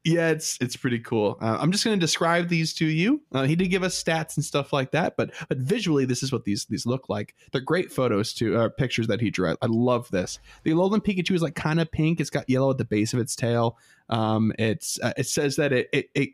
Yeah, 0.02 0.30
it's 0.30 0.56
it's 0.62 0.76
pretty 0.76 0.98
cool. 1.00 1.36
Uh, 1.42 1.58
I'm 1.60 1.70
just 1.72 1.84
going 1.84 1.94
to 1.94 2.00
describe 2.00 2.48
these 2.48 2.72
to 2.74 2.86
you. 2.86 3.20
Uh, 3.32 3.44
he 3.44 3.54
did 3.54 3.68
give 3.68 3.82
us 3.82 4.02
stats 4.02 4.36
and 4.36 4.44
stuff 4.44 4.72
like 4.72 4.92
that, 4.92 5.14
but 5.18 5.30
but 5.48 5.58
visually, 5.58 6.06
this 6.06 6.22
is 6.22 6.32
what 6.32 6.44
these 6.44 6.64
these 6.64 6.86
look 6.86 7.10
like. 7.10 7.34
They're 7.52 7.60
great 7.60 7.92
photos 7.92 8.32
to 8.34 8.56
uh, 8.56 8.68
pictures 8.70 9.08
that 9.08 9.20
he 9.20 9.28
drew. 9.28 9.54
I 9.60 9.66
love 9.66 10.10
this. 10.10 10.38
The 10.62 10.70
Alolan 10.70 11.04
Pikachu 11.04 11.34
is 11.34 11.42
like 11.42 11.54
kind 11.54 11.78
of 11.78 11.92
pink. 11.92 12.18
It's 12.18 12.30
got 12.30 12.48
yellow 12.48 12.70
at 12.70 12.78
the 12.78 12.84
base 12.86 13.12
of 13.12 13.20
its 13.20 13.36
tail. 13.36 13.76
Um, 14.08 14.54
it's 14.58 14.98
uh, 15.02 15.12
it 15.18 15.26
says 15.26 15.56
that 15.56 15.70
it, 15.72 15.90
it 15.92 16.10
it 16.14 16.30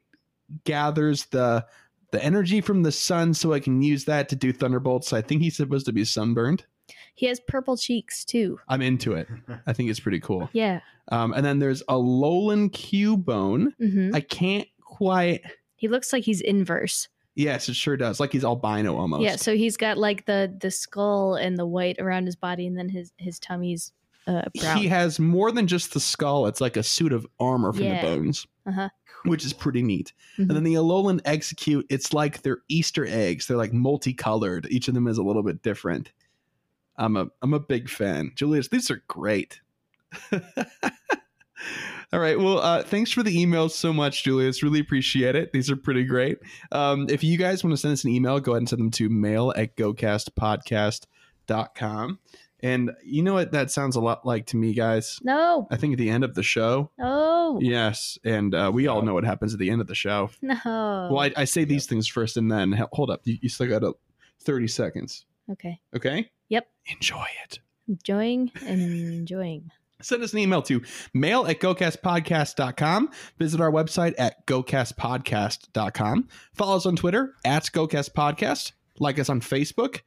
gathers 0.63 1.27
the 1.27 1.67
the 2.13 2.25
energy 2.25 2.61
from 2.61 2.85
the 2.85 2.93
sun 2.93 3.35
so 3.35 3.53
I 3.53 3.59
can 3.59 3.83
use 3.83 4.05
that 4.05 4.29
to 4.29 4.37
do 4.37 4.53
thunderbolts. 4.53 5.13
I 5.13 5.23
think 5.23 5.43
he's 5.43 5.57
supposed 5.57 5.87
to 5.87 5.93
be 5.93 6.05
sunburned. 6.05 6.65
He 7.17 7.27
has 7.27 7.41
purple 7.41 7.77
cheeks 7.77 8.25
too. 8.25 8.61
I'm 8.69 8.83
into 8.83 9.15
it. 9.15 9.27
I 9.67 9.73
think 9.73 9.91
it's 9.91 9.99
pretty 10.01 10.21
cool. 10.21 10.49
Yeah. 10.53 10.81
Um, 11.09 11.33
and 11.35 11.45
then 11.45 11.59
there's 11.61 11.83
a 11.89 11.95
Lolan 11.95 12.71
Cubone. 12.71 13.73
hmm 13.79 14.15
I 14.15 14.21
can't 14.21 14.69
quite. 14.85 15.41
He 15.77 15.89
looks 15.89 16.13
like 16.13 16.25
he's 16.25 16.41
inverse. 16.41 17.09
Yes, 17.35 17.69
it 17.69 17.77
sure 17.77 17.97
does. 17.97 18.19
Like 18.19 18.33
he's 18.33 18.45
albino 18.45 18.97
almost. 18.97 19.23
Yeah, 19.23 19.37
so 19.37 19.55
he's 19.55 19.77
got 19.77 19.99
like 19.99 20.25
the 20.27 20.57
the 20.61 20.71
skull 20.71 21.35
and 21.35 21.57
the 21.59 21.67
white 21.67 21.99
around 21.99 22.27
his 22.27 22.37
body, 22.37 22.67
and 22.67 22.77
then 22.79 22.89
his 22.89 23.13
his 23.19 23.39
tummy's 23.39 23.93
uh, 24.27 24.43
brown. 24.61 24.79
He 24.79 24.89
has 24.89 25.19
more 25.21 25.53
than 25.53 25.67
just 25.67 25.93
the 25.95 26.01
skull. 26.01 26.47
It's 26.47 26.61
like 26.61 26.77
a 26.77 26.83
suit 26.83 27.13
of 27.13 27.27
armor 27.39 27.73
from 27.73 27.85
Yeah. 27.85 28.01
the 28.01 28.07
bones, 28.17 28.47
Uh-huh. 28.67 28.89
which 29.27 29.45
is 29.45 29.53
pretty 29.53 29.83
neat. 29.83 30.13
Mhm. 30.39 30.49
And 30.49 30.51
then 30.51 30.65
the 30.65 30.75
Alolan 30.75 31.21
Exeggcute, 31.23 31.85
it's 31.91 32.13
like 32.13 32.43
they're 32.43 32.63
Easter 32.69 33.07
eggs. 33.07 33.47
They're 33.47 33.57
like 33.57 33.73
multicolored. 33.73 34.67
Each 34.71 34.89
of 34.89 34.95
them 34.95 35.07
is 35.07 35.19
a 35.19 35.23
little 35.23 35.43
bit 35.45 35.63
different. 35.63 36.11
I'm 36.99 37.17
a 37.17 37.29
I'm 37.43 37.55
a 37.55 37.61
big 37.61 37.89
fan. 37.89 38.33
Julius, 38.35 38.69
these 38.69 38.91
are 38.91 39.03
great. 39.09 39.61
All 42.13 42.21
right. 42.21 42.39
Well, 42.39 42.59
uh, 42.61 42.83
thanks 42.85 43.11
for 43.11 43.23
the 43.25 43.37
emails 43.37 43.73
so 43.73 43.93
much, 43.93 44.23
Julius. 44.23 44.63
Really 44.63 44.79
appreciate 44.81 45.35
it. 45.35 45.53
These 45.53 45.71
are 45.71 45.77
pretty 45.77 46.05
great. 46.05 46.39
Um, 46.71 47.07
if 47.11 47.25
you 47.25 47.37
guys 47.37 47.65
want 47.65 47.73
to 47.73 47.77
send 47.77 47.93
us 47.93 48.05
an 48.05 48.11
email, 48.11 48.39
go 48.39 48.53
ahead 48.53 48.63
and 48.63 48.69
send 48.69 48.81
them 48.81 48.91
to 48.93 49.09
mail 49.09 49.53
at 49.57 49.77
gocastpodcast.com. 49.77 52.19
And 52.61 52.91
you 53.05 53.23
know 53.23 53.35
what 53.35 53.53
that 53.53 53.71
sounds 53.71 53.97
a 53.97 54.01
lot 54.01 54.25
like 54.25 54.47
to 54.47 54.57
me, 54.57 54.73
guys? 54.73 55.21
no, 55.23 55.69
I 55.71 55.77
think 55.77 55.93
at 55.93 55.99
the 55.99 56.09
end 56.11 56.25
of 56.25 56.35
the 56.35 56.43
show. 56.43 56.91
Oh. 56.99 57.59
Yes. 57.61 58.19
And 58.25 58.55
uh, 58.55 58.71
we 58.73 58.87
all 58.87 59.03
know 59.03 59.15
what 59.15 59.25
happens 59.25 59.53
at 59.53 59.59
the 59.59 59.71
end 59.71 59.81
of 59.81 59.87
the 59.89 59.95
show. 59.95 60.31
no. 60.41 60.55
Well, 60.65 61.19
I, 61.21 61.33
I 61.37 61.45
say 61.45 61.65
these 61.65 61.87
things 61.87 62.09
first 62.09 62.37
and 62.37 62.51
then 62.51 62.73
hold 62.93 63.11
up. 63.11 63.21
You, 63.25 63.37
you 63.43 63.49
still 63.49 63.69
got 63.69 63.85
a 63.85 63.93
30 64.43 64.69
seconds. 64.69 65.27
okay, 65.53 65.81
Okay? 65.95 66.31
Yep. 66.49 66.67
Enjoy 66.87 67.25
it. 67.45 67.59
enjoying 67.89 68.51
and 68.65 68.81
enjoying. 68.81 69.71
Send 70.03 70.23
us 70.23 70.33
an 70.35 70.41
email 70.41 70.61
to 70.63 70.83
mail 71.15 71.47
at 71.47 71.59
gocastpodcast.com. 71.59 73.11
Visit 73.39 73.61
our 73.61 73.73
website 73.73 74.15
at 74.19 74.47
gocastpodcast.com. 74.47 76.29
Follow 76.55 76.77
us 76.77 76.87
on 76.87 76.97
Twitter 76.97 77.35
at 77.45 77.65
gocastpodcast. 77.65 78.73
Like 78.99 79.19
us 79.19 79.29
on 79.29 79.41
Facebook, 79.41 80.01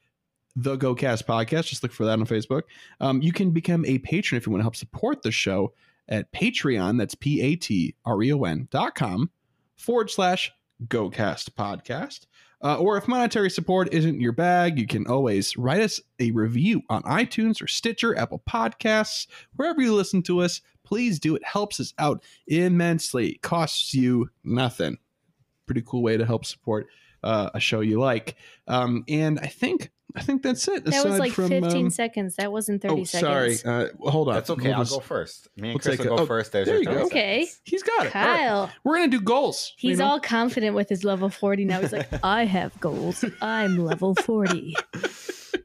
the 0.55 0.77
GoCast 0.77 1.25
Podcast. 1.25 1.65
Just 1.67 1.83
look 1.83 1.91
for 1.91 2.05
that 2.05 2.19
on 2.19 2.25
Facebook. 2.25 2.63
Um, 2.99 3.21
you 3.21 3.31
can 3.31 3.51
become 3.51 3.85
a 3.85 3.99
patron 3.99 4.37
if 4.37 4.45
you 4.45 4.51
want 4.51 4.61
to 4.61 4.63
help 4.65 4.75
support 4.75 5.21
the 5.21 5.31
show 5.31 5.73
at 6.07 6.31
Patreon. 6.31 6.97
That's 6.97 7.15
P 7.15 7.41
A 7.41 7.55
T 7.55 7.95
R 8.05 8.21
E 8.23 8.33
O 8.33 8.43
N 8.43 8.67
dot 8.71 8.95
com 8.95 9.29
forward 9.75 10.09
slash 10.09 10.51
GoCast 10.87 11.51
Podcast. 11.51 12.25
Uh, 12.61 12.77
or 12.77 12.97
if 12.97 13.07
monetary 13.07 13.49
support 13.49 13.93
isn't 13.93 14.19
your 14.19 14.33
bag, 14.33 14.77
you 14.77 14.85
can 14.85 15.07
always 15.07 15.55
write 15.55 15.81
us 15.81 16.01
a 16.19 16.31
review 16.31 16.81
on 16.89 17.01
iTunes 17.03 17.61
or 17.61 17.67
Stitcher, 17.67 18.17
Apple 18.17 18.41
Podcasts, 18.49 19.27
wherever 19.55 19.81
you 19.81 19.93
listen 19.93 20.21
to 20.23 20.41
us. 20.41 20.61
Please 20.83 21.19
do. 21.19 21.35
It 21.35 21.45
helps 21.45 21.79
us 21.79 21.93
out 21.99 22.23
immensely. 22.47 23.29
It 23.29 23.41
costs 23.41 23.93
you 23.93 24.29
nothing. 24.43 24.97
Pretty 25.67 25.83
cool 25.85 26.01
way 26.01 26.17
to 26.17 26.25
help 26.25 26.45
support 26.45 26.87
uh, 27.23 27.49
a 27.53 27.59
show 27.59 27.81
you 27.81 27.99
like. 27.99 28.35
Um, 28.67 29.03
and 29.07 29.39
I 29.39 29.47
think 29.47 29.91
I 30.15 30.21
think 30.21 30.41
that's 30.41 30.67
it. 30.67 30.85
That 30.85 31.05
was 31.05 31.19
like 31.19 31.33
from, 31.33 31.49
15 31.49 31.85
um, 31.85 31.89
seconds. 31.91 32.35
That 32.37 32.51
wasn't 32.51 32.81
30 32.81 32.93
oh, 32.93 33.03
sorry. 33.03 33.55
seconds. 33.55 33.93
Uh, 34.01 34.09
hold 34.09 34.27
on. 34.29 34.33
That's 34.33 34.49
okay. 34.49 34.69
We'll 34.69 34.77
I'll 34.77 34.83
just- 34.83 34.93
go 34.93 34.99
first. 34.99 35.47
Me 35.55 35.69
and 35.69 35.73
we'll 35.75 35.79
Chris 35.79 35.99
will 35.99 36.17
go 36.17 36.23
oh, 36.23 36.25
first. 36.25 36.51
There's 36.51 36.67
there 36.67 36.81
your 36.81 36.93
you 36.93 36.99
go. 36.99 37.05
Okay. 37.05 37.47
He's 37.63 37.83
got 37.83 38.07
it. 38.07 38.15
All 38.15 38.21
right. 38.21 38.37
Kyle, 38.39 38.71
We're 38.83 38.95
gonna 38.95 39.09
do 39.09 39.21
goals. 39.21 39.73
you 39.77 39.89
he's 39.89 39.99
know? 39.99 40.05
all 40.05 40.19
confident 40.19 40.75
with 40.75 40.89
his 40.89 41.03
level 41.03 41.29
40 41.29 41.65
now. 41.65 41.81
He's 41.81 41.93
like, 41.93 42.07
I 42.23 42.45
have 42.45 42.77
goals. 42.79 43.23
I'm 43.41 43.77
level 43.77 44.15
40. 44.15 44.75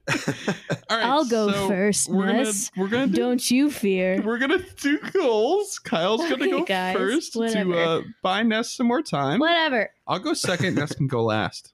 All 0.06 0.98
right, 0.98 1.06
I'll 1.06 1.24
go 1.24 1.50
so 1.50 1.68
first, 1.68 2.10
We're 2.10 2.26
gonna 2.26 2.52
we're 2.76 2.88
gonna 2.88 3.06
do 3.06 3.16
Don't 3.16 3.50
you 3.50 3.70
fear. 3.70 4.20
we're 4.22 4.38
gonna 4.38 4.62
do 4.80 4.98
goals. 5.12 5.78
Kyle's 5.78 6.20
gonna 6.20 6.34
Okay, 6.34 6.50
go 6.50 6.64
guys, 6.64 6.96
first 6.96 7.32
to 7.32 7.38
whatever. 7.38 7.74
uh, 7.74 8.00
buy 8.22 8.42
Ness 8.42 8.72
some 8.72 8.86
more 8.86 9.02
time. 9.02 9.40
Whatever. 9.40 9.90
I'll 10.06 10.18
go 10.18 10.34
second. 10.34 10.74
Ness 10.74 10.94
can 10.94 11.06
go 11.06 11.24
last. 11.24 11.72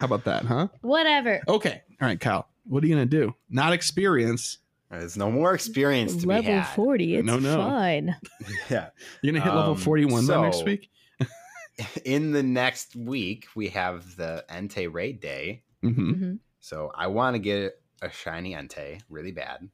How 0.00 0.06
about 0.06 0.24
that, 0.24 0.44
huh? 0.44 0.68
Whatever. 0.82 1.40
Okay. 1.48 1.82
All 2.02 2.08
right, 2.08 2.18
Kyle. 2.20 2.48
What 2.64 2.82
are 2.82 2.86
you 2.88 2.94
gonna 2.94 3.06
do? 3.06 3.34
Not 3.48 3.72
experience. 3.72 4.58
There's 4.90 5.16
no 5.16 5.30
more 5.30 5.54
experience 5.54 6.16
to 6.16 6.22
be 6.22 6.26
level 6.26 6.52
had. 6.52 6.74
40. 6.74 7.16
It's 7.16 7.24
No, 7.26 7.38
no. 7.38 7.56
fine. 7.56 8.16
Yeah. 8.68 8.90
You're 9.22 9.32
gonna 9.32 9.44
hit 9.44 9.54
level 9.54 9.72
Um, 9.72 9.78
41 9.78 10.26
by 10.26 10.42
next 10.42 10.64
week. 10.64 10.90
In 12.04 12.32
the 12.32 12.42
next 12.42 12.94
week, 12.96 13.46
we 13.54 13.68
have 13.68 14.16
the 14.16 14.44
Entei 14.50 14.92
raid 14.92 15.20
day. 15.20 15.62
hmm 15.80 16.12
hmm 16.12 16.32
So 16.60 16.90
I 16.94 17.06
want 17.06 17.34
to 17.34 17.38
get 17.38 17.80
a 18.02 18.10
shiny 18.10 18.52
Entei 18.54 19.00
really 19.08 19.32
bad. 19.32 19.70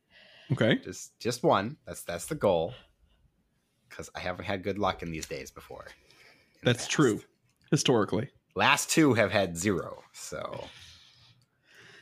Okay. 0.53 0.77
Just 0.85 1.19
just 1.19 1.43
one. 1.43 1.77
That's 1.87 2.03
that's 2.03 2.27
the 2.27 2.35
goal. 2.37 2.75
Because 3.89 4.11
I 4.15 4.21
haven't 4.21 4.45
had 4.45 4.63
good 4.63 4.79
luck 4.79 5.03
in 5.03 5.11
these 5.11 5.27
days 5.27 5.51
before. 5.51 5.87
in 5.89 6.67
That's 6.67 6.87
true. 6.87 7.23
Historically. 7.71 8.29
Last 8.55 8.91
two 8.91 9.15
have 9.15 9.33
had 9.33 9.57
zero. 9.57 10.03
So 10.13 10.65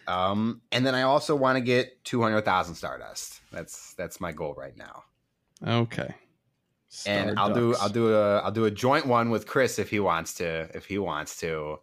um 0.09 0.61
and 0.73 0.87
then 0.87 0.95
I 0.95 1.03
also 1.03 1.35
want 1.35 1.57
to 1.57 1.61
get 1.61 2.05
200,000 2.05 2.75
Stardust. 2.75 3.41
That's 3.53 3.95
that's 3.95 4.21
my 4.21 4.33
goal 4.33 4.55
right 4.57 4.77
now. 4.77 5.05
Okay. 5.67 6.15
and 7.07 7.39
I'll 7.39 7.53
do 7.53 7.75
I'll 7.77 7.89
do 7.89 8.15
a 8.15 8.39
I'll 8.39 8.53
do 8.53 8.65
a 8.65 8.71
joint 8.71 9.07
one 9.07 9.31
with 9.31 9.47
Chris 9.47 9.79
if 9.79 9.91
he 9.91 10.01
wants 10.01 10.35
to 10.35 10.69
if 10.75 10.87
he 10.87 10.99
wants 10.99 11.39
to, 11.41 11.79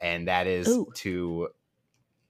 and 0.00 0.28
that 0.28 0.46
is 0.46 0.68
Ooh. 0.68 0.90
to 0.96 1.48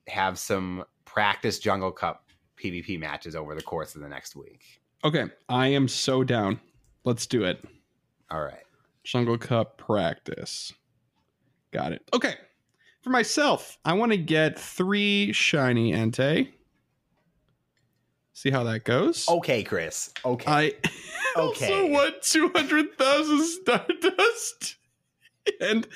have 0.07 0.39
some 0.39 0.85
practice 1.05 1.59
Jungle 1.59 1.93
Cup 1.93 2.25
PvP 2.63 2.99
matches 2.99 3.37
over 3.37 3.55
the 3.55 3.63
course 3.63 3.95
of 3.95 4.01
the 4.03 4.09
next 4.09 4.35
week. 4.37 4.63
Okay. 5.05 5.27
I 5.49 5.69
am 5.69 5.87
so 5.89 6.25
down. 6.25 6.61
Let's 7.05 7.27
do 7.27 7.45
it. 7.45 7.65
All 8.31 8.43
right. 8.43 8.65
Jungle 9.05 9.39
Cup 9.39 9.79
practice. 9.79 10.73
Got 11.71 11.93
it. 11.93 12.03
Okay. 12.13 12.35
For 13.03 13.11
myself, 13.11 13.79
I 13.85 13.93
want 13.95 14.13
to 14.13 14.19
get 14.19 14.59
three 14.59 15.33
shiny 15.33 15.93
Entei. 15.93 16.49
See 18.33 18.51
how 18.51 18.65
that 18.65 18.85
goes. 18.85 19.29
Okay, 19.29 19.63
Chris. 19.63 20.13
Okay. 20.25 20.45
I 20.51 20.73
Okay. 21.37 21.67
also 21.67 21.87
want 21.93 22.23
200,000 22.23 23.45
Stardust. 23.45 24.77
And 25.63 25.89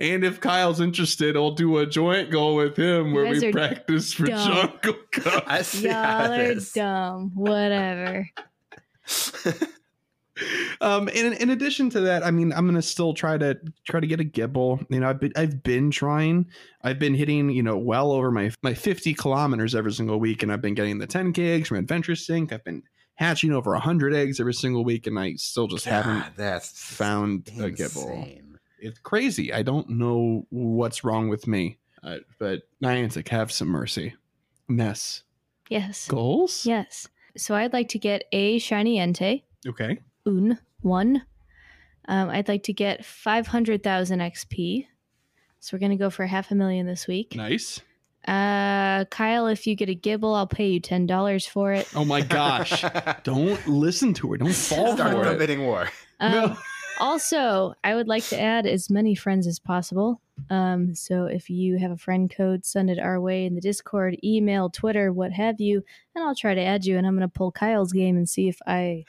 and 0.00 0.24
if 0.24 0.40
Kyle's 0.40 0.80
interested, 0.80 1.36
I'll 1.36 1.52
do 1.52 1.78
a 1.78 1.86
joint 1.86 2.32
goal 2.32 2.56
with 2.56 2.76
him 2.76 3.10
You 3.10 3.14
where 3.14 3.30
we 3.30 3.52
practice 3.52 4.12
for 4.12 4.26
dumb. 4.26 4.52
Jungle 4.82 5.00
Cup. 5.12 5.44
I 5.46 5.62
see 5.62 5.86
how 5.86 6.24
Y'all 6.24 6.32
are 6.32 6.54
dumb. 6.74 7.30
Whatever. 7.36 8.28
um 10.80 11.08
in, 11.08 11.32
in 11.34 11.50
addition 11.50 11.90
to 11.90 12.00
that 12.00 12.24
i 12.24 12.30
mean 12.30 12.52
i'm 12.52 12.66
gonna 12.66 12.82
still 12.82 13.14
try 13.14 13.36
to 13.36 13.58
try 13.84 14.00
to 14.00 14.06
get 14.06 14.20
a 14.20 14.24
Gible. 14.24 14.84
You 14.90 15.00
know 15.00 15.08
i've 15.08 15.20
been 15.20 15.32
i've 15.36 15.62
been 15.62 15.90
trying. 15.90 16.46
I've 16.82 16.98
been 16.98 17.14
hitting 17.14 17.50
you 17.50 17.62
know 17.62 17.76
well 17.76 18.12
over 18.12 18.30
my 18.30 18.52
my 18.62 18.74
50 18.74 19.14
kilometers 19.14 19.74
every 19.74 19.92
single 19.92 20.20
week 20.20 20.42
and 20.42 20.52
i've 20.52 20.62
been 20.62 20.74
getting 20.74 20.98
the 20.98 21.06
10k 21.06 21.38
eggs 21.56 21.68
from 21.68 21.78
adventure 21.78 22.14
sync. 22.14 22.52
I've 22.52 22.64
been 22.64 22.82
hatching 23.14 23.52
over 23.52 23.72
100 23.72 24.14
eggs 24.14 24.38
every 24.38 24.54
single 24.54 24.84
week 24.84 25.06
and 25.06 25.18
i 25.18 25.34
still 25.34 25.66
just 25.66 25.84
haven't 25.84 26.20
God, 26.20 26.32
that's 26.36 26.70
found 26.70 27.48
a 27.58 27.70
Gible. 27.70 28.40
it's 28.78 29.00
crazy. 29.00 29.52
I 29.52 29.62
don't 29.62 29.88
know 29.90 30.46
what's 30.50 31.02
wrong 31.02 31.28
with 31.28 31.46
me 31.48 31.78
uh, 32.02 32.18
but 32.38 32.62
niantic 32.82 33.28
have 33.28 33.50
some 33.52 33.68
mercy. 33.68 34.14
Ness. 34.68 35.22
Yes. 35.68 36.08
goals? 36.08 36.64
Yes. 36.64 37.08
So 37.36 37.54
I'd 37.54 37.72
like 37.72 37.88
to 37.90 37.98
get 37.98 38.24
a 38.32 38.58
shiny 38.58 38.98
Entei. 38.98 39.42
okay 39.66 39.98
Un. 40.28 40.58
One. 40.82 41.22
Um, 42.06 42.30
I'd 42.30 42.48
like 42.48 42.62
to 42.64 42.72
get 42.72 43.04
500,000 43.04 44.20
XP. 44.20 44.86
So 45.60 45.74
we're 45.74 45.80
going 45.80 45.90
to 45.90 45.96
go 45.96 46.10
for 46.10 46.24
half 46.26 46.50
a 46.50 46.54
million 46.54 46.86
this 46.86 47.06
week. 47.06 47.34
nice 47.34 47.80
Uh, 48.26 49.04
Kyle, 49.06 49.46
if 49.46 49.66
you 49.66 49.74
get 49.74 49.88
a 49.88 49.94
Gible, 49.94 50.36
I'll 50.36 50.46
pay 50.46 50.68
you 50.68 50.80
$10 50.80 51.48
for 51.48 51.72
it. 51.72 51.88
oh 51.94 52.04
my 52.04 52.20
gosh 52.20 52.84
don't 53.24 53.66
listen 53.66 54.12
to 54.14 54.32
her 54.32 54.36
don't 54.36 54.52
fall 54.52 54.94
Start 54.94 55.12
for 55.12 55.24
the 55.24 55.32
it 55.32 55.38
bidding 55.38 55.62
war. 55.64 55.88
Um, 56.20 56.32
No. 56.32 56.56
also, 57.00 57.74
I 57.82 57.94
would 57.94 58.08
like 58.08 58.24
to 58.24 58.40
add 58.40 58.66
as 58.66 58.90
many 58.90 59.14
friends 59.14 59.46
as 59.46 59.58
possible. 59.58 60.20
Um, 60.50 60.94
so 60.94 61.24
if 61.24 61.50
you 61.50 61.78
have 61.78 61.90
a 61.90 61.96
friend 61.96 62.32
code, 62.34 62.64
send 62.64 62.90
it 62.90 62.98
our 62.98 63.20
way 63.20 63.44
in 63.44 63.54
the 63.54 63.60
Discord, 63.60 64.16
email, 64.22 64.70
Twitter, 64.70 65.12
what 65.12 65.32
have 65.32 65.60
you, 65.60 65.82
and 66.14 66.24
I'll 66.24 66.34
try 66.34 66.54
to 66.54 66.62
add 66.62 66.84
you. 66.84 66.96
And 66.96 67.06
I'm 67.06 67.16
going 67.16 67.28
to 67.28 67.32
pull 67.32 67.50
Kyle's 67.50 67.92
game 67.92 68.16
and 68.16 68.28
see 68.28 68.48
if 68.48 68.58
I 68.66 69.04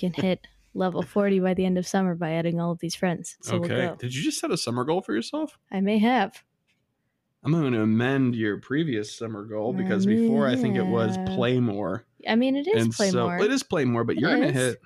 can 0.00 0.12
hit 0.12 0.46
level 0.74 1.02
40 1.02 1.40
by 1.40 1.54
the 1.54 1.64
end 1.64 1.78
of 1.78 1.86
summer 1.86 2.14
by 2.14 2.32
adding 2.32 2.60
all 2.60 2.72
of 2.72 2.78
these 2.78 2.94
friends. 2.94 3.36
So 3.42 3.56
okay. 3.56 3.86
we'll. 3.86 3.96
Did 3.96 4.14
you 4.14 4.22
just 4.22 4.38
set 4.38 4.50
a 4.50 4.56
summer 4.56 4.84
goal 4.84 5.02
for 5.02 5.14
yourself? 5.14 5.58
I 5.70 5.80
may 5.80 5.98
have. 5.98 6.42
I'm 7.42 7.52
going 7.52 7.72
to 7.72 7.80
amend 7.80 8.34
your 8.34 8.58
previous 8.58 9.14
summer 9.16 9.44
goal 9.44 9.72
because 9.72 10.04
before 10.04 10.46
I 10.46 10.56
think 10.56 10.76
it 10.76 10.84
was 10.84 11.16
play 11.34 11.58
more. 11.58 12.04
I 12.28 12.36
mean, 12.36 12.54
it 12.54 12.66
is 12.66 12.82
and 12.82 12.92
play 12.92 13.10
so 13.10 13.28
more. 13.28 13.38
it 13.38 13.50
is 13.50 13.62
play 13.62 13.86
more, 13.86 14.04
but 14.04 14.16
It 14.16 14.20
you're 14.20 14.36
going 14.36 14.52
to 14.52 14.52
hit 14.52 14.82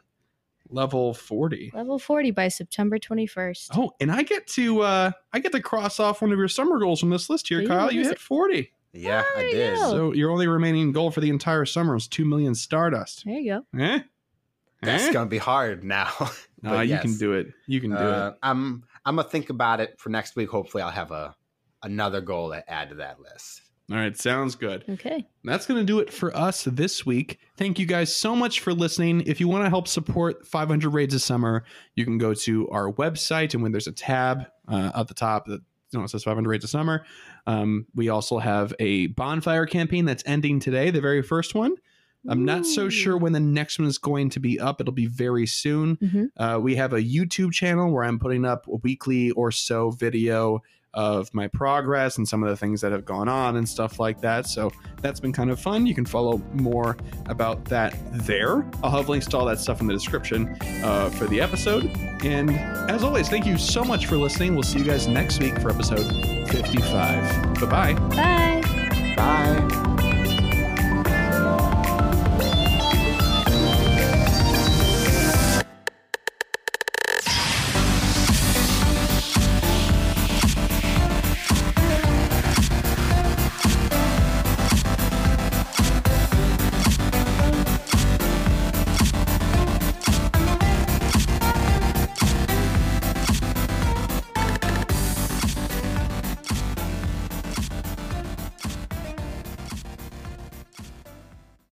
level 0.70 1.14
40. 1.14 1.72
Level 1.74 1.98
40 1.98 2.30
by 2.30 2.46
September 2.46 2.98
21st. 2.98 3.70
Oh, 3.74 3.90
and 4.00 4.12
I 4.12 4.22
get 4.22 4.46
to 4.48 4.82
uh 4.82 5.10
I 5.32 5.40
get 5.40 5.50
to 5.52 5.60
cross 5.60 5.98
off 5.98 6.22
one 6.22 6.30
of 6.30 6.38
your 6.38 6.48
summer 6.48 6.78
goals 6.78 7.00
from 7.00 7.10
this 7.10 7.28
list 7.28 7.48
here, 7.48 7.60
Yeah, 7.60 7.68
Kyle. 7.68 7.92
You 7.92 8.02
hit 8.02 8.12
it? 8.12 8.20
40. 8.20 8.70
Yeah, 8.92 9.24
I 9.36 9.40
There 9.40 9.46
you 9.48 9.56
did. 9.56 9.74
go. 9.76 9.90
So 9.90 10.12
your 10.12 10.30
only 10.30 10.46
remaining 10.46 10.92
goal 10.92 11.10
for 11.10 11.20
the 11.20 11.30
entire 11.30 11.64
summer 11.64 11.96
is 11.96 12.06
two 12.06 12.24
million 12.24 12.54
Stardust. 12.54 13.24
There 13.24 13.34
you 13.34 13.64
go. 13.72 13.80
Eh? 13.80 14.00
That's 14.85 15.05
Eh? 15.05 15.12
gonna 15.12 15.26
be 15.30 15.39
hard 15.39 15.85
now. 15.85 16.11
Nah, 16.62 16.80
you 16.80 16.97
can 16.97 17.18
do 17.18 17.35
it. 17.35 17.53
You 17.66 17.78
can 17.78 17.91
do 17.91 17.97
Uh, 17.99 18.28
it. 18.32 18.39
I'm 18.43 18.85
I'm 19.05 19.16
gonna 19.16 19.28
think 19.28 19.51
about 19.51 19.80
it 19.80 20.01
for 20.01 20.09
next 20.09 20.35
week. 20.35 20.49
Hopefully, 20.49 20.82
I'll 20.82 20.91
have 20.91 21.11
a 21.11 21.35
another 21.82 22.22
goal 22.22 22.53
to 22.53 22.70
add 22.72 22.89
to 22.89 22.95
that 22.95 23.20
list. 23.20 23.61
All 23.91 23.99
right, 23.99 24.16
sounds 24.16 24.55
good. 24.55 24.82
Okay. 24.89 25.26
That's 25.45 25.66
going 25.66 25.78
to 25.78 25.85
do 25.85 25.99
it 25.99 26.11
for 26.11 26.35
us 26.35 26.64
this 26.64 27.05
week. 27.05 27.39
Thank 27.59 27.78
you 27.78 27.85
guys 27.85 28.16
so 28.16 28.35
much 28.35 28.61
for 28.61 28.72
listening. 28.72 29.20
If 29.26 29.41
you 29.41 29.47
want 29.49 29.66
to 29.66 29.68
help 29.68 29.89
support 29.89 30.47
500 30.47 30.89
Raids 30.89 31.12
of 31.12 31.20
Summer, 31.20 31.64
you 31.95 32.07
can 32.07 32.16
go 32.16 32.32
to 32.32 32.66
our 32.70 32.91
website, 32.91 33.53
and 33.53 33.62
when 33.62 33.72
there's 33.72 33.87
a 33.87 33.93
tab 33.93 34.47
uh, 34.66 34.93
at 34.95 35.09
the 35.09 35.12
top 35.12 35.45
that 35.49 35.61
you 35.91 35.99
know, 35.99 36.05
it 36.07 36.09
says 36.09 36.24
500 36.24 36.49
Raids 36.49 36.64
of 36.64 36.70
Summer, 36.70 37.05
um, 37.47 37.85
we 37.95 38.09
also 38.09 38.39
have 38.39 38.72
a 38.80 39.09
bonfire 39.09 39.66
campaign 39.66 40.07
that's 40.07 40.22
ending 40.24 40.61
today, 40.61 40.91
the 40.91 41.03
very 41.03 41.20
first 41.22 41.55
one. 41.55 41.74
I'm 42.29 42.45
not 42.45 42.66
so 42.66 42.89
sure 42.89 43.16
when 43.16 43.33
the 43.33 43.41
next 43.41 43.79
one 43.79 43.87
is 43.89 43.99
going 43.99 44.31
to 44.31 44.41
be 44.41 44.59
up. 44.59 44.81
It'll 44.81 44.93
be 44.93 45.07
very 45.07 45.47
soon. 45.47 45.97
Mhm. 45.97 46.29
Uh, 46.37 46.59
we 46.61 46.75
have 46.77 46.93
a 46.93 47.03
YouTube 47.03 47.53
channel 47.53 47.91
where 47.93 48.05
I'm 48.05 48.18
putting 48.18 48.45
up 48.45 48.66
a 48.66 48.77
weekly 48.77 49.31
or 49.33 49.51
so 49.53 49.91
video 49.91 50.62
of 50.95 51.29
my 51.35 51.49
progress 51.49 52.18
and 52.18 52.29
some 52.29 52.45
of 52.45 52.49
the 52.49 52.57
things 52.57 52.81
that 52.81 52.93
have 52.93 53.05
gone 53.05 53.29
on 53.29 53.57
and 53.57 53.68
stuff 53.68 53.99
like 53.99 54.20
that. 54.20 54.47
So 54.47 54.70
that's 55.03 55.18
been 55.18 55.33
kind 55.33 55.51
of 55.51 55.59
fun. 55.59 55.87
You 55.87 55.95
can 55.95 56.05
follow 56.07 56.41
more 56.53 56.97
about 57.27 57.64
that 57.64 57.97
there. 58.12 58.64
I'll 58.81 58.93
have 58.93 59.09
links 59.09 59.27
to 59.27 59.37
all 59.37 59.45
that 59.47 59.59
stuff 59.59 59.81
in 59.81 59.89
the 59.89 59.93
description 59.93 60.57
uh, 60.85 61.11
for 61.11 61.27
the 61.27 61.41
episode. 61.41 61.87
And 62.25 62.51
as 62.89 63.03
always, 63.03 63.29
thank 63.29 63.45
you 63.45 63.59
so 63.59 63.83
much 63.83 64.07
for 64.07 64.16
listening. 64.16 64.55
We'll 64.55 64.62
see 64.62 64.79
you 64.79 64.85
guys 64.85 65.09
next 65.09 65.41
week 65.41 65.59
for 65.61 65.70
episode 65.70 66.07
55. 66.51 67.55
Bye 67.61 67.66
bye. 67.66 67.95
Bye. 68.11 69.14
Bye. 69.16 69.93